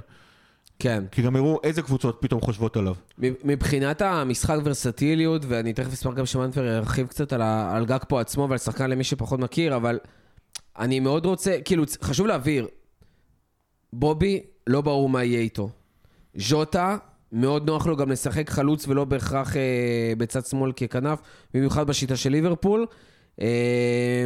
כן. 0.79 1.03
כי 1.11 1.21
גם 1.21 1.35
הראו 1.35 1.59
איזה 1.63 1.81
קבוצות 1.81 2.17
פתאום 2.21 2.41
חושבות 2.41 2.77
עליו. 2.77 2.95
מבחינת 3.43 4.01
המשחק 4.01 4.57
ורסטיליות, 4.63 5.41
ואני 5.47 5.73
תכף 5.73 5.93
אשמח 5.93 6.13
גם 6.13 6.25
שמנפר 6.25 6.65
ירחיב 6.65 7.07
קצת 7.07 7.33
על, 7.33 7.41
ה- 7.41 7.75
על 7.75 7.85
גג 7.85 7.99
פה 8.07 8.21
עצמו 8.21 8.47
ועל 8.49 8.57
שחקן 8.57 8.89
למי 8.89 9.03
שפחות 9.03 9.39
מכיר, 9.39 9.75
אבל 9.75 9.99
אני 10.79 10.99
מאוד 10.99 11.25
רוצה, 11.25 11.57
כאילו, 11.65 11.83
חשוב 12.01 12.27
להבהיר, 12.27 12.67
בובי, 13.93 14.43
לא 14.67 14.81
ברור 14.81 15.09
מה 15.09 15.23
יהיה 15.23 15.39
איתו. 15.39 15.69
ז'וטה, 16.35 16.97
מאוד 17.31 17.65
נוח 17.65 17.87
לו 17.87 17.97
גם 17.97 18.11
לשחק 18.11 18.49
חלוץ 18.49 18.87
ולא 18.87 19.05
בהכרח 19.05 19.57
אה, 19.57 20.13
בצד 20.17 20.45
שמאל 20.45 20.71
ככנף, 20.71 21.19
במיוחד 21.53 21.87
בשיטה 21.87 22.15
של 22.15 22.29
ליברפול. 22.29 22.85
אה, 23.41 24.25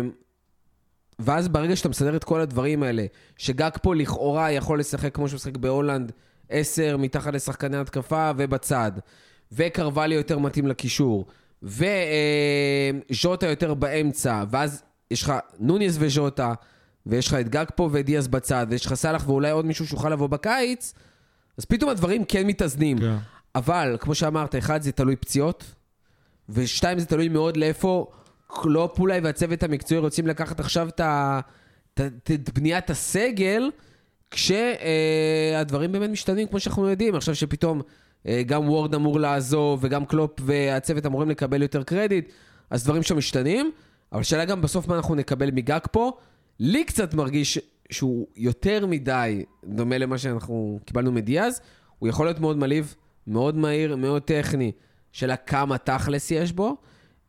ואז 1.20 1.48
ברגע 1.48 1.76
שאתה 1.76 1.90
מסדר 1.90 2.16
את 2.16 2.24
כל 2.24 2.42
הדברים 2.42 2.84
האלה, 2.84 3.06
שגג 3.38 3.70
פה 3.82 3.96
לכאורה 3.96 4.52
יכול 4.52 4.80
לשחק 4.80 5.16
כמו 5.16 5.28
שהוא 5.28 5.36
משחק 5.36 5.58
בהולנד, 5.58 6.12
10 6.50 6.98
מתחת 6.98 7.34
לשחקני 7.34 7.78
התקפה 7.78 8.32
ובצד, 8.38 8.92
וקרווליו 9.52 10.18
יותר 10.18 10.40
מתאים 10.40 10.68
לקישור, 10.68 11.26
וז'וטה 11.64 13.48
יותר 13.48 13.74
באמצע, 13.74 14.44
ואז 14.50 14.84
יש 15.12 15.24
לך 15.24 15.34
נוניס 15.60 15.96
וז'וטה, 16.00 16.54
ויש 17.06 17.28
לך 17.28 17.34
את 17.34 17.50
גג 17.50 17.66
פה 17.76 17.90
ודיאס 17.92 18.28
בצד, 18.28 18.68
ויש 18.70 18.86
לך 18.86 18.94
סאלח 18.94 19.24
ואולי 19.28 19.52
עוד 19.52 19.66
מישהו 19.66 19.88
שיוכל 19.88 20.10
לבוא 20.10 20.28
בקיץ, 20.28 20.94
אז 21.58 21.66
פתאום 21.66 21.90
הדברים 21.90 22.26
כן 22.26 22.48
מתאזנים. 22.48 22.98
כן. 23.00 23.18
אבל, 23.56 23.98
כמו 24.00 24.16
שאמרת, 24.16 24.56
אחד, 24.56 24.82
זה 24.82 24.92
תלוי 24.92 25.16
פציעות, 25.16 25.64
ושתיים, 26.50 27.00
זה 27.00 27.06
תלוי 27.06 27.30
מאוד 27.30 27.58
לאיפה 27.58 28.08
קלופ 28.48 29.00
אולי 29.00 29.20
והצוות 29.20 29.64
המקצועי 29.64 30.00
רוצים 30.00 30.28
לקחת 30.28 30.60
עכשיו 30.60 30.88
את, 30.88 31.00
ה... 31.00 31.40
את, 31.94 32.32
את, 32.34 32.50
בניית 32.54 32.90
הסגל, 32.90 33.70
כשהדברים 34.32 35.92
באמת 35.92 36.10
משתנים, 36.10 36.48
כמו 36.48 36.60
שאנחנו 36.60 36.90
יודעים. 36.90 37.16
עכשיו 37.16 37.36
שפתאום 37.36 37.82
אה, 38.28 38.44
גם 38.46 38.70
וורד 38.70 38.96
אמור 38.96 39.20
לעזוב, 39.20 39.80
וגם 39.84 40.06
קלופ 40.06 40.32
והצוות 40.40 41.06
אמורים 41.06 41.30
לקבל 41.30 41.62
יותר 41.62 41.84
קרדיט, 41.84 42.32
אז 42.70 42.84
דברים 42.84 43.04
שם 43.04 43.18
משתנים. 43.18 43.72
אבל 44.12 44.24
שאלה 44.24 44.46
גם 44.46 44.62
בסוף 44.62 44.88
מה 44.88 44.96
אנחנו 44.96 45.16
נקבל 45.16 45.52
מגאקפו. 45.52 46.12
לי 46.60 46.84
קצת 46.84 47.14
מרגיש 47.14 47.60
שהוא 47.90 48.28
יותר 48.36 48.86
מדי 48.86 49.44
דומה 49.66 49.98
למה 49.98 50.18
שאנחנו 50.18 50.80
קיבלנו 50.86 51.12
מדיאז. 51.12 51.62
הוא 52.00 52.10
יכול 52.10 52.26
להיות 52.26 52.40
מאוד 52.40 52.58
מלהיב, 52.58 52.96
מאוד 53.28 53.56
מהיר, 53.56 53.96
מאוד 53.96 54.22
טכני. 54.22 54.72
שאלה 55.12 55.36
כמה 55.36 55.78
תכלס 55.78 56.32
יש 56.32 56.52
בו, 56.52 56.78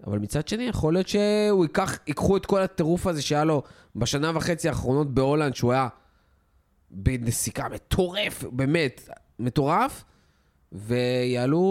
אבל 0.07 0.19
מצד 0.19 0.49
שני, 0.49 0.63
יכול 0.63 0.93
להיות 0.93 1.09
שהוא 1.09 1.65
ייקח, 1.65 1.99
ייקחו 2.07 2.37
את 2.37 2.47
כל 2.47 2.63
הטירוף 2.63 3.07
הזה 3.07 3.23
שהיה 3.23 3.45
לו 3.45 3.63
בשנה 3.97 4.33
וחצי 4.35 4.69
האחרונות 4.69 5.15
בהולנד, 5.15 5.55
שהוא 5.55 5.73
היה 5.73 5.89
בנסיקה 6.91 7.69
מטורף, 7.69 8.45
באמת, 8.53 9.09
מטורף, 9.39 10.05
ויעלו, 10.73 11.63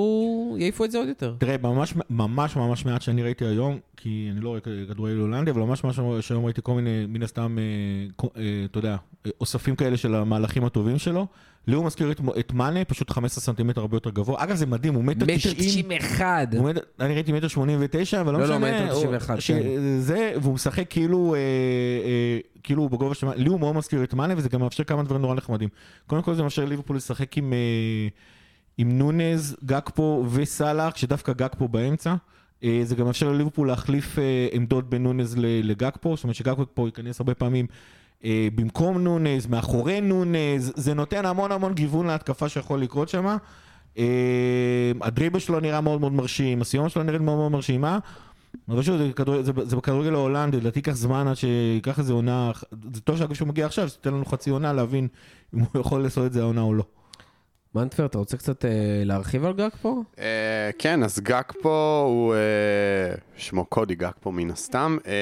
יעיפו 0.60 0.86
את 0.86 0.91
זה 0.91 0.97
עוד 0.97 1.08
יותר. 1.08 1.36
תראה, 1.38 1.56
ממש 1.64 1.93
ממש 2.10 2.56
ממש 2.56 2.86
מעט 2.86 3.02
שאני 3.02 3.24
ראיתי 3.24 3.45
היום, 3.45 3.80
כי 3.97 4.30
אני 4.32 4.41
לא 4.41 4.50
רואה 4.50 4.60
כדורגל 4.89 5.16
הולנדי, 5.18 5.52
אבל 5.52 5.62
ממש 5.62 5.84
ממש 5.84 6.00
שהיום 6.22 6.45
ראיתי 6.45 6.62
כל 6.64 6.74
מיני, 6.74 7.06
מן 7.08 7.24
הסתם, 7.24 7.58
אה, 7.60 8.28
אה, 8.38 8.66
אתה 8.66 8.78
יודע, 8.80 8.95
אה, 9.26 9.32
אוספים 9.41 9.76
כאלה 9.76 9.97
של 9.97 10.16
המהלכים 10.16 10.66
הטובים 10.66 10.97
שלו. 10.97 11.28
לי 11.68 11.76
הוא 11.76 11.86
מזכיר 11.86 12.12
את, 12.12 12.20
את 12.39 12.54
מאנה, 12.54 12.86
פשוט 12.86 13.10
15 13.10 13.41
סנטימטר 13.43 13.82
הרבה 13.82 13.95
יותר 13.95 14.10
גבוה. 14.10 14.43
אגב, 14.43 14.56
זה 14.56 14.66
מדהים, 14.66 14.93
הוא 14.93 15.04
מטר 15.04 15.24
מטר 15.26 15.36
90. 15.36 15.56
תשעים 15.56 15.91
אחד. 15.91 16.47
הוא 16.58 16.70
מטר- 16.70 16.82
אני 17.00 17.14
ראיתי 17.14 17.32
מטר 17.32 17.47
89, 17.47 18.22
אבל 18.22 18.34
לא 18.34 18.39
לא, 18.39 18.47
לא, 18.47 18.58
משנה. 18.60 18.84
מטר 18.86 18.91
הוא- 18.93 19.02
91, 19.02 19.41
ש- 19.41 19.52
כן. 19.52 19.60
זה, 20.00 20.34
והוא 20.41 20.54
משחק 20.54 20.86
כאילו, 20.89 21.36
אה, 21.36 21.39
אה, 21.39 22.39
כאילו 22.64 22.82
הוא 22.82 22.89
בגובה 22.89 23.16
של 23.16 23.26
מאנה. 23.28 23.38
לי 23.43 23.50
הוא 23.50 23.60
מאוד 23.60 23.76
מזכיר 23.76 24.04
את 24.04 24.14
מאנה, 24.14 24.34
וזה 24.38 24.50
גם 24.50 24.60
מאפשר 24.62 24.84
כמה 24.84 25.04
דברים 25.04 25.22
נורא 25.22 25.36
נחמדים. 25.36 25.70
קודם 26.08 26.22
כל 26.22 26.34
זה 26.34 26.43
מאפשר 26.43 26.66
לליברפול 26.66 26.95
לשחק 26.95 27.38
עם, 27.38 27.54
אה, 27.54 28.08
עם 28.82 28.98
נונז, 28.98 29.56
גקפו 29.66 30.26
וסאלח, 30.32 30.96
שדווקא 30.96 31.34
גקפו 31.34 31.68
באמצע. 31.68 32.16
אה, 32.64 32.82
זה 32.84 32.96
גם 32.96 33.06
מאפשר 33.06 33.32
לליברפול 33.32 33.68
להחליף 33.68 34.20
אה, 34.20 34.48
עמדות 34.52 34.90
בין 34.90 35.04
נונז 35.04 35.36
לגקפו, 35.38 36.16
זאת 36.16 36.24
אומרת 36.24 36.36
שגקפו 36.36 36.86
ייכנס 36.86 37.20
הרבה 37.20 37.34
פעמים 37.34 37.66
אה, 38.24 38.48
במקום 38.56 38.98
נונז, 38.98 39.48
מאחורי 39.48 40.02
נונז, 40.02 40.74
זה 40.76 40.94
נותן 40.94 41.26
המון 41.26 41.52
המון 41.52 41.74
גיוון 41.74 42.08
להתקפה 42.08 42.50
שיכול 42.50 42.82
לקרות 42.82 43.10
שם. 43.10 43.38
הדריבל 45.02 45.40
שלו 45.40 45.60
נראה 45.60 45.82
מאוד 45.82 46.00
מאוד 46.02 46.12
מרשים, 46.12 46.62
הסיום 46.62 46.90
שלו 46.90 47.04
נראית 47.04 47.22
מאוד 47.22 47.38
מאוד 47.38 47.52
מרשימה. 47.52 48.00
אבל 48.70 48.82
שוב, 48.82 48.98
זה 49.64 49.76
בכדורגל 49.76 50.14
ההולנדי, 50.14 50.58
לדעתי 50.58 50.80
ייקח 50.80 50.92
זמן 50.92 51.28
עד 51.28 51.36
שייקח 51.36 52.00
איזה 52.00 52.14
עונה, 52.14 52.52
זה 52.94 53.02
טוב 53.02 53.18
שאגב 53.18 53.34
שהוא 53.34 53.48
מגיע 53.48 53.66
עכשיו, 53.66 53.90
שתיתן 53.90 54.14
לנו 54.14 54.26
חצי 54.26 54.50
עונה 54.50 54.74
להבין 54.74 55.08
אם 55.56 55.60
הוא 55.60 55.82
יכול 55.82 56.04
לעשות 56.04 56.26
את 56.26 56.34
זה 56.34 56.42
העונה 56.42 56.62
או 56.62 56.74
לא. 56.74 56.84
מנטבר, 57.76 58.06
אתה 58.06 58.18
רוצה 58.18 58.38
קצת 58.38 58.66
אה, 58.66 58.72
להרחיב 59.06 59.46
על 59.46 59.54
גג 59.54 59.70
פה? 59.82 60.02
אה, 60.20 60.70
כן, 60.80 61.04
אז 61.04 61.20
גג 61.20 61.42
פה 61.62 62.04
הוא, 62.08 62.34
אה, 62.34 63.16
שמו 63.38 63.66
קודי 63.66 63.96
גג 63.96 64.12
פה 64.20 64.32
מן 64.32 64.52
הסתם, 64.52 64.98
אה, 65.08 65.14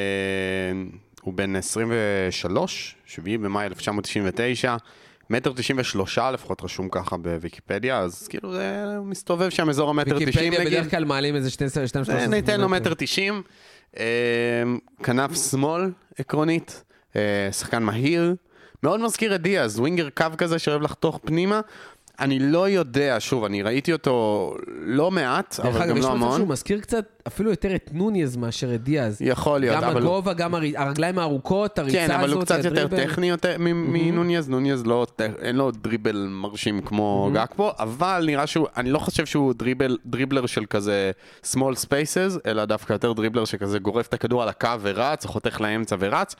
הוא 1.21 1.33
בן 1.33 1.55
23, 1.55 2.95
7 3.05 3.37
במאי 3.37 3.65
1999, 3.65 4.75
מטר 5.29 5.53
93 5.55 6.17
לפחות 6.17 6.63
רשום 6.63 6.89
ככה 6.89 7.17
בוויקיפדיה, 7.17 7.99
אז 7.99 8.27
כאילו 8.27 8.53
זה 8.53 8.83
הוא 8.97 9.05
מסתובב 9.05 9.49
שם 9.49 9.69
אזור 9.69 9.89
המטר 9.89 10.19
90 10.19 10.27
ויקיפדיה 10.27 10.59
נגיד. 10.59 10.73
בדרך 10.79 10.91
כלל 10.91 11.05
מעלים 11.05 11.35
איזה 11.35 11.49
12, 11.49 11.87
12, 11.87 12.15
אה, 12.19 12.27
ניתן 12.27 12.61
לו 12.61 12.69
מטר 12.69 12.93
90, 12.93 13.41
אה, 13.99 14.03
כנף 15.03 15.49
שמאל 15.49 15.91
עקרונית, 16.17 16.83
אה, 17.15 17.49
שחקן 17.51 17.83
מהיר, 17.83 18.35
מאוד 18.83 18.99
מזכיר 18.99 19.35
את 19.35 19.41
דיאז, 19.41 19.79
ווינגר 19.79 20.09
קו 20.09 20.25
כזה 20.37 20.59
שאוהב 20.59 20.81
לחתוך 20.81 21.19
פנימה. 21.25 21.61
אני 22.19 22.39
לא 22.39 22.69
יודע, 22.69 23.15
שוב, 23.19 23.43
אני 23.43 23.61
ראיתי 23.61 23.93
אותו 23.93 24.53
לא 24.81 25.11
מעט, 25.11 25.59
דרך 25.59 25.65
אבל 25.75 25.81
אגב, 25.81 25.89
גם 25.89 25.97
יש 25.97 26.03
לא 26.05 26.09
מצב 26.11 26.23
המון. 26.23 26.37
שהוא 26.37 26.47
מזכיר 26.47 26.79
קצת 26.79 27.05
אפילו 27.27 27.49
יותר 27.49 27.75
את 27.75 27.89
נוניז 27.93 28.35
מאשר 28.35 28.75
את 28.75 28.83
דיאז. 28.83 29.17
יכול 29.21 29.59
להיות, 29.59 29.75
גם 29.77 29.83
אבל... 29.83 30.01
הגובה, 30.01 30.33
גם 30.33 30.55
הר- 30.55 30.61
הרגליים 30.75 31.19
הארוכות, 31.19 31.79
הריצה 31.79 32.03
הזאת, 32.03 32.11
כן, 32.15 32.19
אבל 32.19 32.33
הוא 32.33 32.43
קצת 32.43 32.57
יותר 32.63 32.85
הדריבל. 32.85 33.03
טכני 33.07 33.29
יותר 33.29 33.55
מנוניז, 33.59 34.49
נוניז 34.49 34.85
לא, 34.85 35.05
אין 35.41 35.55
לו 35.55 35.71
דריבל 35.71 36.27
מרשים 36.29 36.81
כמו 36.81 37.29
גאקפו, 37.33 37.71
אבל 37.79 38.23
נראה 38.25 38.47
שהוא, 38.47 38.67
אני 38.77 38.91
לא 38.91 38.99
חושב 38.99 39.25
שהוא 39.25 39.53
דריבל, 39.53 39.97
דריבלר 40.05 40.45
של 40.45 40.65
כזה 40.65 41.11
small 41.53 41.75
spaces, 41.85 42.39
אלא 42.45 42.65
דווקא 42.65 42.93
יותר 42.93 43.13
דריבלר 43.13 43.45
שכזה 43.45 43.79
גורף 43.79 44.07
את 44.07 44.13
הכדור 44.13 44.43
על 44.43 44.49
הקו 44.49 44.69
ורץ, 44.81 45.25
או 45.25 45.29
חותך 45.29 45.61
לאמצע 45.61 45.95
ורץ. 45.99 46.35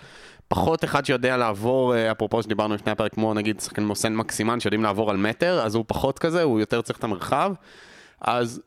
פחות 0.48 0.84
אחד 0.84 1.06
שיודע 1.06 1.38
לעבור, 1.38 1.96
אה, 1.96 2.12
אפרופו 2.12 2.44
שדיברנו 2.44 2.76
לפני 2.76 2.92
הפרק, 2.92 3.14
כמו 3.14 3.34
נגיד 3.34 3.60
שחקן 3.60 3.84
כמו 3.84 3.96
סן 3.96 4.16
מקסימן, 4.16 4.60
שיודעים 4.60 4.84
לעבור 4.84 5.10
על 5.10 5.18
מטר, 5.18 5.62
אז 5.62 5.76
הוא 5.76 5.86
פחות 5.88 6.20
כזה, 6.20 6.44
הוא 6.44 6.60
יותר 6.60 6.82
צריך 6.82 7.00
את 7.00 7.04
המרחב. 7.04 7.54
אז 8.22 8.62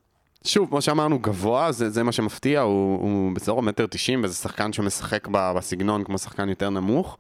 שוב, 0.45 0.69
כמו 0.69 0.83
שאמרנו, 0.83 1.19
גבוה, 1.19 1.73
זה, 1.73 1.91
זה 1.91 2.03
מה 2.03 2.13
שמפתיע, 2.13 2.61
הוא, 2.61 3.01
הוא 3.01 3.35
באזור 3.35 3.59
המטר 3.59 3.87
90, 3.87 4.25
וזה 4.25 4.35
שחקן 4.35 4.73
שמשחק 4.73 5.29
בסגנון 5.31 6.05
כמו 6.05 6.19
שחקן 6.19 6.49
יותר 6.49 6.71
נמוך. 6.71 7.19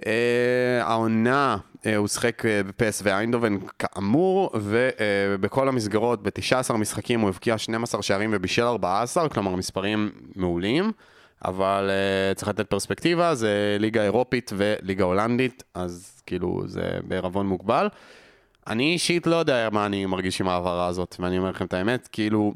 Uh, 0.00 0.04
העונה, 0.80 1.56
uh, 1.74 1.88
הוא 1.96 2.08
שיחק 2.08 2.42
uh, 2.44 2.66
בפס 2.68 3.02
ואיינדובן 3.04 3.56
כאמור, 3.78 4.50
ובכל 4.54 5.68
המסגרות, 5.68 6.22
ב-19 6.22 6.72
משחקים 6.72 7.20
הוא 7.20 7.28
הבקיע 7.28 7.58
12 7.58 8.02
שערים 8.02 8.30
ובישל 8.32 8.62
14, 8.62 9.28
כלומר 9.28 9.56
מספרים 9.56 10.10
מעולים, 10.36 10.92
אבל 11.44 11.90
uh, 11.90 12.34
צריך 12.34 12.48
לתת 12.48 12.66
פרספקטיבה, 12.66 13.34
זה 13.34 13.76
ליגה 13.80 14.02
אירופית 14.02 14.52
וליגה 14.56 15.04
הולנדית, 15.04 15.62
אז 15.74 16.22
כאילו 16.26 16.62
זה 16.66 16.98
בערבון 17.08 17.46
מוגבל. 17.46 17.88
אני 18.66 18.92
אישית 18.92 19.26
לא 19.26 19.36
יודע 19.36 19.68
מה 19.72 19.86
אני 19.86 20.06
מרגיש 20.06 20.40
עם 20.40 20.48
ההעברה 20.48 20.86
הזאת, 20.86 21.16
ואני 21.20 21.38
אומר 21.38 21.50
לכם 21.50 21.64
את 21.64 21.74
האמת, 21.74 22.08
כאילו, 22.12 22.54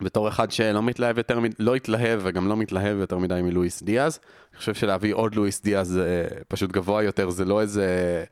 בתור 0.00 0.28
אחד 0.28 0.50
שלא 0.50 0.82
מתלהב 0.82 1.18
יותר, 1.18 1.38
לא 1.58 1.74
התלהב 1.74 2.20
וגם 2.22 2.48
לא 2.48 2.56
מתלהב 2.56 2.98
יותר 2.98 3.18
מדי 3.18 3.40
מלואיס 3.42 3.82
דיאז, 3.82 4.18
אני 4.52 4.58
חושב 4.58 4.74
שלהביא 4.74 5.14
עוד 5.14 5.34
לואיס 5.34 5.62
דיאז 5.62 5.88
זה 5.88 6.28
פשוט 6.48 6.72
גבוה 6.72 7.02
יותר, 7.02 7.30
זה 7.30 7.44
לא 7.44 7.60
איזה... 7.60 8.24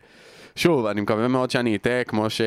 שוב, 0.57 0.87
אני 0.87 1.01
מקווה 1.01 1.29
מאוד 1.29 1.51
שאני 1.51 1.77
אטעה, 1.77 2.05
כמו 2.05 2.31
ש... 2.31 2.41
אה, 2.41 2.47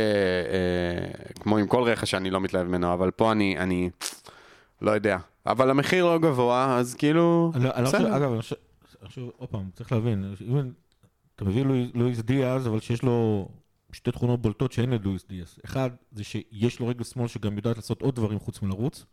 כמו 1.39 1.57
עם 1.57 1.67
כל 1.67 1.83
רכש 1.83 2.11
שאני 2.11 2.29
לא 2.29 2.41
מתלהב 2.41 2.67
ממנו, 2.67 2.93
אבל 2.93 3.11
פה 3.11 3.31
אני... 3.31 3.57
אני... 3.59 3.89
לא 4.81 4.91
יודע. 4.91 5.17
אבל 5.45 5.69
המחיר 5.69 6.05
לא 6.05 6.17
גבוה, 6.19 6.77
אז 6.77 6.93
כאילו... 6.95 7.51
אני 7.55 7.63
לא- 7.63 7.69
אני 7.75 7.83
לא 7.83 7.89
חושב. 7.89 8.05
אגב, 8.05 8.31
אני 8.31 8.41
חושב, 8.41 8.55
חושב, 9.05 9.21
עוד 9.37 9.49
פעם, 9.49 9.69
צריך 9.73 9.91
להבין, 9.91 10.33
אם 10.47 10.57
אתה 11.35 11.45
מביא 11.45 11.63
לואי- 11.65 11.91
לואיס 11.93 12.19
דיאז, 12.19 12.67
אבל 12.67 12.79
שיש 12.79 13.03
לו 13.03 13.47
שתי 13.93 14.11
תכונות 14.11 14.41
בולטות 14.41 14.71
שאין 14.71 14.89
ללואיס 14.89 15.25
דיאז. 15.29 15.55
אחד, 15.65 15.89
זה 16.11 16.23
שיש 16.23 16.79
לו 16.79 16.87
רגל 16.87 17.03
שמאל 17.03 17.27
שגם 17.27 17.57
יודעת 17.57 17.75
לעשות 17.75 18.01
עוד 18.01 18.15
דברים 18.15 18.39
חוץ 18.39 18.61
מלרוץ. 18.61 19.05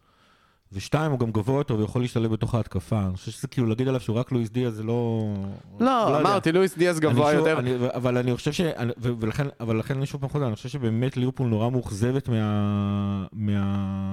ושתיים, 0.75 1.11
הוא 1.11 1.19
גם 1.19 1.31
גבוה 1.31 1.61
יותר 1.61 1.77
ויכול 1.79 2.03
להשתלב 2.03 2.33
בתוך 2.33 2.55
ההתקפה. 2.55 3.01
אני 3.07 3.17
חושב 3.17 3.31
שזה 3.31 3.49
כאילו 3.49 3.67
להגיד 3.67 3.89
עליו 3.89 4.01
שהוא 4.01 4.17
רק 4.17 4.33
לואיס 4.33 4.51
דיאז 4.51 4.75
זה 4.75 4.83
לא... 4.83 5.33
לא, 5.81 5.91
יודע. 5.91 6.21
אמרתי, 6.21 6.53
לואיס 6.53 6.79
דיאז 6.79 7.01
גבוה 7.01 7.33
יותר. 7.33 7.59
אני, 7.59 7.75
אבל 7.95 8.17
אני 8.19 8.37
חושב 8.37 8.53
ש... 8.53 8.61
ולכן, 8.97 9.47
אבל 9.61 9.77
לכן 9.79 9.97
אני 9.97 10.07
שוב 10.07 10.21
פעם 10.21 10.31
חוזר, 10.31 10.47
אני 10.47 10.57
חושב 10.57 10.69
שבאמת 10.69 11.17
ליברפול 11.17 11.47
נורא 11.49 11.71
מאוכזבת 11.71 12.29
מה, 12.29 13.27
מה, 13.33 14.13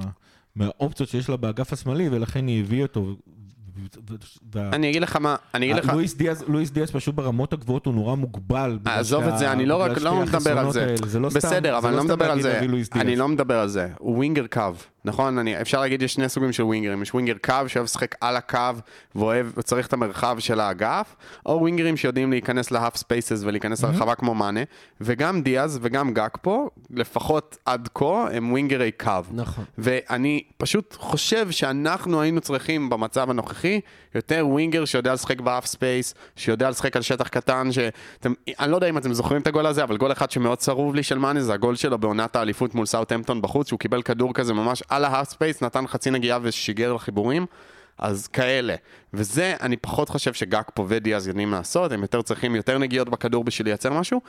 מהאופציות 0.60 1.10
שיש 1.10 1.30
לה 1.30 1.38
באגף 1.38 1.74
השמאלי, 1.74 2.10
ולכן 2.12 2.47
היא 2.47 2.64
הביאה 2.64 2.84
אותו. 2.84 3.16
אני 4.55 4.89
אגיד 4.89 5.01
לך 5.01 5.16
מה, 5.16 5.36
אני 5.53 5.66
אגיד 5.66 5.84
לך... 5.84 5.93
לואיס 5.93 6.16
דיאז, 6.16 6.43
לואיס 6.47 6.72
דיאז 6.72 6.91
פשוט 6.91 7.16
ברמות 7.16 7.53
הגבוהות 7.53 7.86
הוא 7.86 7.93
נורא 7.93 8.16
מוגבל. 8.16 8.80
עזוב 8.86 9.24
את 9.24 9.38
זה, 9.38 9.51
אני 9.51 9.66
לא 9.66 9.82
רק, 9.82 9.97
לא 9.97 10.22
מדבר 10.22 10.60
על 10.60 10.72
זה. 10.72 10.95
לא 11.20 11.30
בסדר, 11.30 11.78
אבל 11.78 11.89
אני 11.89 11.97
לא 11.97 12.01
סתם 12.01 12.14
מדבר 12.14 12.32
על 12.32 12.41
זה. 12.41 12.60
אני 12.95 13.16
לא 13.16 13.28
מדבר 13.28 13.60
על 13.60 13.68
זה. 13.68 13.88
הוא 13.99 14.16
winger 14.16 14.47
קו, 14.47 14.62
נכון? 15.10 15.38
אני, 15.38 15.62
אפשר 15.62 15.80
להגיד 15.80 16.01
יש 16.01 16.14
שני 16.14 16.30
סוגים 16.30 16.51
של 16.51 16.64
ווינגרים. 16.64 17.01
יש 17.01 17.14
winger 17.14 17.34
קו 17.43 17.53
שאוהב 17.68 17.84
לשחק 17.84 18.16
על 18.22 18.36
הקו 18.36 18.60
ואוהב, 19.16 19.47
וצריך 19.57 19.88
את 19.88 19.93
המרחב 19.93 20.39
של 20.39 20.60
האגף, 20.60 21.16
או 21.45 21.60
ווינגרים 21.60 21.97
שיודעים 21.97 22.32
להיכנס 22.32 22.72
ל 22.72 22.77
half 22.77 22.97
spaces 22.97 23.41
ולהיכנס 23.43 23.84
לרחבה 23.84 24.16
כמו 24.16 24.36
מאנה, 24.36 24.60
וגם 25.01 25.41
דיאז 25.41 25.80
וגם 25.82 26.14
גאקפו, 26.14 26.70
לפחות 26.89 27.57
עד 27.66 27.89
כה, 27.93 28.28
הם 28.34 28.51
ווינגרי 28.51 28.91
קו. 28.91 29.12
נכון. 29.32 29.64
ואני 29.78 30.43
פשוט 30.57 30.95
חושב 30.99 31.51
שאנחנו 31.51 32.22
היינו 32.22 32.41
צריכים 32.41 32.89
במצב 32.89 33.30
הנוכחי 33.30 33.80
יותר 34.16 34.47
winger 34.47 34.86
שיודע 34.86 35.14
לשחק 35.14 35.41
ב 35.41 35.66
half 35.66 35.86
space, 35.86 36.16
שיודע 36.36 36.70
לשחק 36.70 36.95
על 36.95 37.01
שטח 37.01 37.28
קטן, 37.28 37.72
שאתם, 37.72 38.34
אני 38.60 38.72
לא 38.72 38.76
יודע 38.76 38.89
אם 38.89 38.97
אתם 38.97 39.14
זוכרים 39.14 39.41
את 39.41 39.47
הגול 39.47 39.66
הזה, 39.66 39.84
אבל 39.84 39.97
גול 39.97 40.12
אחד 40.12 40.32
שמאוד 40.32 40.57
צרוב 40.57 40.95
לי 40.95 41.03
של 41.03 41.18
מאנה 41.18 41.41
זה 41.41 41.53
הגול 41.53 41.76
שלו 41.76 41.97
בעונת 41.97 42.36
האליפות 42.36 42.76
מול 42.76 42.86
סאוטהמפטון 42.86 43.41
בחוץ, 43.41 43.68
שהוא 43.68 43.80
קיבל 43.80 44.01
כדור 44.01 44.34
כזה 44.34 44.53
ממש 44.53 44.84
על 45.00 45.14
half 45.14 45.30
space, 45.30 45.64
נתן 45.64 45.88
חצי 45.88 46.12
נגיעה 46.12 46.39
ושיגר 46.41 46.93
לחיבורים. 46.93 47.45
אז 48.00 48.28
כאלה. 48.28 48.76
וזה, 49.14 49.56
אני 49.62 49.78
פחות 49.78 50.10
חושב 50.10 50.34
שגאקפו 50.34 50.86
ודיאז 50.89 51.28
יודעים 51.28 51.52
לעשות, 51.52 51.91
הם 51.91 52.02
יותר 52.02 52.22
צריכים 52.22 52.56
יותר 52.56 52.78
נגיעות 52.78 53.10
בכדור 53.10 53.43
בשביל 53.43 53.68
לייצר 53.68 53.93
משהו. 53.93 54.22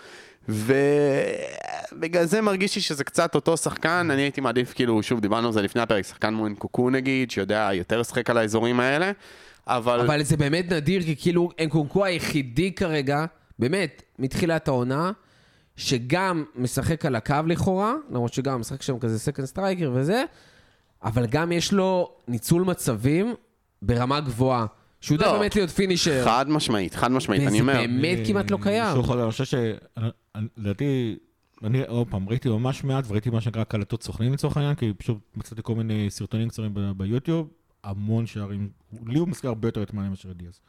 ובגלל 0.48 2.24
זה 2.24 2.40
מרגיש 2.40 2.76
לי 2.76 2.82
שזה 2.82 3.04
קצת 3.04 3.34
אותו 3.34 3.56
שחקן, 3.56 4.08
אני 4.10 4.22
הייתי 4.22 4.40
מעדיף, 4.40 4.72
כאילו, 4.74 5.02
שוב, 5.02 5.20
דיברנו 5.20 5.46
על 5.46 5.52
זה 5.52 5.62
לפני 5.62 5.82
הפרק, 5.82 6.04
שחקן 6.04 6.28
כמו 6.28 6.46
אנקונקו 6.46 6.90
נגיד, 6.90 7.30
שיודע 7.30 7.70
יותר 7.72 8.00
לשחק 8.00 8.30
על 8.30 8.38
האזורים 8.38 8.80
האלה, 8.80 9.12
אבל... 9.66 10.00
אבל 10.00 10.22
זה 10.22 10.36
באמת 10.36 10.72
נדיר, 10.72 11.02
כי 11.02 11.16
כאילו 11.16 11.50
אנקונקו 11.62 12.04
היחידי 12.04 12.72
כרגע, 12.72 13.24
באמת, 13.58 14.02
מתחילת 14.18 14.68
העונה, 14.68 15.12
שגם 15.76 16.44
משחק 16.56 17.06
על 17.06 17.16
הקו 17.16 17.34
לכאורה, 17.46 17.94
למרות 18.10 18.32
שגם 18.32 18.60
משחק 18.60 18.82
שם 18.82 18.98
כזה 18.98 19.18
second 19.18 19.46
striker 19.46 19.90
וזה, 19.94 20.24
אבל 21.04 21.26
גם 21.26 21.52
יש 21.52 21.72
לו 21.72 22.12
ניצול 22.28 22.62
מצבים 22.62 23.34
ברמה 23.82 24.20
גבוהה. 24.20 24.66
שהוא 25.00 25.14
יודע 25.14 25.26
לא. 25.26 25.38
באמת 25.38 25.56
להיות 25.56 25.70
finisher. 25.70 26.24
חד 26.24 26.48
משמעית, 26.48 26.94
חד 26.94 27.10
משמעית, 27.10 27.42
אני 27.42 27.48
וזה 27.48 27.60
אומר. 27.60 27.72
באמת 27.74 28.18
כמעט 28.26 28.50
לא 28.50 28.58
קיים. 28.62 28.96
אני 28.96 29.30
חושב 29.30 29.44
ש... 29.44 29.54
לדעתי, 30.56 31.16
אני 31.64 31.82
עוד 31.86 32.06
פעם, 32.10 32.28
ראיתי 32.28 32.48
ממש 32.48 32.84
מעט 32.84 33.04
וראיתי 33.08 33.30
מה 33.30 33.40
שנקרא 33.40 33.64
קלטות 33.64 34.02
סוכנים 34.02 34.32
לצורך 34.32 34.56
העניין, 34.56 34.74
כי 34.74 34.92
פשוט 34.98 35.18
מצאתי 35.36 35.60
כל 35.64 35.74
מיני 35.74 36.06
סרטונים 36.10 36.48
קצרים 36.48 36.74
ביוטיוב, 36.96 37.48
המון 37.84 38.26
שערים. 38.26 38.70
לי 39.06 39.18
הוא 39.18 39.28
מזכיר 39.28 39.50
הרבה 39.50 39.68
יותר 39.68 39.82
את 39.82 39.94
מאנה 39.94 40.08
מאשר 40.08 40.32
דיאז. 40.32 40.60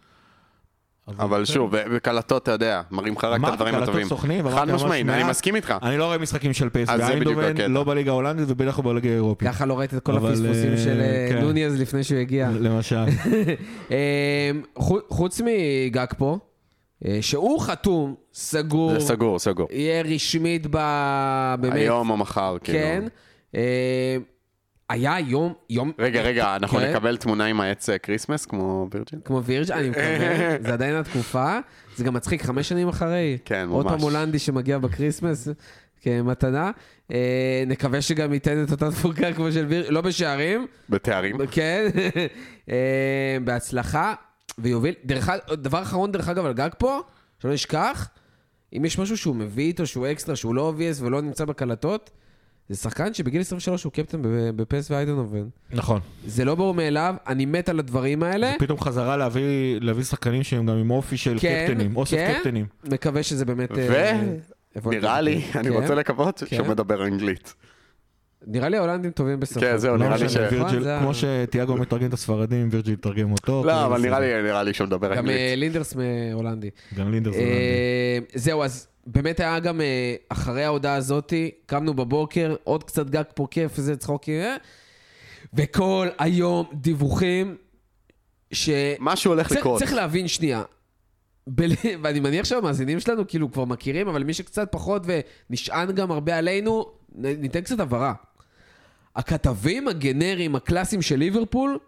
אבל 1.19 1.45
שוב, 1.45 1.75
בקלטות, 1.95 2.43
אתה 2.43 2.51
יודע, 2.51 2.81
מראים 2.91 3.13
לך 3.13 3.23
רק 3.23 3.33
את 3.33 3.39
אמרתי, 3.39 3.53
הדברים 3.53 3.73
קלטות 3.73 3.87
הטובים. 3.89 4.07
סוכנים, 4.07 4.47
חד 4.49 4.53
אמרתי 4.53 4.71
ממש 4.71 4.83
משמעית, 4.83 5.09
אני. 5.09 5.23
מסכים 5.23 5.55
איתך. 5.55 5.73
אני 5.83 5.97
לא 5.97 6.05
רואה 6.05 6.17
משחקים 6.17 6.53
של 6.53 6.69
פייס 6.69 6.89
אז 6.89 6.99
זה 6.99 7.05
בדיוק 7.05 7.23
באיינדובן, 7.35 7.51
הקטע. 7.51 7.67
לא 7.67 7.83
בליגה 7.83 8.11
ההולנדית 8.11 8.45
ובטח 8.49 8.79
לא 8.79 8.83
בליגה 8.91 9.09
האירופית. 9.09 9.47
ככה 9.47 9.65
לא 9.65 9.79
ראית 9.79 9.93
את 9.93 10.03
כל 10.03 10.17
הפספוסים 10.17 10.71
אה, 10.71 10.77
של 10.77 10.99
אה, 11.01 11.27
כן. 11.29 11.41
נוניז 11.41 11.81
לפני 11.81 12.03
שהוא 12.03 12.19
הגיע. 12.19 12.49
למשל. 12.59 13.05
חו- 14.75 14.99
חוץ 15.09 15.41
מגג 15.45 16.05
פה, 16.17 16.37
אה, 17.05 17.17
שהוא 17.21 17.59
חתום, 17.61 18.15
סגור, 18.33 18.93
זה 18.93 18.99
סגור, 18.99 19.39
סגור. 19.39 19.67
יהיה 19.71 20.01
רשמית 20.03 20.67
ב... 20.69 20.77
היום 21.71 22.09
או 22.09 22.17
מחר, 22.17 22.57
כאילו. 22.63 22.79
כן. 22.79 23.03
היה 24.91 25.19
יום, 25.19 25.53
יום... 25.69 25.91
רגע, 25.99 26.21
רגע, 26.21 26.55
אנחנו 26.55 26.77
כן. 26.77 26.89
נקבל 26.89 27.17
תמונה 27.17 27.45
עם 27.45 27.61
העץ 27.61 27.89
אה, 27.89 27.97
Christmas 27.97 28.45
כמו 28.45 28.87
וירג'יל? 28.91 29.19
כמו 29.25 29.43
וירג', 29.43 29.71
אני 29.71 29.89
מקווה, 29.89 30.57
זה 30.65 30.73
עדיין 30.73 30.95
התקופה. 30.95 31.59
זה 31.95 32.03
גם 32.03 32.13
מצחיק, 32.13 32.43
חמש 32.43 32.69
שנים 32.69 32.87
אחרי. 32.87 33.37
כן, 33.45 33.67
עוד 33.69 33.85
ממש. 33.85 33.93
פעם 33.93 34.01
הולנדי 34.01 34.39
שמגיע 34.39 34.77
ב 34.77 34.84
Christmas 34.84 35.47
כמתנה. 36.01 36.71
אה, 37.11 37.63
נקווה 37.67 38.01
שגם 38.01 38.33
ייתן 38.33 38.63
את 38.63 38.71
אותה 38.71 38.91
תפוקה 38.91 39.33
כמו 39.33 39.51
של 39.51 39.65
וירג', 39.65 39.85
לא 39.89 40.01
בשערים, 40.01 40.67
בתארים. 40.89 41.37
כן. 41.51 41.87
אה, 42.69 43.37
בהצלחה, 43.43 44.13
ויוביל. 44.57 44.93
דרך 45.05 45.29
אגב, 45.29 45.53
דבר 45.53 45.81
אחרון, 45.81 46.11
דרך 46.11 46.29
אגב, 46.29 46.45
על 46.45 46.53
גאקפו, 46.53 46.99
שלא 47.39 47.53
נשכח, 47.53 48.09
אם 48.77 48.85
יש 48.85 48.99
משהו 48.99 49.17
שהוא 49.17 49.35
מביא 49.35 49.65
איתו, 49.65 49.87
שהוא 49.87 50.07
אקסטרה, 50.11 50.35
שהוא 50.35 50.55
לא 50.55 50.61
obvious 50.61 51.01
ולא 51.01 51.21
נמצא 51.21 51.45
בקלטות, 51.45 52.11
זה 52.71 52.77
שחקן 52.77 53.13
שבגיל 53.13 53.41
23 53.41 53.83
הוא 53.83 53.91
קפטן 53.91 54.19
בפס 54.55 54.91
ואיידנובן. 54.91 55.43
נכון. 55.71 55.99
זה 56.27 56.45
לא 56.45 56.55
ברור 56.55 56.73
מאליו, 56.73 57.15
אני 57.27 57.45
מת 57.45 57.69
על 57.69 57.79
הדברים 57.79 58.23
האלה. 58.23 58.53
פתאום 58.59 58.79
חזרה 58.79 59.17
להביא, 59.17 59.43
להביא 59.81 60.03
שחקנים 60.03 60.43
שהם 60.43 60.65
גם 60.65 60.77
עם 60.77 60.91
אופי 60.91 61.17
של 61.17 61.37
כן, 61.39 61.65
קפטנים, 61.67 61.95
אוסף 61.97 62.17
כן. 62.17 62.33
קפטנים. 62.37 62.65
מקווה 62.83 63.23
שזה 63.23 63.45
באמת... 63.45 63.69
ו- 63.75 63.93
אה, 63.95 64.21
נראה 64.85 65.21
לי. 65.21 65.41
אני 65.55 65.63
כן. 65.63 65.73
רוצה 65.73 65.95
לקוות 65.95 66.43
כן. 66.47 66.55
שהוא 66.55 66.67
מדבר 66.67 67.05
אנגלית. 67.07 67.53
נראה 68.47 68.69
לי 68.69 68.77
ההולנדים 68.77 69.11
טובים 69.11 69.39
בשפה. 69.39 69.59
כן, 69.59 69.77
זהו, 69.77 69.97
לא 69.97 70.05
נראה 70.05 70.17
לי 70.17 70.29
ש- 70.29 70.37
נכון, 70.37 70.83
זה 70.83 70.97
כמו 71.01 71.13
שתיאגו 71.13 71.75
מתרגם 71.77 72.07
את 72.07 72.13
הספרדים, 72.13 72.69
וירג'יל 72.71 72.93
יתרגם 72.93 73.31
אותו. 73.31 73.63
לא, 73.65 73.71
הכל 73.71 73.93
אבל 73.93 74.01
נראה. 74.01 74.19
לי 74.19 74.43
נראה 74.43 74.63
לי 74.63 74.73
שהוא 74.73 74.87
מדבר 74.87 75.07
גם 75.11 75.17
אנגלית. 75.19 75.37
אה, 75.37 75.53
לינדרס 75.55 75.95
מהולנדי. 75.95 76.69
גם 76.95 77.11
לינדרס 77.11 77.35
הולנדי. 77.35 77.51
אה, 77.53 78.19
זהו, 78.35 78.63
אז 78.63 78.87
באמת 79.07 79.39
היה 79.39 79.59
גם 79.59 79.81
אה, 79.81 80.15
אחרי 80.29 80.63
ההודעה 80.63 80.95
הזאתי, 80.95 81.51
קמנו 81.65 81.93
בבוקר, 81.93 82.55
עוד 82.63 82.83
קצת 82.83 83.09
גג 83.09 83.23
פה 83.35 83.47
כיף, 83.51 83.77
איזה 83.77 83.97
צחוקים, 83.97 84.41
אה? 84.41 84.55
וכל 85.53 86.07
היום 86.19 86.65
דיווחים 86.73 87.57
ש... 88.51 88.69
משהו 88.99 89.31
הולך 89.31 89.47
צריך- 89.47 89.59
לקרות. 89.59 89.79
צריך 89.79 89.93
להבין 89.93 90.27
שנייה. 90.27 90.63
בל... 91.47 91.71
ואני 92.01 92.19
מניח 92.19 92.45
שהמאזינים 92.45 92.99
שלנו 92.99 93.27
כאילו 93.27 93.51
כבר 93.51 93.65
מכירים, 93.65 94.07
אבל 94.07 94.23
מי 94.23 94.33
שקצת 94.33 94.67
פחות 94.71 95.03
ונשען 95.49 95.91
גם 95.91 96.11
הרבה 96.11 96.37
עלינו, 96.37 96.85
ניתן 97.15 97.61
קצת 97.61 97.79
הבהרה. 97.79 98.13
הכתבים 99.15 99.87
הגנריים 99.87 100.55
הקלאסיים 100.55 101.01
של 101.01 101.15
ליברפול 101.15 101.79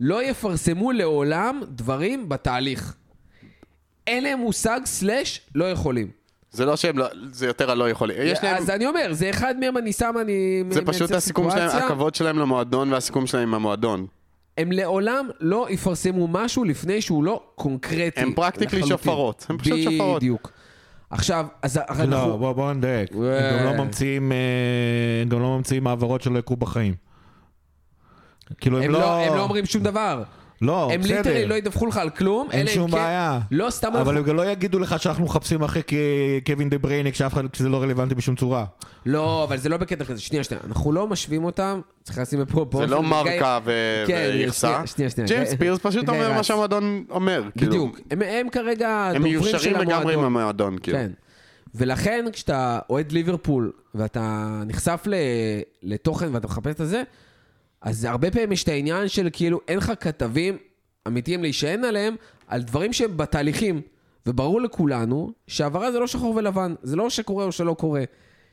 לא 0.00 0.22
יפרסמו 0.22 0.92
לעולם 0.92 1.60
דברים 1.68 2.28
בתהליך. 2.28 2.96
אין 4.06 4.24
להם 4.24 4.38
מושג 4.38 4.80
סלאש 4.84 5.40
לא 5.54 5.70
יכולים. 5.70 6.10
זה 6.52 6.64
לא 6.64 6.76
שהם 6.76 6.98
לא, 6.98 7.06
זה 7.32 7.46
יותר 7.46 7.70
הלא 7.70 7.90
יכולים. 7.90 8.16
יש 8.20 8.44
להם, 8.44 8.56
אז 8.56 8.70
אני 8.70 8.86
אומר, 8.86 9.08
זה 9.12 9.30
אחד 9.30 9.54
מהם 9.60 9.76
אני 9.76 9.92
שם, 9.92 10.14
אני 10.20 10.64
זה 10.70 10.82
פשוט 10.84 11.10
הסיכום 11.10 11.50
שלהם, 11.50 11.68
סיטואציה. 11.68 11.86
הכבוד 11.86 12.14
שלהם 12.14 12.38
למועדון 12.38 12.92
והסיכום 12.92 13.26
שלהם 13.26 13.48
עם 13.48 13.54
המועדון. 13.54 14.06
הם 14.58 14.72
לעולם 14.72 15.28
לא 15.40 15.66
יפרסמו 15.70 16.28
משהו 16.28 16.64
לפני 16.64 17.02
שהוא 17.02 17.24
לא 17.24 17.42
קונקרטי. 17.54 18.20
הם 18.20 18.32
practically 18.36 18.64
לחלוטין. 18.64 18.86
שופרות, 18.86 19.46
הם 19.48 19.58
פשוט 19.58 19.78
שופרות. 19.84 20.16
בדיוק. 20.16 20.50
עכשיו, 21.10 21.46
אז 21.62 21.80
הרי 21.88 22.06
לא, 22.06 22.16
אנחנו... 22.16 22.38
בוא 22.38 22.52
בוא 22.52 22.72
נדייק. 22.72 23.10
הם. 23.14 23.58
גם 23.58 23.64
לא 23.64 23.84
ממציאים, 23.84 24.32
אה, 24.32 24.36
הם 25.22 25.28
גם 25.28 25.40
לא 25.40 25.56
ממציאים 25.56 25.86
העברות 25.86 26.22
שלא 26.22 26.38
יקרו 26.38 26.56
בחיים. 26.56 26.94
כאילו 28.60 28.78
הם 28.78 28.84
הם 28.84 28.90
לא... 28.90 29.00
לא, 29.00 29.16
הם 29.26 29.34
לא 29.34 29.42
אומרים 29.42 29.66
שום 29.66 29.82
דבר. 29.82 30.22
לא, 30.62 30.90
הם 30.92 31.00
בסדר. 31.00 31.16
ליטרלי 31.16 31.46
לא 31.46 31.54
ידווחו 31.54 31.86
לך 31.86 31.96
על 31.96 32.10
כלום, 32.10 32.48
אין 32.50 32.60
אלא 32.60 32.70
אם 32.70 32.74
שום 32.74 32.90
כן- 32.90 32.96
בעיה. 32.96 33.40
לא 33.50 33.70
סתם 33.70 33.88
אבל 33.88 33.98
אנחנו... 33.98 34.16
הם 34.18 34.22
גם 34.24 34.36
לא 34.36 34.50
יגידו 34.50 34.78
לך 34.78 34.94
שאנחנו 35.02 35.24
מחפשים 35.24 35.62
אחרי 35.62 35.82
קווין 36.46 36.68
דה 36.70 36.78
בריינה 36.78 37.10
כשאף 37.10 37.32
אחד, 37.32 37.46
כשזה 37.46 37.68
לא 37.68 37.82
רלוונטי 37.82 38.14
בשום 38.14 38.36
צורה. 38.36 38.64
לא, 39.06 39.44
אבל 39.44 39.56
זה 39.56 39.68
לא 39.68 39.76
בקטע 39.76 40.04
כזה. 40.04 40.20
שנייה, 40.20 40.44
שנייה. 40.44 40.62
אנחנו 40.66 40.92
לא 40.92 41.06
משווים 41.06 41.44
אותם, 41.44 41.80
צריך 42.02 42.18
לשים 42.18 42.40
לפה... 42.40 42.66
זה 42.78 42.86
לא 42.86 43.02
מרקה 43.02 43.58
ו- 43.64 44.04
כן, 44.06 44.30
ויחסה. 44.34 44.86
שנייה, 44.86 45.10
שנייה. 45.10 45.28
ג'יימס 45.28 45.54
פירס 45.54 45.78
פשוט 45.82 46.04
גיא 46.04 46.12
אומר 46.12 46.32
מה. 46.32 46.42
שהמועדון 46.42 47.04
אומר. 47.10 47.42
כאילו. 47.58 47.70
בדיוק. 47.70 48.00
הם- 48.10 48.22
הם 48.22 48.48
כרגע 48.48 48.88
הם 49.14 49.16
דוברים 49.16 49.32
של 49.42 49.48
מיושרים 49.50 49.76
לגמרי 49.76 50.14
עם 50.14 50.20
המועדון. 50.24 50.76
כאילו. 50.82 50.98
כן. 50.98 51.10
ולכן 51.74 52.24
כשאתה 52.32 52.78
אוהד 52.90 53.12
ליברפול 53.12 53.72
ואתה 53.94 54.48
נחשף 54.66 55.02
ל... 55.06 55.14
לתוכן 55.82 56.34
ואתה 56.34 56.46
מחפש 56.46 56.80
את 56.80 56.88
זה, 56.88 57.02
אז 57.82 58.04
הרבה 58.04 58.30
פעמים 58.30 58.52
יש 58.52 58.62
את 58.62 58.68
העניין 58.68 59.08
של 59.08 59.28
כאילו 59.32 59.60
אין 59.68 59.78
לך 59.78 59.92
כתבים 60.00 60.56
אמיתיים 61.06 61.42
להישען 61.42 61.84
עליהם 61.84 62.16
על 62.46 62.62
דברים 62.62 62.92
שהם 62.92 63.16
בתהליכים. 63.16 63.82
וברור 64.26 64.60
לכולנו 64.60 65.32
שהעברה 65.46 65.92
זה 65.92 65.98
לא 65.98 66.06
שחור 66.06 66.36
ולבן, 66.36 66.74
זה 66.82 66.96
לא 66.96 67.10
שקורה 67.10 67.44
או 67.44 67.52
שלא 67.52 67.74
קורה. 67.74 68.04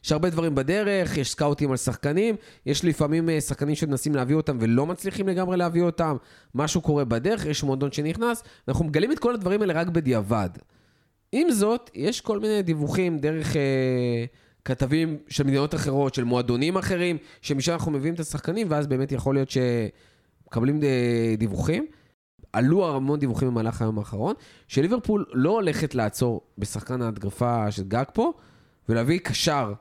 יש 0.04 0.12
הרבה 0.12 0.30
דברים 0.30 0.56
בדרך, 0.56 1.18
יש 1.18 1.32
סקאוטים 1.32 1.72
על 1.72 1.78
שחקנים, 1.78 2.36
יש 2.66 2.86
לפעמים 2.86 3.30
אה, 3.30 3.42
שחקנים 3.42 3.76
שמנסים 3.76 4.16
להביא 4.16 4.36
אותם 4.36 4.58
ולא 4.62 4.86
מצליחים 4.86 5.28
לגמרי 5.28 5.58
להביא 5.58 5.82
אותם, 5.82 6.18
משהו 6.56 6.82
קורה 6.82 7.06
בדרך, 7.06 7.46
יש 7.46 7.64
מועדון 7.64 7.92
שנכנס, 7.92 8.44
אנחנו 8.68 8.86
מגלים 8.86 9.12
את 9.12 9.20
כל 9.20 9.34
הדברים 9.34 9.62
האלה 9.62 9.74
רק 9.74 9.88
בדיעבד. 9.88 10.50
עם 11.32 11.52
זאת, 11.52 11.90
יש 11.94 12.22
כל 12.22 12.40
מיני 12.40 12.62
דיווחים 12.62 13.20
דרך 13.20 13.56
אה, 13.56 14.26
כתבים 14.70 15.18
של 15.28 15.44
מדינות 15.44 15.76
אחרות, 15.76 16.14
של 16.14 16.24
מועדונים 16.24 16.78
אחרים, 16.78 17.18
שמשם 17.42 17.74
אנחנו 17.74 17.92
מביאים 17.92 18.14
את 18.14 18.20
השחקנים, 18.20 18.68
ואז 18.70 18.88
באמת 18.88 19.12
יכול 19.12 19.36
להיות 19.36 19.50
שמקבלים 19.50 20.84
אה, 20.84 21.36
דיווחים. 21.38 21.86
עלו 22.54 22.96
המון 22.96 23.20
דיווחים 23.20 23.48
במהלך 23.48 23.82
היום 23.82 23.98
האחרון, 23.98 24.34
שליברפול 24.68 25.26
לא 25.34 25.50
הולכת 25.50 25.96
לעצור 25.96 26.42
בשחקן 26.58 27.02
ההתקפה 27.02 27.72
של 27.72 27.84
גג 27.84 28.04
פה, 28.14 28.34
ולהביא 28.90 29.20
קשר 29.20 29.74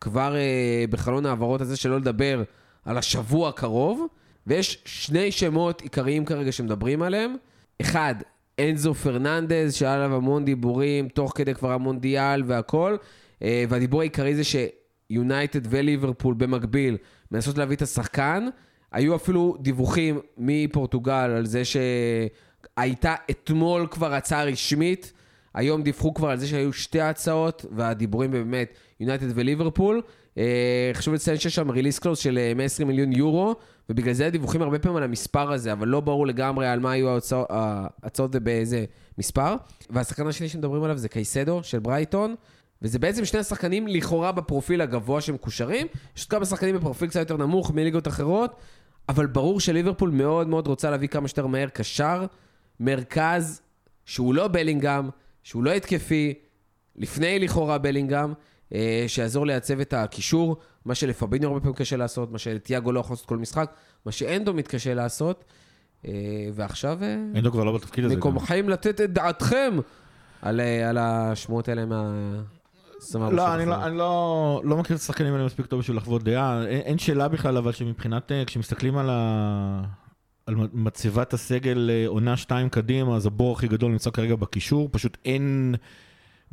כבר 0.00 0.36
אה, 0.36 0.84
בחלון 0.90 1.26
ההעברות 1.26 1.60
הזה, 1.60 1.76
שלא 1.76 1.96
לדבר 1.96 2.42
על 2.84 2.98
השבוע 2.98 3.48
הקרוב, 3.48 4.06
ויש 4.46 4.82
שני 4.84 5.32
שמות 5.32 5.80
עיקריים 5.80 6.24
כרגע 6.24 6.52
שמדברים 6.52 7.02
עליהם. 7.02 7.36
אחד, 7.80 8.14
אנזו 8.60 8.94
פרננדז, 8.94 9.74
שהיה 9.74 9.94
עליו 9.94 10.14
המון 10.14 10.44
דיבורים, 10.44 11.08
תוך 11.08 11.32
כדי 11.34 11.54
כבר 11.54 11.72
המונדיאל 11.72 12.42
והכל, 12.46 12.96
והדיבור 13.68 14.00
העיקרי 14.00 14.34
זה 14.34 14.42
שיונייטד 14.44 15.60
וליברפול 15.70 16.34
במקביל 16.34 16.96
מנסות 17.30 17.58
להביא 17.58 17.76
את 17.76 17.82
השחקן. 17.82 18.48
היו 18.92 19.16
אפילו 19.16 19.56
דיווחים 19.60 20.20
מפורטוגל 20.38 21.30
על 21.36 21.46
זה 21.46 21.62
שהייתה 21.64 23.14
אתמול 23.30 23.86
כבר 23.90 24.14
הצעה 24.14 24.44
רשמית, 24.44 25.12
היום 25.54 25.82
דיווחו 25.82 26.14
כבר 26.14 26.28
על 26.30 26.38
זה 26.38 26.46
שהיו 26.46 26.72
שתי 26.72 27.00
הצעות, 27.00 27.66
והדיבורים 27.76 28.30
באמת, 28.30 28.74
יונייטד 29.00 29.26
וליברפול. 29.34 30.02
אה, 30.38 30.90
חשוב 30.94 31.14
לציין 31.14 31.36
שיש 31.36 31.54
שם 31.54 31.70
ריליס 31.70 31.98
קלוס 31.98 32.18
של 32.18 32.38
אה, 32.38 32.54
120 32.54 32.88
מיליון 32.88 33.12
יורו, 33.12 33.54
ובגלל 33.90 34.12
זה 34.12 34.26
הדיווחים 34.26 34.62
הרבה 34.62 34.78
פעמים 34.78 34.96
על 34.96 35.02
המספר 35.02 35.52
הזה, 35.52 35.72
אבל 35.72 35.88
לא 35.88 36.00
ברור 36.00 36.26
לגמרי 36.26 36.66
על 36.66 36.80
מה 36.80 36.92
היו 36.92 37.18
ההצעות 37.50 38.30
ובאיזה 38.34 38.84
מספר. 39.18 39.54
והשחקן 39.90 40.26
השני 40.26 40.48
שמדברים 40.48 40.82
עליו 40.82 40.98
זה 40.98 41.08
קייסדו 41.08 41.62
של 41.62 41.78
ברייטון. 41.78 42.34
וזה 42.82 42.98
בעצם 42.98 43.24
שני 43.24 43.40
השחקנים 43.40 43.86
לכאורה 43.86 44.32
בפרופיל 44.32 44.80
הגבוה 44.80 45.20
שמקושרים. 45.20 45.86
יש 46.16 46.24
כמה 46.24 46.44
שחקנים 46.44 46.76
בפרופיל 46.76 47.08
קצת 47.08 47.20
יותר 47.20 47.36
נמוך 47.36 47.70
מליגות 47.70 48.08
אחרות, 48.08 48.56
אבל 49.08 49.26
ברור 49.26 49.60
שליברפול 49.60 50.10
מאוד 50.10 50.48
מאוד 50.48 50.66
רוצה 50.66 50.90
להביא 50.90 51.08
כמה 51.08 51.28
שיותר 51.28 51.46
מהר 51.46 51.68
קשר, 51.68 52.26
מרכז, 52.80 53.62
שהוא 54.04 54.34
לא 54.34 54.48
בלינגהם, 54.48 55.10
שהוא 55.42 55.64
לא 55.64 55.70
התקפי, 55.70 56.34
לפני 56.96 57.38
לכאורה 57.38 57.78
בלינגהם, 57.78 58.34
אה, 58.74 59.04
שיעזור 59.06 59.46
לייצב 59.46 59.80
את 59.80 59.92
הקישור, 59.92 60.56
מה 60.84 60.94
שלפביניו 60.94 61.48
הרבה 61.48 61.60
פעמים 61.60 61.74
קשה 61.74 61.96
לעשות, 61.96 62.32
מה 62.32 62.38
שתיאגו 62.38 62.92
לא 62.92 63.00
יכול 63.00 63.14
לעשות 63.14 63.26
כל 63.26 63.38
משחק, 63.38 63.74
מה 64.06 64.12
שאנדו 64.12 64.54
מתקשה 64.54 64.94
לעשות. 64.94 65.44
אה, 66.06 66.12
ועכשיו 66.52 66.98
אה, 67.02 67.14
אנדו 67.14 67.52
כבר 67.52 67.64
לא 67.64 67.72
בתפקיד 67.72 68.04
הזה. 68.04 68.16
מקומכם 68.16 68.68
לתת 68.68 69.00
את 69.00 69.12
דעתכם 69.12 69.76
על, 70.42 70.60
על 70.60 70.98
השמועות 70.98 71.68
האלה 71.68 71.86
מה... 71.86 72.12
24 73.02 73.36
לא, 73.36 73.54
אני, 73.54 73.66
לא. 73.66 73.86
אני 73.86 73.98
לא, 73.98 74.60
לא 74.64 74.76
מכיר 74.76 74.96
את 74.96 75.00
השחקנים 75.00 75.32
האלה 75.32 75.44
מספיק 75.44 75.66
טוב 75.66 75.80
בשביל 75.80 75.96
לחוות 75.96 76.22
דעה. 76.22 76.66
אין, 76.66 76.80
אין 76.80 76.98
שאלה 76.98 77.28
בכלל, 77.28 77.56
אבל 77.56 77.72
שמבחינת, 77.72 78.32
אה, 78.32 78.44
כשמסתכלים 78.44 78.96
על, 78.96 79.10
ה, 79.10 79.82
על 80.46 80.54
מצבת 80.72 81.34
הסגל 81.34 81.90
אה, 81.92 82.08
עונה 82.08 82.36
שתיים 82.36 82.68
קדימה, 82.68 83.16
אז 83.16 83.26
הבור 83.26 83.56
הכי 83.56 83.68
גדול 83.68 83.92
נמצא 83.92 84.10
כרגע 84.10 84.36
בקישור. 84.36 84.88
פשוט 84.92 85.16
אין... 85.24 85.74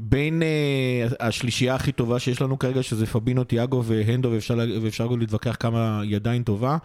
בין 0.02 0.42
uh, 0.42 1.16
השלישייה 1.20 1.76
הכי 1.76 1.92
טובה 1.92 2.20
שיש 2.20 2.42
לנו 2.42 2.60
כרגע, 2.60 2.84
שזה 2.84 3.06
פבינו, 3.06 3.44
תיאגו 3.44 3.84
והנדו, 3.84 4.32
ואפשר, 4.32 4.58
ואפשר 4.82 5.08
גם 5.08 5.20
להתווכח 5.20 5.58
כמה 5.60 6.02
היא 6.02 6.16
עדיין 6.16 6.44
טובה, 6.44 6.78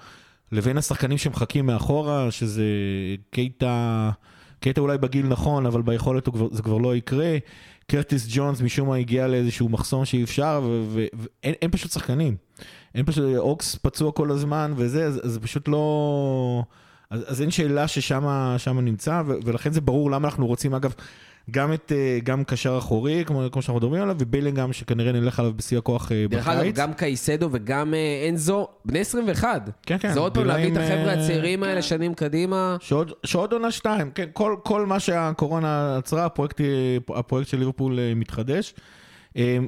לבין 0.52 0.78
השחקנים 0.78 1.18
שמחכים 1.18 1.66
מאחורה, 1.66 2.30
שזה 2.30 2.64
קייטה, 3.30 4.10
קייטה 4.60 4.80
אולי 4.80 4.98
בגיל 4.98 5.26
נכון, 5.26 5.66
אבל 5.66 5.82
ביכולת 5.82 6.28
זה 6.50 6.62
כבר 6.62 6.78
לא 6.78 6.96
יקרה. 6.96 7.36
קרטיס 7.86 8.26
ג'ונס 8.30 8.60
משום 8.60 8.88
מה 8.88 8.96
הגיע 8.96 9.26
לאיזשהו 9.26 9.68
מחסום 9.68 10.04
שאי 10.04 10.24
אפשר, 10.24 10.68
ואין 10.90 11.54
אין 11.62 11.70
פשוט 11.70 11.90
שחקנים. 11.90 12.36
אין 12.94 13.04
פשוט, 13.04 13.24
אוקס 13.36 13.74
פצוע 13.82 14.12
כל 14.12 14.30
הזמן 14.30 14.72
וזה, 14.76 15.04
אז, 15.04 15.20
אז 15.24 15.38
פשוט 15.42 15.68
לא... 15.68 16.62
אז, 17.10 17.24
אז 17.26 17.42
אין 17.42 17.50
שאלה 17.50 17.88
ששם 17.88 18.54
שם 18.58 18.80
נמצא, 18.80 19.22
ו- 19.26 19.34
ולכן 19.44 19.72
זה 19.72 19.80
ברור 19.80 20.10
למה 20.10 20.28
אנחנו 20.28 20.46
רוצים, 20.46 20.74
אגב, 20.74 20.94
גם 21.50 21.72
את, 21.72 21.92
אה, 21.94 22.18
גם 22.24 22.44
קשר 22.44 22.78
אחורי, 22.78 23.24
כמו, 23.26 23.42
כמו 23.52 23.62
שאנחנו 23.62 23.78
מדברים 23.80 24.02
עליו, 24.02 24.16
ובלינגהם 24.18 24.72
שכנראה 24.72 25.12
נלך 25.12 25.38
עליו 25.38 25.52
בשיא 25.56 25.78
הכוח 25.78 26.12
אה, 26.12 26.26
דרך 26.30 26.48
אגב, 26.48 26.60
בקיץ. 26.60 26.76
גם 26.76 26.94
קייסדו 26.94 27.48
וגם 27.52 27.94
אה, 27.94 28.28
אנזו, 28.28 28.68
בני 28.84 28.98
21. 28.98 29.70
כן, 29.86 29.96
כן. 30.00 30.12
זה 30.12 30.20
עוד 30.20 30.34
פעם 30.34 30.44
להביא 30.44 30.72
את 30.72 30.76
החבר'ה 30.76 31.12
הצעירים 31.12 31.62
האלה 31.62 31.82
שנים 31.82 32.14
קדימה. 32.14 32.76
שעוד, 32.80 33.12
שעוד 33.24 33.52
עונה 33.52 33.70
שתיים, 33.70 34.10
כן, 34.10 34.28
כל, 34.32 34.56
כל 34.62 34.86
מה 34.86 35.00
שהקורונה 35.00 35.96
עצרה, 35.96 36.24
הפרויקט, 36.24 36.60
הפרויקט 37.14 37.50
של 37.50 37.58
ליברפול 37.58 37.98
מתחדש. 38.16 38.74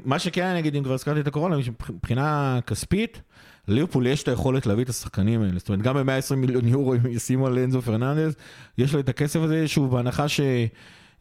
מה 0.05 0.19
שכן 0.19 0.45
אני 0.45 0.59
אגיד, 0.59 0.77
אם 0.77 0.83
כבר 0.83 0.95
הזכרתי 0.95 1.21
את 1.21 1.27
הקורונה, 1.27 1.57
מבחינה 1.91 2.59
כספית, 2.67 3.21
ליברפול 3.69 4.07
יש 4.07 4.23
את 4.23 4.29
היכולת 4.29 4.67
להביא 4.67 4.85
את 4.85 4.89
השחקנים 4.89 5.43
האלה. 5.43 5.59
זאת 5.59 5.69
אומרת, 5.69 5.83
גם 5.83 5.95
ב-120 5.95 6.35
מיליון 6.37 6.69
יורו, 6.69 6.95
אם 6.95 7.01
ישימו 7.11 7.47
על 7.47 7.59
אנזו 7.59 7.83
פרננדז, 7.83 8.37
יש 8.79 8.95
לו 8.95 9.01
את 9.01 9.09
הכסף 9.09 9.41
הזה, 9.41 9.69
שוב, 9.69 9.91
בהנחה 9.91 10.29
ש... 10.29 10.41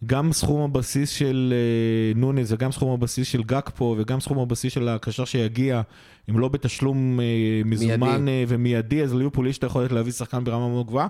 גם 0.06 0.34
סכום 0.34 0.62
הבסיס 0.62 1.10
של 1.10 1.54
אה, 1.56 2.20
נונס 2.20 2.52
וגם 2.52 2.72
סכום 2.72 2.94
הבסיס 2.94 3.28
של 3.28 3.44
גקפו 3.44 3.96
וגם 4.00 4.20
סכום 4.20 4.40
הבסיס 4.40 4.74
של 4.74 4.88
הקשר 4.88 5.26
שיגיע, 5.26 5.82
אם 6.30 6.40
לא 6.40 6.48
בתשלום 6.48 7.20
אה, 7.20 7.26
מזומן 7.66 8.28
אה, 8.28 8.44
ומיידי, 8.48 9.04
אז 9.04 9.14
ליברפול 9.14 9.48
יש 9.48 9.58
את 9.58 9.64
היכולת 9.64 9.92
להביא 9.92 10.12
שחקן 10.12 10.44
ברמה 10.44 10.68
מאוד 10.70 10.88
גבוהה. 10.88 11.08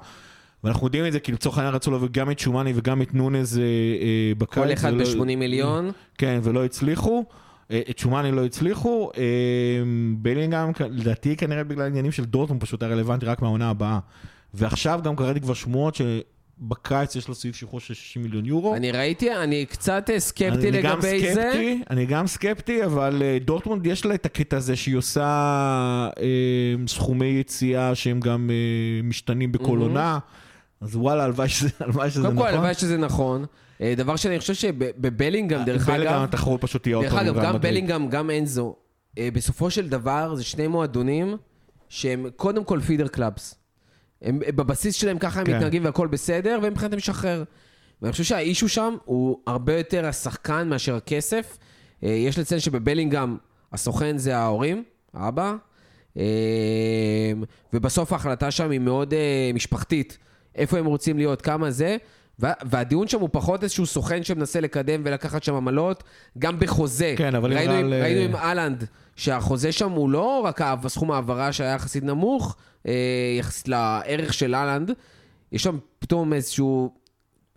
ואנחנו 0.63 0.87
יודעים 0.87 1.05
את 1.05 1.11
זה, 1.11 1.19
כי 1.19 1.31
לצורך 1.31 1.57
העניין 1.57 1.75
רצו 1.75 1.91
להביא 1.91 2.07
גם 2.11 2.31
את 2.31 2.39
שומני 2.39 2.71
וגם 2.75 3.01
את 3.01 3.13
נונז 3.13 3.61
בקיץ. 4.37 4.63
כל 4.63 4.73
אחד 4.73 4.93
ולא- 4.93 5.03
ב-80 5.05 5.35
מיליון. 5.37 5.91
כן, 6.17 6.39
ולא 6.43 6.65
הצליחו. 6.65 7.25
את 7.89 7.97
שומני 7.99 8.31
לא 8.31 8.45
הצליחו. 8.45 9.11
בלינגהם, 10.17 10.71
לדעתי 10.89 11.35
כנראה 11.35 11.63
בגלל 11.63 11.85
עניינים 11.85 12.11
של 12.11 12.25
דורטמונד 12.25 12.61
פשוט 12.61 12.83
היה 12.83 12.91
רלוונטי 12.91 13.25
רק 13.25 13.41
מהעונה 13.41 13.69
הבאה. 13.69 13.99
ועכשיו 14.53 14.99
גם 15.03 15.15
קראתי 15.15 15.41
כבר 15.41 15.53
שמועות 15.53 15.95
שבקיץ 16.59 17.15
יש 17.15 17.27
לו 17.27 17.35
סעיף 17.35 17.55
שחרור 17.55 17.79
של 17.79 17.93
60 17.93 18.23
מיליון 18.23 18.45
יורו. 18.45 18.75
אני 18.75 18.91
ראיתי, 18.91 19.35
אני 19.35 19.65
קצת 19.65 20.09
אה, 20.09 20.19
סקפטי 20.19 20.69
אני 20.69 20.81
גם 20.81 20.97
לגבי 20.97 21.33
זה. 21.33 21.41
סקפטי, 21.51 21.81
אני 21.89 22.05
גם 22.05 22.27
סקפטי, 22.27 22.85
אבל 22.85 23.21
אה, 23.25 23.37
דורטמונד 23.45 23.87
יש 23.87 24.05
לה 24.05 24.15
את 24.15 24.25
הקטע 24.25 24.57
הזה 24.57 24.75
שהיא 24.75 24.95
עושה 24.95 25.23
אה, 26.19 26.87
סכומי 26.87 27.25
יציאה 27.25 27.95
שהם 27.95 28.19
גם 28.19 28.49
אה, 28.49 29.03
משתנים 29.03 29.51
בכל 29.51 29.79
עונה. 29.79 30.19
אז 30.81 30.95
וואלה, 30.95 31.23
הלוואי 31.23 31.49
שזה 31.49 31.69
הלוואי 31.79 32.09
שזה 32.09 32.21
קודם 32.21 32.35
נכון. 32.35 32.47
כל, 32.47 32.53
הלוואי 32.53 32.73
שזה 32.73 32.97
נכון. 32.97 33.45
אה, 33.81 33.93
דבר 33.97 34.15
שני, 34.15 34.31
אני 34.31 34.39
חושב 34.39 34.53
שבבלינגהם, 34.53 35.65
דרך 35.65 35.89
בלגאם 35.89 36.07
אגב, 36.07 36.23
התחרות 36.23 36.61
פשוט 36.61 36.83
תהיה 36.83 36.95
עוד 36.95 37.05
דרך 37.05 37.13
פעם 37.13 37.27
אגב, 37.27 37.43
גם. 37.43 37.61
בלינגהם, 37.61 38.09
גם 38.09 38.29
אנזו, 38.31 38.75
אה, 39.17 39.29
בסופו 39.33 39.69
של 39.69 39.89
דבר, 39.89 40.35
זה 40.35 40.43
שני 40.43 40.67
מועדונים 40.67 41.37
שהם 41.89 42.25
קודם 42.35 42.63
כל 42.63 42.79
feeder 42.79 43.07
clubs. 43.07 43.55
הם 44.25 44.39
בבסיס 44.39 44.95
שלהם 44.95 45.17
ככה 45.19 45.39
הם 45.39 45.45
כן. 45.45 45.55
מתנהגים 45.55 45.85
והכל 45.85 46.07
בסדר, 46.07 46.59
והם 46.61 46.71
מבחינתם 46.73 46.97
משחרר. 46.97 47.43
ואני 48.01 48.11
חושב 48.11 48.23
שהאישו 48.23 48.69
שם 48.69 48.95
הוא 49.05 49.39
הרבה 49.47 49.77
יותר 49.77 50.05
השחקן 50.05 50.69
מאשר 50.69 50.95
הכסף. 50.95 51.57
אה, 52.03 52.09
יש 52.09 52.39
לציין 52.39 52.59
שבבלינגהם 52.59 53.37
הסוכן 53.73 54.17
זה 54.17 54.37
ההורים, 54.37 54.83
האבא, 55.13 55.55
אה, 56.17 56.23
ובסוף 57.73 58.13
ההחלטה 58.13 58.51
שם 58.51 58.71
היא 58.71 58.79
מאוד 58.79 59.13
אה, 59.13 59.51
משפחתית. 59.53 60.17
איפה 60.55 60.77
הם 60.77 60.85
רוצים 60.85 61.17
להיות, 61.17 61.41
כמה 61.41 61.71
זה. 61.71 61.97
וה- 62.39 62.53
והדיון 62.65 63.07
שם 63.07 63.19
הוא 63.19 63.29
פחות 63.31 63.63
איזשהו 63.63 63.85
סוכן 63.85 64.23
שמנסה 64.23 64.59
לקדם 64.59 65.01
ולקחת 65.05 65.43
שם 65.43 65.55
עמלות, 65.55 66.03
גם 66.39 66.59
בחוזה. 66.59 67.13
כן, 67.17 67.35
אבל 67.35 67.51
אם 67.51 67.57
ראינו, 67.57 67.73
עם, 67.73 67.79
רעל, 67.93 68.01
ראינו 68.01 68.19
אה, 68.19 68.25
עם 68.25 68.35
אהלנד, 68.35 68.83
שהחוזה 69.15 69.71
שם 69.71 69.91
הוא 69.91 70.09
לא 70.09 70.41
רק 70.45 70.61
סכום 70.87 71.11
העברה 71.11 71.53
שהיה 71.53 71.73
יחסית 71.73 72.03
נמוך, 72.03 72.55
אה, 72.87 72.93
יחסית 73.39 73.67
לערך 73.67 74.33
של 74.33 74.55
אהלנד, 74.55 74.91
יש 75.51 75.63
שם 75.63 75.77
פתאום 75.99 76.33
איזשהו 76.33 76.93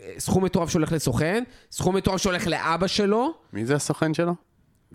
אה, 0.03 0.13
סכום 0.19 0.45
מטורף 0.45 0.71
שהולך 0.71 0.93
לסוכן, 0.93 1.45
סכום 1.73 1.97
מטורף 1.97 2.21
שהולך 2.21 2.47
לאבא 2.47 2.87
שלו, 2.87 3.35
מי 3.53 3.67
זה 3.67 3.75
הסוכן 3.75 4.15
שלו? 4.15 4.35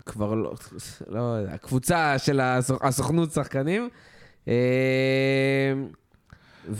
כבר 0.06 0.34
לא, 0.34 0.52
לא 1.08 1.20
יודע, 1.20 1.52
הקבוצה 1.54 2.18
של 2.18 2.40
הסוכ- 2.40 2.86
הסוכנות 2.86 3.32
שחקנים. 3.32 3.88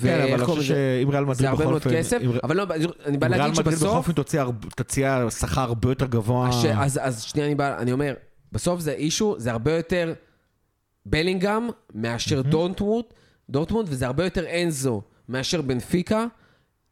כן, 0.02 0.20
אבל 0.20 0.32
אני 0.32 0.44
חושב? 0.44 0.62
שאם 0.62 1.10
ריאל 1.10 1.24
מדריד 1.24 1.38
זה 1.38 1.48
הרבה 1.48 1.60
בכל 1.60 1.70
מאוד 1.70 1.82
אופן... 1.82 1.96
כסף, 1.96 2.18
אבל 2.42 2.56
לא, 2.56 2.66
אני 3.06 3.18
בא 3.18 3.26
אם 3.26 3.32
ריאל 3.32 3.42
להגיד 3.42 3.60
מדריד 3.60 3.66
בכל 3.66 3.70
שבסוף... 3.70 3.96
אופן 3.96 4.12
תוציא 4.12 4.42
תציע 4.76 5.26
שכר 5.30 5.60
הרבה 5.60 5.90
יותר 5.90 6.06
גבוה. 6.06 6.50
אז, 7.00 7.22
שנייה, 7.22 7.46
אני, 7.46 7.54
בא, 7.54 7.78
אני 7.78 7.92
אומר, 7.92 8.14
בסוף 8.52 8.80
זה 8.80 8.92
אישו, 8.92 9.34
זה 9.38 9.50
הרבה 9.50 9.76
יותר 9.76 10.14
בלינגהם 11.06 11.68
מאשר 11.94 12.42
דורטמונד, 12.42 13.04
דורטמונד, 13.50 13.88
וזה 13.90 14.06
הרבה 14.06 14.24
יותר 14.24 14.44
אנזו 14.62 15.02
מאשר 15.28 15.62
בנפיקה, 15.62 16.26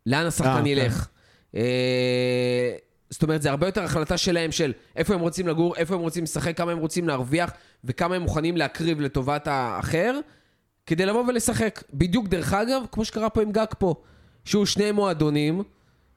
לאן 0.07 0.27
השחקן 0.27 0.65
אה, 0.65 0.69
ילך. 0.69 1.09
אה, 1.55 2.73
זאת 3.11 3.23
אומרת, 3.23 3.43
זה 3.43 3.51
הרבה 3.51 3.67
יותר 3.69 3.83
החלטה 3.83 4.17
שלהם 4.19 4.53
של 4.53 4.73
איפה 4.97 5.15
הם 5.15 5.21
רוצים 5.21 5.49
לגור, 5.49 5.77
איפה 5.77 5.95
הם 5.95 6.01
רוצים 6.01 6.25
לשחק, 6.25 6.57
כמה 6.57 6.73
הם 6.73 6.79
רוצים 6.79 7.09
להרוויח, 7.09 7.53
וכמה 7.85 8.15
הם 8.15 8.23
מוכנים 8.23 8.57
להקריב 8.57 9.01
לטובת 9.01 9.47
האחר, 9.47 10.19
כדי 10.87 11.07
לבוא 11.07 11.25
ולשחק. 11.29 11.83
בדיוק, 11.95 12.29
דרך 12.29 12.53
אגב, 12.53 12.83
כמו 12.93 13.05
שקרה 13.05 13.31
פה 13.31 13.43
עם 13.43 13.53
גג 13.53 13.67
פה, 13.79 13.95
שהוא 14.45 14.67
שני 14.67 14.93
מועדונים, 14.93 15.63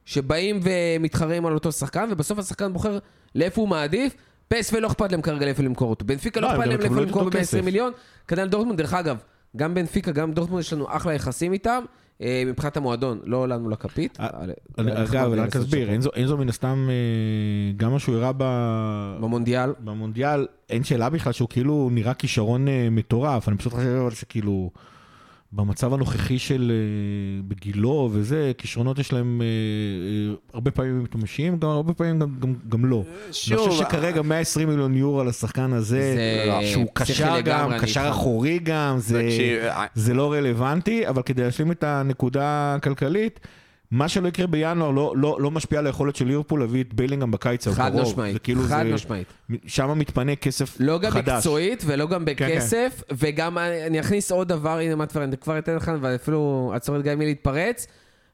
שבאים 0.04 0.60
ומתחרים 0.62 1.46
על 1.46 1.54
אותו 1.54 1.72
שחקן, 1.72 2.08
ובסוף 2.10 2.38
השחקן 2.38 2.72
בוחר 2.72 2.98
לאיפה 3.34 3.60
הוא 3.60 3.68
מעדיף. 3.68 4.14
פס 4.48 4.72
ולא 4.72 4.86
אכפת 4.86 5.12
להם 5.12 5.22
כרגע 5.22 5.44
לאיפה 5.44 5.62
למכור 5.62 5.90
אותו. 5.90 6.04
בנפיקה 6.04 6.40
לא 6.40 6.48
לא, 6.48 6.52
אכפת 6.52 6.66
להם 6.66 6.80
לאיפה 6.80 7.00
למכור 7.00 7.22
אותו 7.22 7.38
כסף. 7.38 7.54
ב-120 7.58 7.64
מיליון. 7.64 7.92
כנ"ל 8.28 8.48
דורטמונד, 8.48 8.78
דרך 8.78 8.94
אגב, 8.94 9.16
גם 9.56 9.74
בנפיקה, 9.74 10.12
גם 10.12 10.32
דורטמונד 10.32 10.60
יש 10.60 10.72
לנו 10.72 10.86
אחלה 10.96 11.14
יחסים 11.14 11.52
איתם, 11.52 11.84
מבחינת 12.46 12.76
המועדון, 12.76 13.20
לא 13.24 13.48
לנו 13.48 13.68
לכפית. 13.70 14.18
אה, 14.20 14.26
אנחנו 14.78 15.02
אגב, 15.02 15.32
רק 15.32 15.52
שם. 15.52 15.60
אנזו- 15.94 16.10
אנזו 16.16 16.36
מן 16.36 16.48
הסתם, 16.48 16.86
אה, 16.90 16.94
גם 17.76 17.92
מה 17.92 17.98
שהוא 17.98 18.16
הראה 18.16 18.32
במונדיאל. 18.36 19.70
במונדיאל, 19.80 20.46
אין 20.70 20.84
שאלה 20.84 21.10
בכלל 21.10 21.32
שהוא 21.32 21.48
כאילו 21.48 21.88
נראה 21.92 22.14
כישרון 22.14 22.68
אה, 22.68 22.88
מטורף, 22.90 23.48
אני 23.48 23.56
פשוט 23.56 23.72
חושב 23.72 24.04
על 24.06 24.14
זה 24.14 24.26
כאילו, 24.28 24.70
במצב 25.52 25.94
הנוכחי 25.94 26.38
של, 26.38 26.72
אה, 26.74 27.42
בגילו 27.48 28.08
וזה, 28.12 28.52
כישרונות 28.58 28.98
יש 28.98 29.12
להם 29.12 29.42
אה, 29.42 29.46
אה, 29.46 30.34
הרבה 30.54 30.70
פעמים 30.70 31.02
מתממשים, 31.02 31.58
גם 31.58 31.68
הרבה 31.68 31.92
פעמים 31.94 32.18
גם- 32.18 32.36
גם- 32.40 32.54
גם 32.68 32.84
לא. 32.86 33.02
אני 33.24 33.32
שוב, 33.32 33.58
חושב 33.70 33.84
שכרגע 33.84 34.22
120 34.22 34.68
מיליון 34.68 34.94
יורו 34.94 35.20
על 35.20 35.28
השחקן 35.28 35.72
הזה, 35.72 36.14
זה 36.60 36.66
שהוא 36.72 36.86
קשר 36.92 37.40
גם, 37.40 37.70
אני 37.72 37.80
קשר. 37.80 38.08
אחורי 38.10 38.58
גם, 38.58 38.98
זה... 38.98 39.28
זה 39.94 40.14
לא 40.14 40.32
רלוונטי, 40.32 41.08
אבל 41.08 41.22
כדי 41.22 41.42
להשלים 41.42 41.70
את 41.72 41.84
הנקודה 41.84 42.74
הכלכלית, 42.74 43.40
מה 43.90 44.08
שלא 44.08 44.28
יקרה 44.28 44.46
בינואר 44.46 44.90
לא, 44.90 45.14
לא, 45.16 45.36
לא 45.40 45.50
משפיע 45.50 45.78
על 45.78 45.86
היכולת 45.86 46.16
של 46.16 46.26
ליברפול 46.26 46.60
להביא 46.60 46.84
את 46.84 46.94
ביילינגהם 46.94 47.30
בקיץ 47.30 47.68
חד 47.68 47.86
הקרוב. 47.86 48.02
משמעית, 48.02 48.32
זה 48.32 48.38
כאילו 48.38 48.62
חד 48.62 48.84
זה, 48.88 48.94
משמעית. 48.94 49.26
שם 49.66 49.98
מתפנה 49.98 50.36
כסף 50.36 50.76
לא 50.80 50.98
גם 50.98 51.10
חדש. 51.10 51.36
מקצועית 51.36 51.82
ולא 51.86 52.06
גם 52.06 52.24
כן. 52.24 52.24
בכסף, 52.24 53.02
וגם 53.12 53.58
אני 53.58 53.86
אני 53.86 54.00
אכניס 54.00 54.32
עוד 54.32 54.48
דבר, 54.48 54.78
הנה 54.78 54.94
מה 54.94 55.06
כבר, 55.06 55.24
אני 55.24 55.36
כבר 55.36 55.58
אתן 55.58 55.74
לך, 55.76 55.92
ואפילו 56.00 56.72
עצור 56.74 56.96
את 56.96 57.02
גיא 57.02 57.14
מלהתפרץ. 57.14 57.86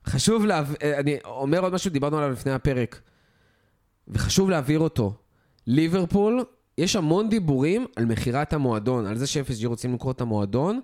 חשוב 0.06 0.46
להב... 0.46 0.74
אני 0.98 1.16
אומר 1.24 1.60
עוד 1.60 1.72
משהו, 1.72 1.90
דיברנו 1.90 2.18
עליו 2.18 2.30
לפני 2.30 2.52
הפרק, 2.52 3.00
וחשוב 4.08 4.50
להבהיר 4.50 4.80
אותו. 4.80 5.14
ליברפול, 5.66 6.44
יש 6.78 6.96
המון 6.96 7.28
דיבורים 7.28 7.86
על 7.96 8.04
מכירת 8.04 8.52
המועדון, 8.52 9.06
על 9.06 9.16
זה 9.16 9.26
ש-FSG 9.26 9.66
רוצים 9.66 9.90
למכור 9.90 10.10
את 10.10 10.20
המועדון. 10.20 10.80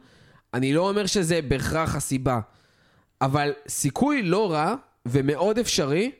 אני 0.55 0.73
לא 0.73 0.89
אומר 0.89 1.07
שזה 1.07 1.41
בהכרח 1.49 1.95
הסיבה, 1.95 2.41
אבל 3.23 3.53
סיכוי 3.69 4.23
לא 4.23 4.53
רע 4.53 4.75
ומאוד 5.07 5.59
אפשרי 5.59 6.11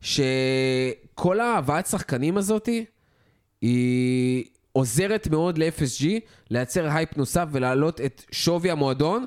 שכל 0.00 1.40
ההבאת 1.40 1.86
שחקנים 1.86 2.36
הזאתי 2.36 2.84
היא 3.60 4.44
עוזרת 4.72 5.28
מאוד 5.30 5.58
ל-FSG 5.58 6.06
לייצר 6.50 6.88
הייפ 6.90 7.16
נוסף 7.16 7.46
ולהעלות 7.52 8.00
את 8.00 8.24
שווי 8.32 8.70
המועדון 8.70 9.24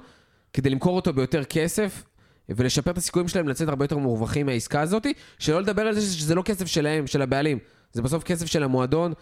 כדי 0.54 0.70
למכור 0.70 0.96
אותו 0.96 1.14
ביותר 1.14 1.44
כסף 1.44 2.04
ולשפר 2.50 2.92
את 2.92 2.98
הסיכויים 2.98 3.28
שלהם 3.28 3.48
לצאת 3.48 3.70
הרבה 3.70 3.86
יותר 3.86 3.98
מורווחים 3.98 4.46
מהעסקה 4.46 4.82
הזאת, 4.82 5.08
שלא 5.40 5.62
לדבר 5.62 5.82
על 5.82 5.94
זה 5.94 6.02
שזה 6.02 6.36
לא 6.36 6.42
כסף 6.42 6.66
שלהם, 6.66 7.08
של 7.08 7.22
הבעלים, 7.22 7.60
זה 7.94 8.02
בסוף 8.02 8.24
כסף 8.24 8.46
של 8.46 8.64
המועדון. 8.64 9.14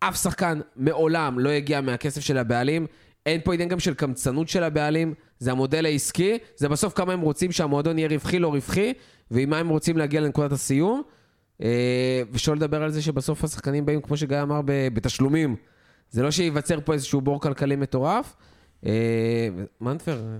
אף 0.00 0.22
שחקן 0.22 0.60
מעולם 0.76 1.38
לא 1.38 1.48
הגיע 1.48 1.80
מהכסף 1.80 2.20
של 2.20 2.38
הבעלים. 2.38 2.86
אין 3.26 3.40
פה 3.44 3.54
עניין 3.54 3.68
גם 3.68 3.80
של 3.80 3.94
קמצנות 3.94 4.48
של 4.48 4.62
הבעלים, 4.64 5.14
זה 5.38 5.50
המודל 5.50 5.86
העסקי, 5.86 6.38
זה 6.56 6.68
בסוף 6.68 6.92
כמה 6.94 7.12
הם 7.12 7.20
רוצים 7.20 7.52
שהמועדון 7.52 7.98
יהיה 7.98 8.08
רווחי 8.08 8.38
לא 8.38 8.48
רווחי, 8.48 8.92
ועם 9.30 9.50
מה 9.50 9.58
הם 9.58 9.68
רוצים 9.68 9.96
להגיע 9.96 10.20
לנקודת 10.20 10.52
הסיום. 10.52 11.02
אה, 11.62 12.22
ושלא 12.32 12.56
לדבר 12.56 12.82
על 12.82 12.90
זה 12.90 13.02
שבסוף 13.02 13.44
השחקנים 13.44 13.86
באים, 13.86 14.00
כמו 14.00 14.16
שגיא 14.16 14.42
אמר, 14.42 14.60
בתשלומים. 14.94 15.56
זה 16.10 16.22
לא 16.22 16.30
שייווצר 16.30 16.78
פה 16.84 16.92
איזשהו 16.92 17.20
בור 17.20 17.40
כלכלי 17.40 17.76
מטורף. 17.76 18.36
אה, 18.86 19.48
מנטבר, 19.80 20.18
אה, 20.18 20.38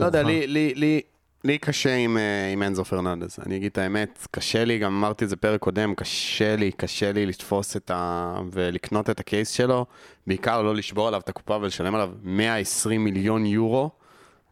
לא 0.00 0.06
יודע. 0.06 0.22
לי- 0.22 0.46
לי- 0.46 0.74
לי- 0.74 1.00
לי 1.44 1.58
קשה 1.58 1.94
עם, 1.94 2.16
אה, 2.16 2.52
עם 2.52 2.62
אנזו 2.62 2.84
פרננדס, 2.84 3.38
אני 3.46 3.56
אגיד 3.56 3.70
את 3.72 3.78
האמת, 3.78 4.26
קשה 4.30 4.64
לי, 4.64 4.78
גם 4.78 4.92
אמרתי 4.92 5.24
את 5.24 5.28
זה 5.28 5.36
פרק 5.36 5.60
קודם, 5.60 5.94
קשה 5.94 6.56
לי, 6.56 6.72
קשה 6.72 7.12
לי 7.12 7.26
לתפוס 7.26 7.76
את 7.76 7.90
ה... 7.94 8.36
ולקנות 8.52 9.10
את 9.10 9.20
הקייס 9.20 9.50
שלו, 9.50 9.86
בעיקר 10.26 10.62
לא 10.62 10.74
לשבור 10.74 11.08
עליו 11.08 11.20
את 11.20 11.28
הקופה 11.28 11.56
ולשלם 11.56 11.94
עליו 11.94 12.10
120 12.22 13.04
מיליון 13.04 13.46
יורו, 13.46 13.90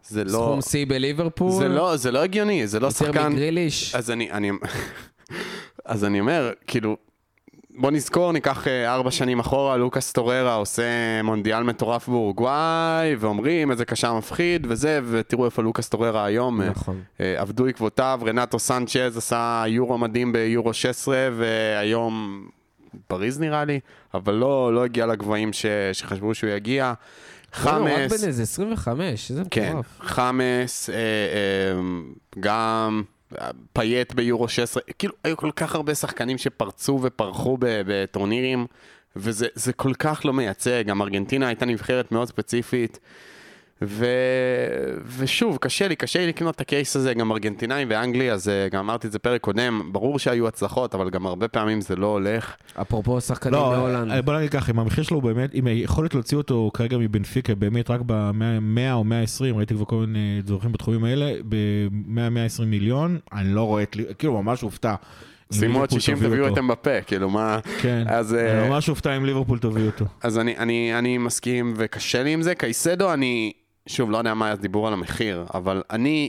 זה 0.08 0.24
לא... 0.24 0.30
סכום 0.30 0.60
שיא 0.62 0.86
בליברפול. 0.88 1.52
זה 1.52 1.68
לא, 1.68 1.96
זה 1.96 2.10
לא 2.10 2.22
הגיוני, 2.22 2.66
זה 2.66 2.80
לא 2.80 2.86
יותר 2.86 2.98
שחקן... 2.98 3.32
מגריליש. 3.32 3.94
אז 3.94 4.10
אני, 4.10 4.30
אני, 4.30 4.50
אז 5.84 6.04
אני 6.04 6.20
אומר, 6.20 6.52
כאילו, 6.66 6.96
בוא 7.74 7.90
נזכור, 7.90 8.32
ניקח 8.32 8.68
אה, 8.68 8.94
ארבע 8.94 9.10
שנים 9.10 9.40
אחורה, 9.40 9.76
לוקאס 9.76 10.12
טוררה 10.12 10.54
עושה 10.54 10.82
מונדיאל 11.24 11.62
מטורף 11.62 12.08
באורוגוואי, 12.08 13.14
ואומרים 13.18 13.70
איזה 13.70 13.84
קשר 13.84 14.14
מפחיד 14.14 14.66
וזה, 14.70 15.00
ותראו 15.10 15.44
איפה 15.44 15.62
לוקאס 15.62 15.88
טוררה 15.88 16.24
היום. 16.24 16.62
אה, 16.62 16.70
נכון. 16.70 17.00
אה, 17.20 17.40
עבדו 17.40 17.66
עקבותיו, 17.66 18.20
רנטו 18.26 18.58
סנצ'ז 18.58 19.16
עשה 19.16 19.64
יורו 19.66 19.98
מדהים 19.98 20.32
ביורו 20.32 20.74
16, 20.74 21.28
והיום 21.36 22.44
פריז 23.06 23.40
נראה 23.40 23.64
לי, 23.64 23.80
אבל 24.14 24.34
לא, 24.34 24.74
לא 24.74 24.84
הגיע 24.84 25.06
לגבהים 25.06 25.52
ש, 25.52 25.66
שחשבו 25.92 26.34
שהוא 26.34 26.50
יגיע. 26.50 26.92
לא, 27.64 27.70
הוא 27.70 27.88
רק 27.88 27.92
חמאס, 27.92 28.20
בן 28.22 28.28
איזה 28.28 28.42
25, 28.42 29.30
איזה 29.30 29.42
כן, 29.50 29.68
מטורף. 29.68 29.86
חמאס, 30.00 30.90
אה, 30.90 30.94
אה, 30.96 31.80
גם 32.40 33.02
פאייט 33.72 34.12
ביורו 34.12 34.48
16, 34.48 34.82
כאילו 34.98 35.14
היו 35.24 35.36
כל 35.36 35.50
כך 35.56 35.74
הרבה 35.74 35.94
שחקנים 35.94 36.38
שפרצו 36.38 36.98
ופרחו 37.02 37.58
בטורנירים, 37.60 38.66
וזה 39.16 39.46
זה 39.54 39.72
כל 39.72 39.94
כך 39.94 40.20
לא 40.24 40.32
מייצג, 40.32 40.82
גם 40.86 41.02
ארגנטינה 41.02 41.46
הייתה 41.46 41.66
נבחרת 41.66 42.12
מאוד 42.12 42.28
ספציפית. 42.28 42.98
ו... 43.84 44.06
ושוב, 45.18 45.56
קשה 45.60 45.88
לי, 45.88 45.96
קשה 45.96 46.18
לי 46.18 46.26
לקנות 46.26 46.54
את 46.54 46.60
ה 46.60 46.67
case 46.67 46.96
הזה, 46.96 47.14
גם 47.14 47.32
ארגנטינאים 47.32 47.88
ואנגליה, 47.90 48.36
זה, 48.36 48.68
גם 48.72 48.78
אמרתי 48.80 49.06
את 49.06 49.12
זה 49.12 49.18
פרק 49.18 49.40
קודם, 49.40 49.88
ברור 49.92 50.18
שהיו 50.18 50.48
הצלחות, 50.48 50.94
אבל 50.94 51.10
גם 51.10 51.26
הרבה 51.26 51.48
פעמים 51.48 51.80
זה 51.80 51.96
לא 51.96 52.06
הולך. 52.06 52.54
אפרופו 52.80 53.20
שחקנים 53.20 53.54
לא, 53.54 53.70
מהולנד. 53.76 54.10
אה, 54.10 54.22
בוא 54.22 54.34
נגיד 54.38 54.50
ככה, 54.50 54.72
אם 54.72 54.78
המחיר 54.78 55.04
שלו 55.04 55.16
הוא 55.16 55.22
באמת, 55.22 55.54
אם 55.54 55.66
היכולת 55.66 56.14
להוציא 56.14 56.36
אותו 56.38 56.70
כרגע 56.74 56.98
מבנפיקה 56.98 57.54
באמת 57.54 57.90
רק 57.90 58.00
ב-100 58.06 58.92
או 58.92 59.04
120, 59.04 59.56
ראיתי 59.56 59.74
כבר 59.74 59.84
כל 59.84 59.96
מיני 59.96 60.40
דברים 60.42 60.72
בתחומים 60.72 61.04
האלה, 61.04 61.32
ב-100-120 61.48 62.64
מיליון, 62.66 63.18
אני 63.32 63.54
לא 63.54 63.62
רואה, 63.62 63.82
את 63.82 63.96
לי- 63.96 64.04
כאילו 64.18 64.42
ממש 64.42 64.60
הופתע. 64.60 64.94
שימו 65.52 65.64
עוד 65.78 65.90
ליברפול 65.90 66.00
60 66.00 66.16
תביא 66.16 66.28
תביאו 66.28 66.44
אותו. 66.44 66.54
את 66.54 66.58
אמבפה, 66.58 67.00
כאילו 67.06 67.30
מה... 67.30 67.58
כן, 67.82 68.04
אז, 68.08 68.34
אה, 68.34 68.60
אני 68.60 68.68
ממש 68.68 68.86
הופתע 68.86 69.16
אם 69.16 69.24
ליברפול 69.24 69.58
תביא 69.58 69.86
אותו. 69.86 70.04
אז 70.22 70.38
אני, 70.38 70.56
אני, 70.58 70.98
אני 70.98 71.18
מסכים 71.18 71.74
וקשה 71.76 72.22
לי 72.22 72.32
עם 72.32 72.42
זה. 72.42 72.54
קייסדו, 72.54 73.12
אני, 73.12 73.52
שוב, 73.90 74.10
לא 74.10 74.18
יודע 74.18 74.34
מה 74.34 74.50
הדיבור 74.50 74.86
על 74.86 74.92
המחיר, 74.92 75.44
אבל 75.54 75.82
אני 75.90 76.28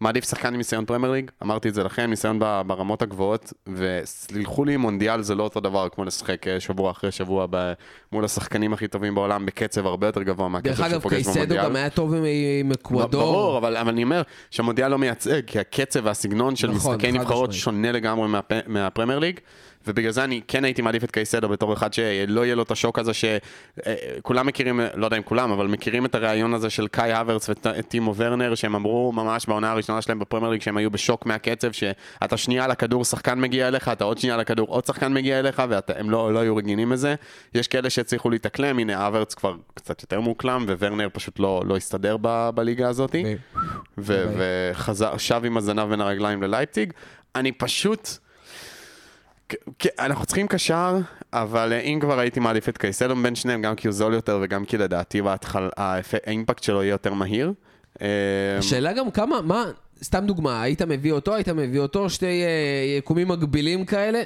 מעדיף 0.00 0.24
שחקן 0.28 0.48
עם 0.48 0.56
ניסיון 0.56 0.84
פרמייר 0.84 1.12
ליג, 1.12 1.30
אמרתי 1.42 1.68
את 1.68 1.74
זה 1.74 1.84
לכם, 1.84 2.02
ניסיון 2.10 2.38
ברמות 2.66 3.02
הגבוהות, 3.02 3.52
וסלחו 3.74 4.64
לי, 4.64 4.76
מונדיאל 4.76 5.22
זה 5.22 5.34
לא 5.34 5.42
אותו 5.42 5.60
דבר 5.60 5.88
כמו 5.88 6.04
לשחק 6.04 6.46
אה, 6.48 6.60
שבוע 6.60 6.90
אחרי 6.90 7.10
שבוע 7.12 7.46
ב, 7.50 7.72
מול 8.12 8.24
השחקנים 8.24 8.72
הכי 8.72 8.88
טובים 8.88 9.14
בעולם, 9.14 9.46
בקצב 9.46 9.86
הרבה 9.86 10.06
יותר 10.06 10.22
גבוה 10.22 10.48
מהקצב 10.48 10.68
דרך 10.68 10.76
שהוא 10.76 10.86
אגב, 10.88 11.00
פוגש 11.02 11.14
קייסדו 11.14 11.32
במונדיאל. 11.34 11.64
גם 11.64 11.76
היה 11.76 11.90
טוב 11.90 12.14
עם- 12.60 12.72
אקוודור. 12.72 13.22
ברור, 13.22 13.58
אבל, 13.58 13.76
אבל 13.76 13.88
אני 13.92 14.02
אומר 14.02 14.22
שהמונדיאל 14.50 14.88
לא 14.90 14.98
מייצג, 14.98 15.40
כי 15.46 15.58
הקצב 15.58 16.00
והסגנון 16.04 16.56
של 16.56 16.70
נכון, 16.70 16.94
משחקי 16.94 17.12
נבחרות. 17.12 17.52
שונה 17.52 17.92
לגמרי 17.92 18.28
מהפ- 18.28 18.68
מהפרמייר 18.68 19.18
ליג, 19.18 19.40
ובגלל 19.88 20.10
זה 20.10 20.24
אני 20.24 20.40
כן 20.48 20.64
הייתי 20.64 20.82
מעדיף 20.82 21.04
את 21.04 21.10
קייסדו 21.10 21.48
בתור 21.48 21.72
אחד 21.72 21.92
שלא 21.92 22.44
יהיה 22.44 22.54
לו 22.54 22.62
את 22.62 22.70
השוק 22.70 22.98
הזה 22.98 23.12
שכולם 23.14 24.46
מכירים, 24.46 24.80
לא 24.94 25.04
יודע 25.04 25.16
אם 25.16 25.22
כולם, 25.22 25.50
אבל 25.50 25.66
מכירים 25.66 26.06
את 26.06 26.14
הריאיון 26.14 26.54
הזה 26.54 26.70
של 26.70 26.88
קאי 26.88 27.12
האברץ 27.12 27.50
וטימו 27.50 28.14
ורנר, 28.16 28.54
שהם 28.54 28.74
אמרו 28.74 29.12
ממש 29.12 29.46
בעונה 29.46 29.70
הראשונה 29.70 30.02
שלהם 30.02 30.18
בפרמייר 30.18 30.50
ליג 30.52 30.62
שהם 30.62 30.76
היו 30.76 30.90
בשוק 30.90 31.26
מהקצב, 31.26 31.72
שאתה 31.72 32.36
שנייה 32.36 32.64
על 32.64 32.70
הכדור, 32.70 33.04
שחקן 33.04 33.40
מגיע 33.40 33.68
אליך, 33.68 33.88
אתה 33.88 34.04
עוד 34.04 34.18
שנייה 34.18 34.34
על 34.34 34.40
הכדור, 34.40 34.68
עוד 34.68 34.86
שחקן 34.86 35.12
מגיע 35.12 35.38
אליך, 35.38 35.62
והם 35.68 36.10
לא, 36.10 36.32
לא 36.32 36.38
היו 36.38 36.56
רגילים 36.56 36.92
לזה. 36.92 37.14
יש 37.54 37.68
כאלה 37.68 37.90
שהצליחו 37.90 38.30
להתאקלם, 38.30 38.78
הנה 38.78 38.98
האברץ 38.98 39.34
כבר 39.34 39.54
קצת 39.74 40.02
יותר 40.02 40.20
מאוקלם, 40.20 40.64
וורנר 40.78 41.08
פשוט 41.12 41.38
לא, 41.38 41.62
לא 41.66 41.76
הסתדר 41.76 42.16
ב- 42.20 42.50
בליגה 42.54 42.88
הזאת. 42.88 43.14
ו- 43.98 44.34
וחזר, 44.72 45.16
שב 45.16 45.42
עם 45.44 45.56
הזנב 45.56 45.88
בין 45.90 46.00
הרגליים 46.00 46.42
ללייפציג. 46.42 46.92
אני 47.34 47.52
פשוט... 47.52 48.08
אנחנו 49.98 50.26
צריכים 50.26 50.48
קשר, 50.48 50.98
אבל 51.32 51.72
אה, 51.72 51.80
אם 51.80 51.98
כבר 52.00 52.18
הייתי 52.18 52.40
מעדיף 52.40 52.68
את 52.68 52.78
קייסדו 52.78 53.16
בין 53.16 53.34
שניהם, 53.34 53.62
גם 53.62 53.74
כי 53.74 53.88
הוא 53.88 53.92
זול 53.92 54.14
יותר 54.14 54.38
וגם 54.42 54.64
כי 54.64 54.78
לדעתי 54.78 55.22
בהתחלה, 55.22 55.68
האימפקט 55.76 56.62
שלו 56.62 56.82
יהיה 56.82 56.90
יותר 56.90 57.14
מהיר. 57.14 57.52
אה, 58.02 58.58
השאלה 58.58 58.92
גם 58.92 59.10
כמה, 59.10 59.42
מה, 59.42 59.64
סתם 60.02 60.26
דוגמה, 60.26 60.62
היית 60.62 60.82
מביא 60.82 61.12
אותו, 61.12 61.34
היית 61.34 61.48
מביא 61.48 61.80
אותו, 61.80 62.10
שתי 62.10 62.26
אה, 62.44 62.98
יקומים 62.98 63.28
מקבילים 63.28 63.84
כאלה, 63.84 64.22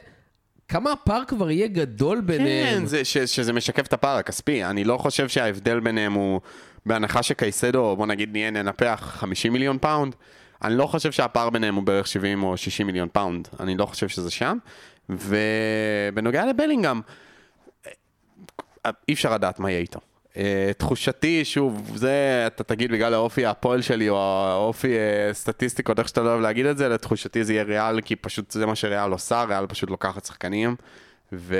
כמה 0.69 0.93
הפער 0.93 1.23
כבר 1.29 1.51
יהיה 1.51 1.67
גדול 1.67 2.21
ביניהם? 2.21 2.79
כן, 2.81 2.87
זה, 2.87 3.05
ש, 3.05 3.19
שזה 3.19 3.53
משקף 3.53 3.87
את 3.87 3.93
הפער 3.93 4.17
הכספי. 4.17 4.65
אני 4.65 4.85
לא 4.85 4.99
חושב 4.99 5.29
שההבדל 5.29 5.81
ביניהם 5.81 6.13
הוא, 6.13 6.41
בהנחה 6.87 7.23
שקייסדו, 7.23 7.97
בוא 7.97 8.07
נגיד 8.07 8.33
נהיה 8.33 8.51
ננפח 8.51 9.15
50 9.19 9.53
מיליון 9.53 9.79
פאונד, 9.79 10.15
אני 10.65 10.77
לא 10.77 10.87
חושב 10.87 11.13
שהפער 11.13 11.51
ביניהם 11.51 11.75
הוא 11.75 11.83
בערך 11.83 12.07
70 12.07 12.43
או 12.43 12.57
60 12.57 12.87
מיליון 12.87 13.09
פאונד. 13.13 13.49
אני 13.61 13.77
לא 13.77 13.87
חושב 13.87 14.09
שזה 14.09 14.31
שם. 14.31 14.59
ובנוגע 15.19 16.47
לבלינגהם, 16.47 17.01
אה, 18.87 18.91
אי 19.09 19.15
אפשר 19.15 19.35
לדעת 19.35 19.59
מה 19.61 19.71
יהיה 19.71 19.81
איתו. 19.81 20.01
אה, 20.33 20.35
תחושתי, 20.79 21.45
שוב, 21.45 21.93
זה 21.95 22.45
אתה 22.47 22.65
תגיד 22.65 22.93
בגלל 22.93 23.15
האופי 23.15 23.47
הפועל 23.47 23.83
שלי 23.83 24.09
או 24.09 24.17
האופי 24.17 24.89
אה, 24.89 25.35
סטטיסטיקות, 25.35 25.99
איך 25.99 26.09
שאתה 26.09 26.21
לא 26.21 26.29
אוהב 26.29 26.41
להגיד 26.41 26.67
את 26.67 26.79
זה, 26.79 26.89
לתחושתי 26.89 27.45
זה 27.45 27.53
יהיה 27.53 27.63
ריאל, 27.63 28.01
כי 28.01 28.17
פשוט 28.17 28.51
זה 28.51 28.67
מה 28.67 28.75
שריאל 28.75 29.11
עושה, 29.11 29.45
ריאל 29.45 29.67
פשוט 29.67 29.91
לוקחת 29.91 30.25
שחקנים. 30.25 30.77
ו... 31.33 31.57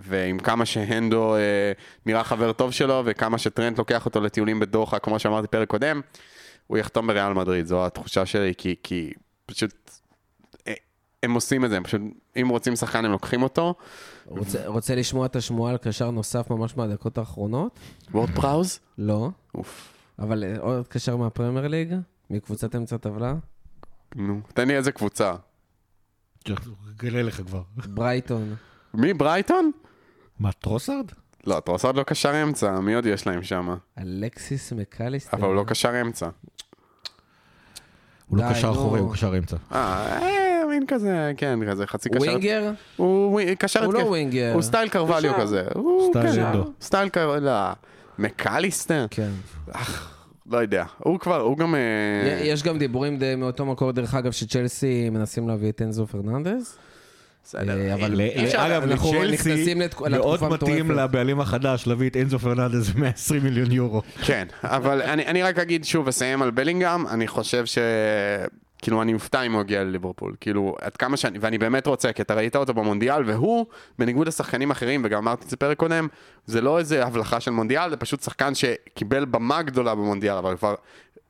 ועם 0.00 0.38
כמה 0.38 0.66
שהנדו 0.66 1.36
uh, 1.36 1.38
נראה 2.06 2.24
חבר 2.24 2.52
טוב 2.52 2.72
שלו, 2.72 3.02
וכמה 3.04 3.38
שטרנט 3.38 3.78
לוקח 3.78 4.06
אותו 4.06 4.20
לטיולים 4.20 4.60
בדוחה, 4.60 4.98
כמו 4.98 5.18
שאמרתי 5.18 5.48
פרק 5.48 5.68
קודם, 5.68 6.00
הוא 6.66 6.78
יחתום 6.78 7.06
בריאל 7.06 7.32
מדריד, 7.32 7.66
זו 7.66 7.86
התחושה 7.86 8.26
שלי, 8.26 8.52
כי, 8.58 8.74
כי 8.82 9.12
פשוט 9.46 9.72
אה, 9.88 9.95
הם 11.26 11.34
עושים 11.34 11.64
את 11.64 11.70
זה, 11.70 11.76
הם 11.76 11.84
פשוט, 11.84 12.00
אם 12.42 12.48
רוצים 12.48 12.76
שחקן 12.76 13.04
הם 13.04 13.10
לוקחים 13.10 13.42
אותו. 13.42 13.74
רוצה, 14.26 14.66
רוצה 14.66 14.94
לשמוע 14.94 15.26
את 15.26 15.36
השמועה 15.36 15.72
על 15.72 15.78
קשר 15.78 16.10
נוסף 16.10 16.50
ממש 16.50 16.76
מהדקות 16.76 17.18
האחרונות? 17.18 17.78
וורד 18.10 18.30
פראוז? 18.30 18.78
לא. 18.98 19.30
אוף. 19.54 19.92
אבל 20.18 20.44
אה, 20.44 20.54
עוד 20.60 20.88
קשר 20.88 21.16
מהפרמייר 21.16 21.68
ליג? 21.68 21.94
מקבוצת 22.30 22.76
אמצע 22.76 22.96
טבלה? 22.96 23.34
נו, 24.16 24.40
תן 24.54 24.68
לי 24.68 24.76
איזה 24.76 24.92
קבוצה. 24.92 25.34
גלה 26.96 27.22
לך 27.22 27.40
כבר. 27.42 27.62
ברייטון. 27.76 28.54
מי, 28.94 29.14
ברייטון? 29.14 29.70
מה, 30.38 30.52
טרוסארד? 30.52 31.10
לא, 31.46 31.60
טרוסרד 31.60 31.96
לא 31.96 32.02
קשר 32.02 32.42
אמצע, 32.42 32.80
מי 32.80 32.94
עוד 32.94 33.06
יש 33.06 33.26
להם 33.26 33.42
שם? 33.42 33.76
אלכסיס 33.98 34.72
מקליסטר. 34.72 35.36
אבל 35.36 35.46
הוא 35.46 35.54
לא 35.54 35.64
קשר 35.66 36.00
אמצע. 36.00 36.28
הוא 38.26 38.38
לא 38.38 38.50
קשר. 38.50 38.70
אחורי, 38.70 39.00
הוא 39.00 39.12
קשר 39.12 39.38
אמצע. 39.38 39.56
אה, 39.72 39.78
אה, 40.22 40.45
מין 40.78 40.86
כזה, 40.88 41.32
כן, 41.36 41.58
כזה 41.70 41.86
חצי 41.86 42.08
קשר. 42.08 42.18
winger? 42.20 42.70
הוא 42.96 43.40
קשר 43.58 43.84
הוא 43.84 43.94
לא 43.94 43.98
התקף. 43.98 44.10
winger. 44.10 44.50
הוא 44.54 44.62
סטייל 44.62 44.88
קרווליו. 44.88 45.34
כזה. 45.40 45.64
סטייל 46.10 46.28
קשר. 46.28 46.48
אנדו. 46.48 46.70
סטייל 46.80 47.08
קרווליו. 47.08 47.72
לא. 48.18 48.24
מקליסטר? 48.24 49.06
כן. 49.10 49.30
לא 50.50 50.58
יודע. 50.58 50.84
הוא 50.98 51.18
כבר, 51.18 51.40
הוא 51.40 51.58
גם... 51.58 51.74
אה, 51.74 52.40
יש 52.42 52.62
גם 52.62 52.78
דיבורים 52.78 53.18
די 53.18 53.34
מאותו 53.34 53.66
מקור, 53.66 53.92
דרך 53.92 54.14
אגב, 54.14 54.32
שצ'לסי 54.32 55.10
מנסים 55.10 55.48
להביא 55.48 55.68
את 55.68 55.82
אנזו 55.82 56.06
פרננדס. 56.06 56.78
בסדר. 57.44 57.78
אה, 57.78 57.94
אבל 57.94 58.20
אגב, 58.56 58.84
לצ'לסי 58.84 59.74
מאוד 59.74 60.44
מתאים. 60.44 60.90
לבעלים 60.90 61.40
החדש 61.40 61.86
להביא 61.86 62.10
את 62.10 62.16
אנזו 62.16 62.38
פרננדס 62.38 62.88
ב-120 62.88 63.42
מיליון 63.42 63.72
יורו. 63.72 64.02
כן, 64.22 64.46
אבל 64.62 65.02
אני, 65.02 65.26
אני 65.26 65.42
רק 65.42 65.58
אגיד 65.58 65.84
שוב, 65.84 66.08
אסיים 66.08 66.42
על 66.42 66.50
בלינגהם, 66.50 67.06
אני 67.06 67.28
חושב 67.28 67.66
ש... 67.66 67.78
כאילו, 68.82 69.02
אני 69.02 69.12
מופתע 69.12 69.42
אם 69.42 69.52
הוא 69.52 69.60
יגיע 69.60 69.84
לליברפול. 69.84 70.34
כאילו, 70.40 70.76
עד 70.80 70.96
כמה 70.96 71.16
שאני... 71.16 71.38
ואני 71.38 71.58
באמת 71.58 71.86
רוצה, 71.86 72.12
כי 72.12 72.22
אתה 72.22 72.34
ראית 72.34 72.56
אותו 72.56 72.74
במונדיאל, 72.74 73.22
והוא, 73.26 73.66
בניגוד 73.98 74.26
לשחקנים 74.28 74.70
אחרים, 74.70 75.02
וגם 75.04 75.18
אמרתי 75.18 75.44
את 75.44 75.50
זה 75.50 75.56
פרק 75.56 75.76
קודם, 75.76 76.08
זה 76.46 76.60
לא 76.60 76.78
איזה 76.78 77.04
הבלחה 77.06 77.40
של 77.40 77.50
מונדיאל, 77.50 77.90
זה 77.90 77.96
פשוט 77.96 78.22
שחקן 78.22 78.54
שקיבל 78.54 79.24
במה 79.24 79.62
גדולה 79.62 79.94
במונדיאל, 79.94 80.36
אבל 80.36 80.56
כבר 80.56 80.74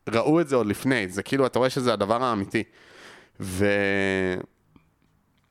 ראו 0.09 0.41
את 0.41 0.49
זה 0.49 0.57
עוד 0.57 0.67
לפני. 0.67 1.09
זה 1.09 1.23
כאילו, 1.23 1.47
אתה 1.47 1.59
רואה 1.59 1.71
שזה 1.71 1.93
הדבר 1.93 2.25
האמיתי. 2.25 2.63
ו... 3.41 3.67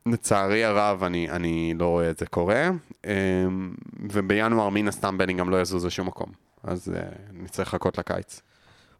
לצערי 0.05 0.63
הרב, 0.63 1.03
אני, 1.03 1.29
אני 1.29 1.73
לא 1.79 1.87
רואה 1.87 2.09
את 2.09 2.17
זה 2.17 2.25
קורה, 2.25 2.69
אמ, 3.05 3.75
ובינואר 4.11 4.69
מן 4.69 4.87
הסתם 4.87 5.17
בלינגהם 5.17 5.49
לא 5.49 5.61
יזוז 5.61 5.85
לשום 5.85 6.07
מקום. 6.07 6.29
אז 6.63 6.93
אה, 6.95 7.01
נצטרך 7.33 7.67
לחכות 7.67 7.97
לקיץ. 7.97 8.41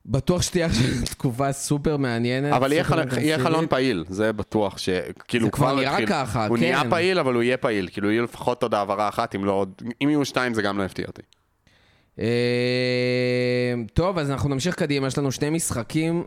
בטוח 0.06 0.42
שתהיה 0.42 0.68
תקופה 1.12 1.52
סופר 1.52 1.98
מעניינת. 1.98 2.54
אבל 2.54 2.74
יהיה. 2.74 2.84
חלון 3.38 3.68
פעיל, 3.70 4.06
זה 4.10 4.34
בטוח 4.34 4.78
שכאילו 4.78 5.46
זה 5.46 5.52
כבר 5.52 5.76
נראה 5.76 6.08
ככה, 6.08 6.48
הוא 6.48 6.58
כן. 6.58 6.64
נהיה 6.64 6.82
פעיל, 6.90 7.20
אבל 7.20 7.34
הוא 7.34 7.44
יהיה 7.44 7.58
פעיל. 7.58 7.90
כאילו 7.92 8.12
יהיה 8.12 8.22
לפחות 8.22 8.64
עוד 8.64 8.74
העברה 8.74 9.10
אחת, 9.10 9.36
אם 9.36 9.46
לא 9.46 9.52
עוד... 9.52 9.82
אם 10.04 10.10
יהיו 10.10 10.26
שתיים 10.26 10.54
זה 10.54 10.62
גם 10.62 10.78
לא 10.78 10.84
יפתיע 10.84 11.06
אותי. 11.08 11.22
אה, 12.20 13.74
טוב, 13.94 14.18
אז 14.18 14.32
אנחנו 14.32 14.50
נמשיך 14.50 14.76
קדימה, 14.76 15.08
יש 15.08 15.18
לנו 15.18 15.32
שני 15.32 15.50
משחקים 15.50 16.24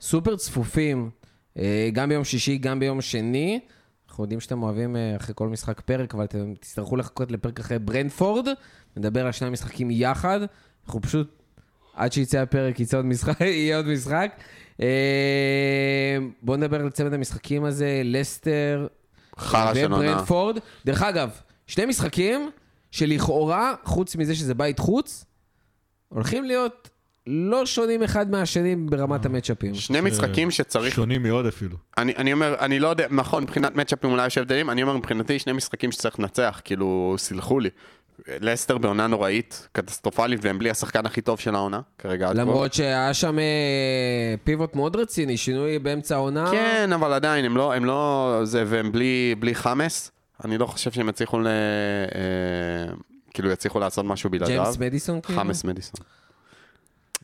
סופר 0.00 0.36
צפופים, 0.36 1.10
אה, 1.58 1.88
גם 1.92 2.08
ביום 2.08 2.24
שישי, 2.24 2.58
גם 2.58 2.80
ביום 2.80 3.00
שני. 3.00 3.60
אנחנו 4.08 4.24
יודעים 4.24 4.40
שאתם 4.40 4.62
אוהבים 4.62 4.96
אה, 4.96 5.16
אחרי 5.16 5.34
כל 5.34 5.48
משחק 5.48 5.80
פרק, 5.80 6.14
אבל 6.14 6.24
אתם 6.24 6.54
תצטרכו 6.60 6.96
לחכות 6.96 7.32
לפרק 7.32 7.60
אחרי 7.60 7.78
ברנפורד, 7.78 8.48
נדבר 8.96 9.26
על 9.26 9.32
שני 9.32 9.46
המשחקים 9.46 9.90
יחד. 9.90 10.40
אנחנו 10.86 11.00
פשוט, 11.02 11.42
עד 11.94 12.12
שיצא 12.12 12.38
הפרק 12.38 12.80
יצא 12.80 12.96
עוד 12.96 13.06
משחק, 13.06 13.40
יהיה 13.60 13.76
עוד 13.76 13.86
משחק. 13.86 14.30
אה, 14.80 16.18
בואו 16.42 16.56
נדבר 16.56 16.80
על 16.80 16.90
צמד 16.90 17.12
המשחקים 17.12 17.64
הזה, 17.64 18.02
לסטר. 18.04 18.86
וברנפורד. 19.76 20.58
דרך 20.84 21.02
אגב, 21.02 21.30
שני 21.66 21.86
משחקים 21.86 22.50
שלכאורה, 22.90 23.74
חוץ 23.84 24.16
מזה 24.16 24.34
שזה 24.34 24.54
בית 24.54 24.78
חוץ, 24.78 25.24
הולכים 26.08 26.44
להיות 26.44 26.90
לא 27.26 27.66
שונים 27.66 28.02
אחד 28.02 28.30
מהשני 28.30 28.76
ברמת 28.76 29.26
המצ'אפים. 29.26 29.74
שני 29.74 30.00
משחקים 30.00 30.50
שצריך... 30.50 30.94
שונים 30.94 31.22
מאוד 31.22 31.46
אפילו. 31.46 31.76
אני, 31.98 32.12
אני 32.16 32.32
אומר, 32.32 32.54
אני 32.60 32.78
לא 32.78 32.88
יודע, 32.88 33.06
נכון, 33.10 33.42
מבחינת 33.42 33.76
מצ'אפים 33.76 34.10
אולי 34.10 34.26
יש 34.26 34.38
הבדלים, 34.38 34.70
אני 34.70 34.82
אומר 34.82 34.96
מבחינתי 34.96 35.38
שני 35.38 35.52
משחקים 35.52 35.92
שצריך 35.92 36.20
לנצח, 36.20 36.60
כאילו, 36.64 37.14
סלחו 37.18 37.60
לי. 37.60 37.70
לסטר 38.40 38.78
בעונה 38.78 39.06
נוראית, 39.06 39.68
קטסטרופלית, 39.72 40.44
והם 40.44 40.58
בלי 40.58 40.70
השחקן 40.70 41.06
הכי 41.06 41.20
טוב 41.20 41.40
של 41.40 41.54
העונה, 41.54 41.80
כרגע. 41.98 42.32
למרות 42.32 42.74
שהיה 42.74 43.14
שם 43.14 43.38
אה, 43.38 44.34
פיבוט 44.44 44.76
מאוד 44.76 44.96
רציני, 44.96 45.36
שינוי 45.36 45.78
באמצע 45.78 46.14
העונה. 46.14 46.50
כן, 46.50 46.90
אבל 46.94 47.12
עדיין, 47.12 47.44
הם 47.44 47.56
לא, 47.56 47.72
הם 47.72 47.84
לא, 47.84 48.40
זה, 48.44 48.64
והם 48.66 48.92
בלי, 48.92 49.34
בלי 49.38 49.54
חמאס. 49.54 50.10
אני 50.44 50.58
לא 50.58 50.66
חושב 50.66 50.92
שהם 50.92 51.08
יצליחו 51.08 51.40
ל... 51.40 51.46
אה, 51.46 52.94
כאילו 53.34 53.50
יצליחו 53.50 53.78
לעשות 53.78 54.04
משהו 54.04 54.30
בלעדיו. 54.30 54.62
ג'יימס 54.62 54.78
מדיסון 54.78 55.20
כאילו? 55.20 55.40
חמאס 55.40 55.64
מדיסון. 55.64 56.00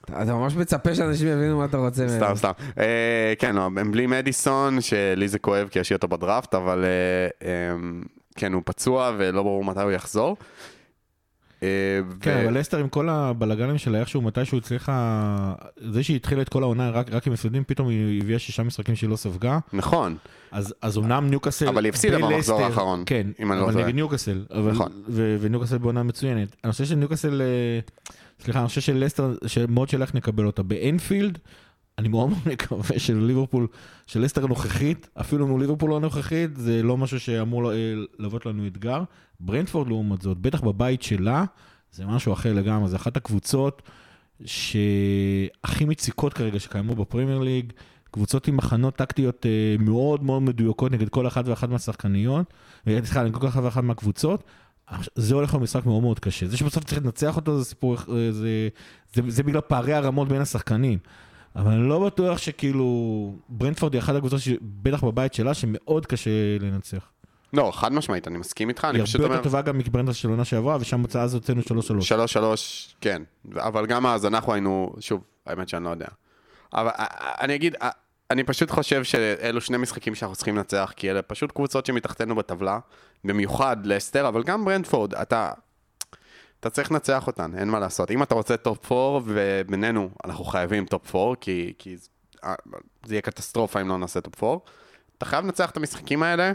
אתה 0.05 0.34
ממש 0.34 0.57
מצפה 0.57 0.95
שאנשים 0.95 1.28
יבינו 1.28 1.59
מה 1.59 1.64
אתה 1.64 1.76
רוצה 1.76 2.07
מהם. 2.07 2.16
סתם, 2.16 2.32
סתם. 2.36 2.51
אה, 2.78 3.32
כן, 3.38 3.57
לא, 3.57 3.62
הם 3.62 3.93
בלי 3.93 4.07
מדיסון, 4.07 4.80
שלי 4.80 5.28
זה 5.28 5.38
כואב 5.38 5.68
כי 5.68 5.78
יש 5.78 5.91
לי 5.91 5.97
אותו 5.97 6.09
בדראפט, 6.09 6.55
אבל 6.55 6.84
אה, 6.84 7.49
אה, 7.49 7.76
כן, 8.36 8.53
הוא 8.53 8.62
פצוע 8.64 9.12
ולא 9.18 9.43
ברור 9.43 9.64
מתי 9.64 9.82
הוא 9.82 9.93
יחזור. 9.93 10.36
אה, 11.62 11.68
כן, 12.20 12.44
אבל 12.44 12.58
לסטר 12.58 12.78
עם 12.78 12.88
כל 12.88 13.08
הבלאגנים 13.08 13.78
שלה, 13.78 14.00
איכשהו 14.00 14.22
מתישהו 14.22 14.58
הצליחה... 14.58 15.52
זה 15.90 16.02
שהיא 16.02 16.16
התחילה 16.16 16.42
את 16.42 16.48
כל 16.48 16.62
העונה 16.62 16.90
רק, 16.90 17.26
עם 17.26 17.32
הפסדים, 17.32 17.64
פתאום 17.66 17.88
היא 17.88 18.22
הביאה 18.22 18.38
שישה 18.38 18.62
משחקים 18.62 18.96
שהיא 18.96 19.11
לא 19.11 19.16
ספגה. 19.16 19.58
נכון, 19.72 20.16
אז, 20.52 20.98
אמנם 20.98 21.26
ניוקאסל... 21.30 21.68
אבל 21.68 21.84
היא 21.84 21.90
הפסידה 21.90 22.18
במחזור 22.18 22.62
האחרון, 22.62 23.02
כן, 23.06 23.26
לא 23.38 23.64
אבל. 23.64 23.84
נגד 23.84 23.94
ניוקאסל. 23.94 24.44
נכון. 24.70 24.92
וניוקאסל 25.40 25.78
בעונה 25.78 26.02
מצוינת. 26.02 26.56
אני 26.64 26.72
חושב 26.72 26.84
שניוקאסל... 26.84 27.42
אה, 27.42 27.80
סליחה, 28.44 28.61
אני 28.61 28.68
חושב 28.68 28.80
שלסטר, 28.80 29.34
שמאוד 29.46 29.88
שאלה 29.88 30.04
איך 30.04 30.14
נקבל 30.14 30.46
אותה. 30.46 30.62
באנפילד, 30.62 31.38
אני 32.01 32.09
מאוד 32.09 32.28
מאוד 32.28 32.40
מקווה 32.53 32.98
שליברפול, 32.98 33.66
שלסטר 34.07 34.44
הנוכחית, 34.44 35.09
אפילו 35.20 35.46
מול 35.46 35.61
ליברפול 35.61 35.94
הנוכחית, 35.94 36.57
זה 36.57 36.82
לא 36.82 36.96
משהו 36.96 37.20
שאמור 37.20 37.72
אה, 37.72 37.76
להוות 38.18 38.46
לנו 38.46 38.66
אתגר. 38.66 39.03
ברנדפורד 39.40 39.88
לעומת 39.88 40.22
זאת, 40.22 40.38
בטח 40.38 40.61
בבית 40.61 41.03
שלה, 41.03 41.44
זה 41.92 42.07
משהו 42.07 42.32
אחר 42.32 42.53
לגמרי, 42.53 42.88
זה 42.88 42.96
אחת 42.96 43.16
הקבוצות 43.16 43.82
שהכי 44.44 45.84
מציקות 45.84 46.32
כרגע 46.32 46.61
שקיימו 46.61 46.94
בפרמייר 46.94 47.38
ליג, 47.38 47.72
קבוצות 48.11 48.48
עם 48.48 48.57
מחנות 48.57 48.96
טקטיות 48.96 49.46
אה, 49.46 49.76
מאוד 49.78 50.24
מאוד 50.24 50.42
מדויקות 50.42 50.92
נגד 50.92 51.09
כל 51.09 51.26
אחת 51.26 51.48
ואחת 51.48 51.68
מהשחקניות, 51.68 52.53
אה, 52.88 52.98
סליחה, 53.05 53.22
נגד 53.22 53.36
כל 53.36 53.48
אחת 53.48 53.62
ואחת 53.62 53.82
מהקבוצות. 53.82 54.44
זה 55.14 55.34
הולך 55.34 55.53
להיות 55.53 55.62
משחק 55.62 55.86
מאוד 55.86 56.03
מאוד 56.03 56.18
קשה. 56.18 56.46
זה 56.46 56.57
שבסוף 56.57 56.84
צריך 56.84 57.05
לנצח 57.05 57.36
אותו 57.36 57.59
זה 57.59 57.64
סיפור, 57.64 57.94
אה, 57.94 58.32
זה, 58.32 58.68
זה, 59.14 59.22
זה 59.28 59.42
בגלל 59.42 59.61
פערי 59.61 59.94
הרמות 59.94 60.28
בין 60.28 60.40
השחקנים. 60.40 60.98
אבל 61.57 61.72
אני 61.72 61.88
לא 61.88 62.07
בטוח 62.07 62.38
שכאילו, 62.38 63.34
ברנדפורד 63.48 63.94
היא 63.94 64.01
אחת 64.01 64.14
הקבוצות, 64.14 64.40
בטח 64.62 65.05
בבית 65.05 65.34
שלה, 65.34 65.55
שמאוד 65.55 66.07
קשה 66.07 66.30
לנצח. 66.61 67.11
לא, 67.53 67.70
חד 67.74 67.92
משמעית, 67.92 68.28
אני 68.28 68.38
מסכים 68.38 68.68
איתך, 68.68 68.84
אני 68.84 68.98
היא 68.98 69.05
פשוט 69.05 69.20
הרבה 69.20 69.26
אומר... 69.26 69.36
יותר 69.36 69.44
טובה 69.44 69.62
גם 69.62 69.78
מברנדפורד 69.78 70.16
של 70.16 70.28
עונה 70.28 70.44
שעברה, 70.44 70.76
ושם 70.80 71.03
בצעה 71.03 71.22
הזאת 71.22 71.51
הוצאנו 71.51 71.80
3-3. 71.80 72.03
שלוש 72.03 72.32
שלוש, 72.32 72.94
כן, 73.01 73.22
אבל 73.57 73.86
גם 73.86 74.07
אז 74.07 74.26
אנחנו 74.26 74.53
היינו, 74.53 74.92
שוב, 75.01 75.24
האמת 75.46 75.68
שאני 75.68 75.84
לא 75.84 75.90
יודע. 75.90 76.07
אבל 76.74 76.88
אה, 76.98 77.07
אני 77.40 77.55
אגיד, 77.55 77.76
אה, 77.82 77.90
אני 78.30 78.44
פשוט 78.44 78.70
חושב 78.70 79.05
שאלו 79.05 79.61
שני 79.61 79.76
משחקים 79.76 80.14
שאנחנו 80.14 80.36
צריכים 80.36 80.57
לנצח, 80.57 80.92
כי 80.96 81.11
אלה 81.11 81.22
פשוט 81.22 81.53
קבוצות 81.53 81.86
שמתחתנו 81.86 82.34
בטבלה, 82.34 82.78
במיוחד 83.24 83.86
לסטר, 83.86 84.28
אבל 84.28 84.42
גם 84.42 84.64
ברנדפורד, 84.64 85.14
אתה, 85.14 85.51
אתה 86.61 86.70
צריך 86.70 86.92
לנצח 86.92 87.26
אותן, 87.26 87.50
אין 87.58 87.68
מה 87.68 87.78
לעשות. 87.78 88.11
אם 88.11 88.22
אתה 88.22 88.34
רוצה 88.34 88.56
top 88.57 88.93
4, 88.92 89.20
ובינינו, 89.26 90.08
אנחנו 90.24 90.44
חייבים 90.44 90.86
top 90.86 91.16
4, 91.16 91.34
כי, 91.40 91.72
כי 91.78 91.96
אה, 92.44 92.54
זה 93.06 93.14
יהיה 93.14 93.22
קטסטרופה 93.22 93.80
אם 93.80 93.88
לא 93.88 93.98
נעשה 93.98 94.20
top 94.20 94.45
4, 94.44 94.58
אתה 95.18 95.26
חייב 95.26 95.44
לנצח 95.44 95.70
את 95.70 95.76
המשחקים 95.76 96.22
האלה, 96.22 96.52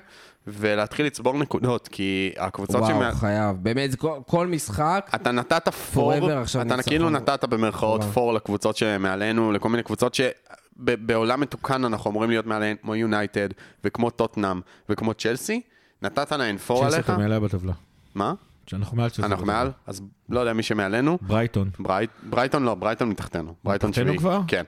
ולהתחיל 0.48 1.06
לצבור 1.06 1.38
נקודות, 1.38 1.88
כי 1.88 2.34
הקבוצות 2.38 2.76
וואו, 2.82 2.92
שמה- 2.92 3.12
חייב. 3.16 3.56
באמת, 3.62 3.96
כל- 3.96 4.20
כל 4.28 4.48
משחק, 4.48 5.10
אתה 5.16 5.32
נתת 5.32 5.70
פור, 5.70 6.14
אתה. 6.18 6.84
כאילו 6.84 7.10
נתת 7.10 7.44
במרכאות 7.46 8.02
וואו. 8.02 8.12
פור 8.14 8.34
לקבוצות 8.34 8.78
שמעלינו, 8.78 9.52
לכל 9.52 9.70
מיני 9.70 9.84
קבוצות 9.84 10.16
שבעולם 10.16 11.40
מתוקן 11.42 11.86
אנחנו 11.86 12.12
אמורים 12.12 12.30
להיות 12.30 12.46
מעליהן, 12.46 12.76
כמו 12.82 12.96
יונייטד, 12.96 13.50
וכמו 13.84 14.10
טוטנאם, 14.10 14.60
וכמו 14.90 15.14
צ'לסי, 15.14 15.62
נתת 16.02 16.32
להן 16.32 16.58
פור 16.58 16.84
צ'לסי 16.84 16.96
עליך, 16.96 17.10
אתה 17.10 17.18
מעליה 17.18 17.40
בטבלה. 17.40 17.74
מה? 18.16 18.34
שאנחנו 18.68 18.98
מעל 18.98 19.10
צ'לסי. 19.10 19.24
אנחנו. 19.24 19.46
מעל? 19.46 19.72
אז 19.88 20.02
לא 20.30 20.40
יודע 20.40 20.54
מי 20.54 20.64
שמעלינו. 20.64 21.18
ברייטון. 21.22 21.70
ברייט, 21.80 22.10
ברייטון 22.24 22.64
לא, 22.64 22.76
ברייטון 22.76 23.10
מתחתנו. 23.10 23.54
ברייטון 23.64 23.90
מתחתנו 23.90 24.06
שביעי. 24.06 24.18
כבר? 24.18 24.42
כן. 24.48 24.64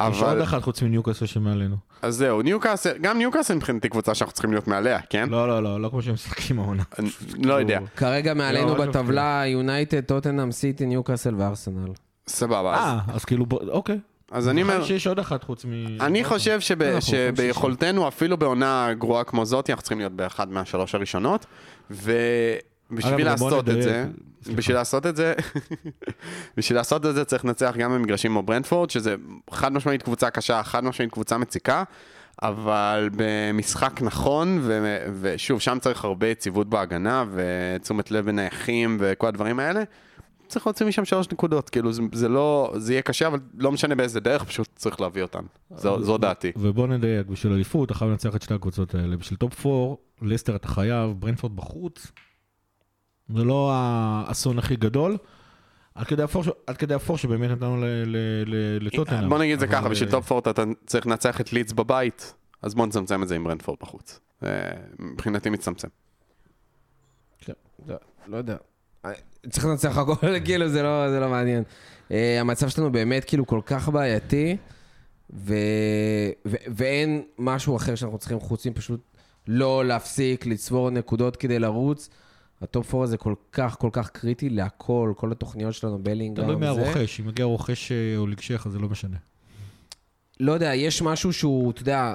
יש 0.00 0.22
עוד 0.22 0.32
אבל, 0.32 0.42
אחד 0.42 0.60
חוץ 0.60 0.82
מניוקאסל 0.82 1.26
שמעלינו. 1.26 1.76
אז 2.02 2.16
זהו, 2.16 2.42
ניוקאסל, 2.42 2.98
גם 3.00 3.18
ניוקאסל 3.18 3.54
מבחינתי 3.54 3.88
קבוצה 3.88 4.14
שאנחנו 4.14 4.32
צריכים 4.32 4.52
להיות 4.52 4.68
מעליה, 4.68 4.98
כן? 5.10 5.28
לא, 5.28 5.48
לא, 5.48 5.62
לא, 5.62 5.80
לא 5.80 5.88
כמו 5.88 6.02
שהם 6.02 6.14
משחקים 6.14 6.58
העונה. 6.58 6.82
לא 7.44 7.54
יודע. 7.54 7.80
כרגע 7.96 8.34
מעלינו 8.34 8.66
לא, 8.66 8.74
משהו 8.74 8.86
בטבלה, 8.86 9.42
יונייטד, 9.46 10.00
טוטנאם, 10.00 10.52
סיטי, 10.52 10.86
ניוקאסל 10.86 11.34
וארסנל. 11.38 11.92
סבבה. 12.28 12.74
אה, 12.74 12.98
אז 13.14 13.24
כאילו, 13.24 13.46
אוקיי. 13.68 13.98
אז 14.30 14.48
אני 14.48 14.62
אומר... 14.62 14.84
שיש 14.84 15.06
עוד 15.06 15.18
אחת 15.18 15.44
חוץ 15.44 15.64
מ... 15.64 15.70
אני 16.00 16.24
חושב 16.24 16.60
שב, 16.60 16.82
אנחנו 16.82 17.00
שביכולתנו, 17.00 18.08
אפילו 18.08 18.36
בעונה 18.36 18.94
גרועה 18.98 19.24
כמו 19.24 19.44
זאת, 19.44 19.70
אנחנו 19.70 19.82
צריכים 19.82 19.98
להיות 19.98 20.12
באחד 20.12 20.52
מהשלוש 20.52 20.94
הראשונות, 20.94 21.46
ובשביל 21.90 22.14
אגב, 22.98 23.18
לעשות 23.18 23.68
את 23.68 23.82
זה. 23.82 24.06
בשביל 24.56 24.76
לעשות 24.76 25.06
את 25.06 25.16
זה, 25.16 25.34
בשביל 26.56 26.78
לעשות 26.78 27.06
את 27.06 27.14
זה 27.14 27.24
צריך 27.24 27.44
לנצח 27.44 27.74
גם 27.78 27.92
במגרשים 27.92 28.30
כמו 28.30 28.42
ברנדפורד, 28.42 28.90
שזה 28.90 29.14
חד 29.50 29.72
משמעית 29.72 30.02
קבוצה 30.02 30.30
קשה, 30.30 30.62
חד 30.62 30.84
משמעית 30.84 31.12
קבוצה 31.12 31.38
מציקה, 31.38 31.82
אבל 32.42 33.10
במשחק 33.16 34.02
נכון, 34.02 34.58
ו, 34.62 34.98
ושוב, 35.20 35.60
שם 35.60 35.78
צריך 35.80 36.04
הרבה 36.04 36.26
יציבות 36.26 36.68
בהגנה, 36.68 37.24
ותשומת 37.32 38.10
לב 38.10 38.26
בנייחים 38.26 38.96
וכל 39.00 39.26
הדברים 39.26 39.60
האלה. 39.60 39.82
צריך 40.48 40.66
להוציא 40.66 40.86
משם 40.86 41.04
שלוש 41.04 41.26
נקודות, 41.32 41.70
כאילו 41.70 41.92
זה, 41.92 42.02
זה 42.12 42.28
לא, 42.28 42.72
זה 42.76 42.92
יהיה 42.92 43.02
קשה, 43.02 43.26
אבל 43.26 43.38
לא 43.58 43.72
משנה 43.72 43.94
באיזה 43.94 44.20
דרך, 44.20 44.44
פשוט 44.44 44.68
צריך 44.76 45.00
להביא 45.00 45.22
אותן. 45.22 45.42
זו, 45.76 46.02
זו 46.02 46.18
דעתי. 46.18 46.52
ובוא 46.56 46.86
נדייק, 46.86 47.26
בשביל 47.26 47.52
אליפות, 47.52 47.86
אתה 47.86 47.94
חייב 47.94 48.10
לנצח 48.10 48.36
את 48.36 48.42
שתי 48.42 48.54
הקבוצות 48.54 48.94
האלה. 48.94 49.16
בשביל 49.16 49.36
top 49.36 49.66
4, 49.66 49.94
לסטר 50.22 50.56
אתה 50.56 50.68
חייב, 50.68 51.10
ברנטפורד 51.10 51.56
בחוץ. 51.56 52.12
זה 53.36 53.44
לא 53.44 53.70
האסון 53.74 54.58
הכי 54.58 54.76
גדול. 54.76 55.16
עד 55.94 56.06
כדי 56.06 56.24
הפור, 56.24 56.42
ש- 56.44 56.48
עד 56.66 56.76
כדי 56.76 56.94
הפור 56.94 57.18
שבאמת 57.18 57.50
נתנו 57.50 57.76
ל- 57.76 57.84
ל- 57.84 58.44
ל- 58.46 58.86
לטוטנאם. 58.86 59.28
בוא 59.28 59.38
נגיד 59.38 59.52
את 59.52 59.60
זה 59.60 59.66
ככה, 59.66 59.88
בשביל 59.88 60.08
אה, 60.08 60.12
top 60.12 60.26
four 60.26 60.48
אתה 60.48 60.62
צריך 60.86 61.06
לנצח 61.06 61.40
את 61.40 61.52
לידס 61.52 61.72
בבית, 61.72 62.34
אז 62.62 62.74
בוא 62.74 62.86
נצמצם 62.86 63.22
את 63.22 63.28
זה 63.28 63.36
עם 63.36 63.44
ברנדפורד 63.44 63.78
בחוץ. 63.80 64.20
אה, 64.44 64.48
מבחינתי 64.98 65.50
מצטמצם. 65.50 65.88
כן, 67.38 67.52
לא- 67.86 67.96
לא 68.26 68.36
יודע. 68.36 68.56
צריך 69.50 69.66
לנצח 69.66 69.98
הכל, 69.98 70.14
כאילו, 70.44 70.68
זה 70.68 70.82
לא 70.82 71.10
זה 71.10 71.20
לא 71.20 71.28
מעניין. 71.28 71.62
אה, 72.10 72.40
המצב 72.40 72.68
שלנו 72.68 72.92
באמת 72.92 73.24
כאילו 73.24 73.46
כל 73.46 73.60
כך 73.66 73.88
בעייתי, 73.88 74.56
ו- 75.30 75.54
ו- 76.46 76.56
ואין 76.76 77.22
משהו 77.38 77.76
אחר 77.76 77.94
שאנחנו 77.94 78.18
צריכים 78.18 78.40
חוץ 78.40 78.66
מפשוט 78.66 79.00
לא 79.48 79.84
להפסיק, 79.84 80.46
לצבור 80.46 80.90
נקודות 80.90 81.36
כדי 81.36 81.58
לרוץ. 81.58 82.08
ה 82.62 82.70
top 82.70 82.94
4 82.94 83.04
הזה 83.04 83.16
כל 83.16 83.34
כך 83.52 83.76
כל 83.78 83.88
כך 83.92 84.10
קריטי 84.10 84.50
להכל, 84.50 85.12
כל 85.16 85.32
התוכניות 85.32 85.74
שלנו, 85.74 85.98
בלינגהם 86.02 86.42
תלוי. 86.42 86.56
מהרוכש, 86.56 87.20
אם 87.20 87.26
מגיע 87.26 87.44
רוכש 87.44 87.92
אה, 87.92 88.16
אוליגשייח', 88.16 88.66
אז 88.66 88.72
זה 88.72 88.78
לא 88.78 88.88
משנה. 88.88 89.16
לא 90.40 90.52
יודע, 90.52 90.74
יש 90.74 91.02
משהו 91.02 91.32
שהוא, 91.32 91.70
אתה 91.70 91.82
יודע, 91.82 92.14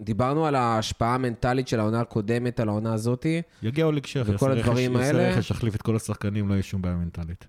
דיברנו 0.00 0.46
על 0.46 0.54
ההשפעה 0.54 1.14
המנטלית 1.14 1.68
של 1.68 1.80
העונה 1.80 2.00
הקודמת 2.00 2.60
על 2.60 2.68
העונה 2.68 2.92
הזאתי. 2.94 3.42
יגיע 3.62 3.84
אוליגשייח', 3.84 4.22
וכל 4.26 4.32
יעשה 4.32 4.46
רכש- 4.46 4.58
הדברים 4.68 4.92
יעשה 4.96 5.06
האלה. 5.06 5.28
רכש, 5.30 5.50
יחליף 5.50 5.74
את 5.74 5.82
כל 5.82 5.96
השחקנים, 5.96 6.48
לא 6.48 6.54
יהיה 6.54 6.62
שום 6.62 6.82
בעיה 6.82 6.96
מנטלית. 6.96 7.46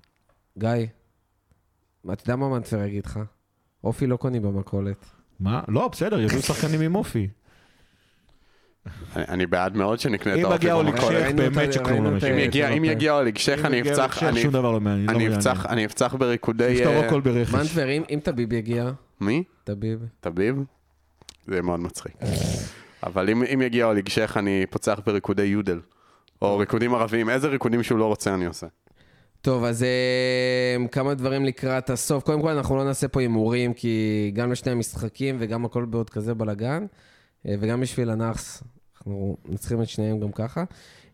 גיא, 0.57 0.69
אתה 2.13 2.23
יודע 2.23 2.35
מה 2.35 2.49
מנטפר 2.49 2.83
יגיד 2.83 3.05
לך? 3.05 3.19
אופי 3.83 4.07
לא 4.07 4.17
קונים 4.17 4.41
במכולת. 4.41 5.05
מה? 5.39 5.61
לא, 5.67 5.87
בסדר, 5.87 6.19
יביאו 6.19 6.41
שחקנים 6.51 6.81
עם 6.81 6.95
אופי. 6.95 7.27
אני- 9.15 9.25
אני 9.27 9.45
בעד 9.45 9.75
מאוד 9.77 9.99
שנקנה 9.99 10.33
את 10.35 10.43
האופי 10.43 10.67
במכולת. 10.69 11.35
באמת 11.35 11.73
שכלום 11.73 12.03
לא 12.03 12.11
משנה. 12.11 12.29
אם 12.29 12.37
יגיע- 12.39 12.69
אוקיי. 12.73 12.91
יגיע 12.91 13.13
אוליגשך, 13.13 13.59
אני 13.65 13.75
אם 13.75 13.81
מגיע 13.81 13.93
אפצח, 13.93 14.23
אני- 14.23 14.41
שום 14.41 14.51
דבר 14.51 14.71
לא 14.71 14.79
מעניין. 14.79 15.09
אני 15.09 15.29
לא 15.29 15.35
אפצח-. 15.35 15.65
אני 15.69 15.85
אפצח 15.85 16.15
בריקודי... 16.19 16.67
יפתור 16.71 16.93
אה, 16.93 17.05
הכל 17.07 17.21
ברכש. 17.21 17.53
מנטבר, 17.53 17.89
אם, 17.89 18.19
טביב 18.23 18.53
יגיע, 18.53 18.91
מי? 19.21 19.43
טביב. 19.63 19.99
טביב? 20.19 20.55
זה 21.47 21.61
מאוד 21.61 21.79
מצחיק. 21.79 22.13
אבל 23.03 23.29
אם 23.29 23.61
יגיע 23.61 23.85
אוליגשך, 23.85 24.37
אני 24.37 24.65
פוצח 24.69 24.99
בריקודי 25.05 25.43
יודל. 25.43 25.79
או 26.41 26.57
ריקודים 26.57 26.95
ערביים, 26.95 27.29
איזה 27.29 27.47
ריקודים 27.47 27.83
שהוא 27.83 27.99
לא 27.99 28.05
רוצה 28.05 28.33
אני 28.33 28.45
עושה. 28.45 28.67
טוב, 29.41 29.63
אז 29.63 29.83
אה, 29.83 30.87
כמה 30.91 31.13
דברים 31.13 31.45
לקראת 31.45 31.89
הסוף. 31.89 32.23
קודם 32.23 32.41
כל, 32.41 32.49
אנחנו 32.49 32.77
לא 32.77 32.83
נעשה 32.83 33.07
פה 33.07 33.19
הימורים, 33.21 33.73
כי 33.73 33.91
גם 34.35 34.51
לשני 34.51 34.71
המשחקים 34.71 35.35
וגם 35.39 35.65
הכל 35.65 35.85
בעוד 35.85 36.09
כזה 36.09 36.33
בלאגן, 36.33 36.85
אה, 37.47 37.55
וגם 37.59 37.81
בשביל 37.81 38.09
הנאחס, 38.09 38.63
אנחנו 39.07 39.37
מנצחים 39.49 39.81
את 39.81 39.87
שניהם 39.89 40.19
גם 40.19 40.31
ככה. 40.31 40.63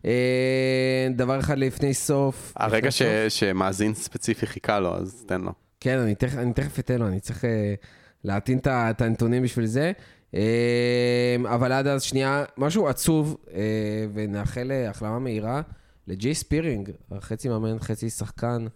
אה, 0.04 1.08
דבר 1.16 1.40
אחד 1.40 1.58
לפני 1.58 1.94
סוף. 1.94 2.52
הרגע 2.56 2.76
לפני 2.88 2.90
ש- 2.90 3.02
סוף. 3.02 3.28
שמאזין 3.28 3.94
ספציפי 3.94 4.46
חיכה 4.46 4.80
לו, 4.80 4.96
אז 4.96 5.24
תן 5.26 5.40
לו. 5.40 5.52
כן, 5.80 5.98
אני 5.98 6.14
תכף, 6.14 6.38
אני 6.38 6.52
תכף 6.52 6.78
אתן 6.78 6.98
לו, 6.98 7.08
אני 7.08 7.20
צריך 7.20 7.44
אה, 7.44 7.74
להטעין 8.24 8.58
את 8.66 9.00
הנתונים 9.00 9.42
בשביל 9.42 9.66
זה. 9.66 9.92
אה, 10.34 10.40
אבל 11.44 11.72
עד 11.72 11.86
אז, 11.86 12.02
שנייה, 12.02 12.44
משהו 12.56 12.88
עצוב, 12.88 13.36
אה, 13.54 13.60
ונאחל 14.14 14.70
אה, 14.72 14.90
החלמה 14.90 15.18
מהירה 15.18 15.62
לג'יי 16.08 16.34
ספירינג, 16.34 16.90
חצי 17.20 17.48
מאמן, 17.48 17.78
חצי 17.78 18.10
שחקן 18.10 18.66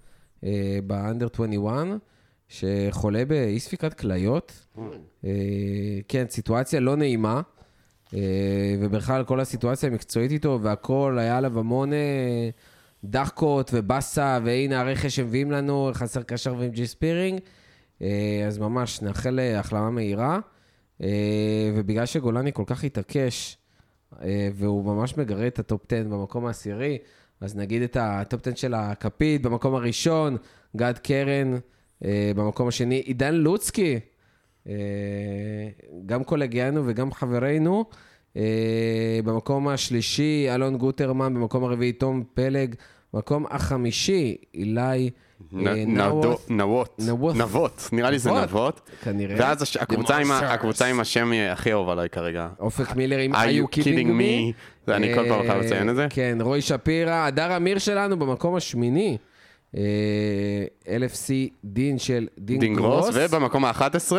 אה, 0.44 0.50
ב 0.86 0.93
under 0.93 1.26
21, 1.34 1.72
שחולה 2.48 3.24
באי 3.24 3.60
ספיקת 3.60 3.94
כליות. 3.94 4.66
אה, 5.24 5.30
כן, 6.08 6.24
סיטואציה 6.28 6.80
לא 6.80 6.96
נעימה, 6.96 7.34
אה, 7.36 7.40
ובכלל 8.80 9.24
כל 9.24 9.40
הסיטואציה 9.40 9.88
המקצועית 9.88 10.30
איתו 10.30 10.58
והכל, 10.62 11.16
היה 11.20 11.36
עליו 11.38 11.58
המון 11.58 11.92
אה, 11.92 12.48
דחקות 13.04 13.70
ובאסה, 13.74 14.38
והנה 14.44 14.80
הרכש 14.80 15.16
שמביאים 15.16 15.50
לנו, 15.50 15.90
חסר 15.94 16.22
קשר 16.22 16.54
ועם 16.58 16.70
ג'יי 16.70 16.86
ספירינג. 16.86 17.40
אה, 18.02 18.44
אז 18.46 18.58
ממש, 18.58 19.02
נאחל 19.02 19.38
אה, 19.38 19.58
החלמה 19.58 19.90
מהירה. 19.90 20.38
אה, 21.02 21.70
ובגלל 21.74 22.06
שגולני 22.06 22.52
כל 22.52 22.64
כך 22.66 22.84
התעקש, 22.84 23.56
אה, 24.22 24.48
והוא 24.54 24.84
ממש 24.84 25.16
מגרד 25.16 25.46
את 25.46 25.58
ה 25.58 25.67
top 25.67 25.92
10 25.92 26.02
במקום 26.02 26.46
העשירי, 26.46 26.98
אז 27.40 27.56
נגיד 27.56 27.82
את 27.82 27.96
ה 28.00 28.10
top 28.10 28.40
10 28.40 28.54
של 28.54 28.74
הכפית 28.74 29.42
במקום 29.42 29.74
הראשון, 29.74 30.36
גד 30.76 30.98
קרן 30.98 31.54
אה, 32.04 32.32
במקום 32.36 32.68
השני, 32.68 32.94
עידן 32.94 33.34
לוצקי, 33.34 33.94
אה, 33.94 33.98
גם 36.06 36.24
קולגיאנו 36.24 36.82
וגם 36.86 37.12
חברנו. 37.12 37.84
אה, 38.36 38.42
במקום 39.24 39.68
השלישי, 39.68 40.46
אלון 40.54 40.76
גוטרמן, 40.76 41.34
במקום 41.34 41.64
הרביעי, 41.64 41.92
תום 41.92 42.22
פלג, 42.34 42.74
במקום 43.14 43.44
החמישי, 43.50 44.36
אילי 44.54 45.10
נ- 45.52 45.66
אה, 45.68 45.84
נבות, 45.86 46.46
נבות. 46.50 47.36
נבות, 47.36 47.88
נראה 47.92 48.10
לי 48.10 48.18
זה 48.18 48.30
נבות. 48.30 48.42
נבות. 48.42 48.90
כנראה. 49.04 49.36
ואז 49.38 49.76
הקבוצה 50.40 50.86
עם 50.86 51.00
השם 51.00 51.30
הכי 51.52 51.72
אהוב 51.72 51.88
עליי 51.88 52.08
כרגע. 52.08 52.48
אופק 52.60 52.96
מילר 52.96 53.18
עם 53.18 53.34
Are 53.34 53.36
you 53.36 53.76
kidding 53.76 54.06
me? 54.20 54.52
אני 54.92 55.14
כל 55.14 55.28
פעם 55.28 55.46
חייב 55.46 55.62
לציין 55.62 55.90
את 55.90 55.96
זה. 55.96 56.06
כן, 56.10 56.38
רועי 56.40 56.60
שפירא, 56.60 57.12
הדר 57.26 57.56
אמיר 57.56 57.78
שלנו 57.78 58.18
במקום 58.18 58.54
השמיני. 58.56 59.16
אה, 59.76 59.80
LFC 60.86 61.30
דין 61.64 61.98
של 61.98 62.26
דין 62.38 62.74
גרוס. 62.74 63.08
ובמקום 63.14 63.64
ה-11, 63.64 64.12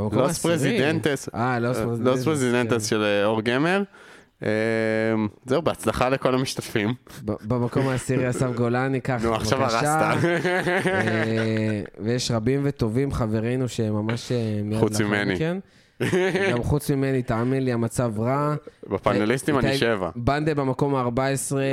במקום 0.00 0.18
לוס 0.18 0.46
העשירי. 0.46 0.54
פרזידנטס. 0.54 1.28
אה, 1.34 1.58
לוס 1.58 1.78
פרזידנטס, 1.78 2.16
לוס 2.16 2.24
פרזידנטס 2.24 2.72
כן. 2.72 2.80
של 2.80 3.02
אה, 3.02 3.24
אור 3.24 3.42
גמר. 3.42 3.82
אה, 4.42 4.48
זהו, 5.46 5.62
בהצלחה 5.62 6.08
לכל 6.08 6.34
המשתתפים. 6.34 6.94
במקום 7.24 7.88
העשירי 7.88 8.30
אסף 8.30 8.50
גולני, 8.54 9.00
ככה, 9.00 9.26
נו, 9.26 9.34
עכשיו 9.34 9.58
בבקשה. 9.58 10.10
הרסת. 10.10 10.24
אה, 10.86 11.82
ויש 11.98 12.30
רבים 12.30 12.60
וטובים 12.64 13.12
חברינו 13.12 13.68
שממש 13.68 14.32
אה, 14.32 14.60
מיד 14.64 14.78
חוץ 14.78 15.00
לאחר 15.00 15.24
ממני. 15.24 15.60
גם 16.50 16.62
חוץ 16.62 16.90
ממני, 16.90 17.22
תאמין 17.22 17.64
לי, 17.64 17.72
המצב 17.72 18.20
רע. 18.20 18.54
בפאנליסטים 18.88 19.58
אני 19.58 19.78
שבע. 19.78 20.10
בנדל 20.16 20.54
במקום 20.54 20.94
ה-14, 20.94 21.08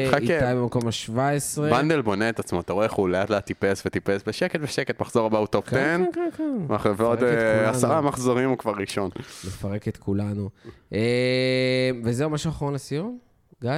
חכה. 0.07 0.17
איתי 0.17 0.33
במקום 0.55 0.87
ה-17. 0.87 1.61
בנדל 1.61 2.01
בונה 2.01 2.29
את 2.29 2.39
עצמו, 2.39 2.59
אתה 2.59 2.73
רואה 2.73 2.85
איך 2.85 2.93
הוא 2.93 3.09
לאט 3.09 3.29
לאט 3.29 3.45
טיפס 3.45 3.83
וטיפס 3.85 4.23
בשקט 4.27 4.59
בשקט, 4.59 5.01
מחזור 5.01 5.25
הבא 5.25 5.37
הוא 5.37 5.47
top 5.47 5.67
10, 5.67 5.75
כן, 5.75 6.01
כן, 6.13 6.29
כן, 6.37 6.43
כן. 6.83 6.91
ועוד 6.97 7.17
מפרק 7.17 7.33
אה. 7.37 7.69
עשרה 7.69 8.01
מחזורים 8.01 8.49
הוא 8.49 8.57
כבר 8.57 8.73
ראשון. 8.79 9.09
לפרק 9.47 9.87
את 9.87 9.97
כולנו. 9.97 10.49
אה, 10.93 11.89
וזהו, 12.03 12.29
משהו 12.29 12.49
אחרון 12.49 12.73
לסיום? 12.73 13.17
גיא? 13.61 13.71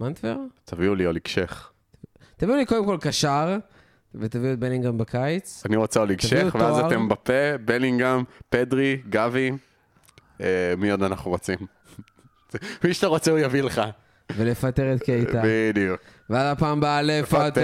מנטבר? 0.00 0.36
תביאו 0.64 0.94
לי 0.94 1.06
אוליגשייח'. 1.06 1.70
תביאו 2.36 2.56
לי 2.56 2.66
קודם 2.66 2.84
כל 2.84 2.96
קשר, 3.00 3.58
ותביאו 4.14 4.52
את 4.52 4.58
בלינגהם 4.58 4.98
בקיץ. 4.98 5.62
אני 5.66 5.76
רוצה 5.76 6.00
אוליג 6.00 6.20
תביאו 6.20 6.48
שייח', 6.48 6.54
ואז. 6.54 6.78
את 6.78 7.08
אמבפה, 7.08 7.58
בלינגהם, 7.64 8.24
פדרי, 8.48 8.96
גבי, 9.08 9.50
מי 10.78 10.90
עוד 10.90 11.02
אנחנו 11.02 11.30
רוצים? 11.30 11.58
מי 12.84 12.94
שאתה 12.94 13.06
רוצה 13.06 13.30
הוא 13.30 13.38
יביא 13.38 13.62
לך. 13.62 13.82
ולפטר 14.36 14.94
את 14.94 15.02
קייטה. 15.02 15.42
בדיוק. 15.44 16.00
ועד 16.30 16.46
הפעם 16.56 16.78
הבאה. 16.78 17.02
לפטר. 17.02 17.62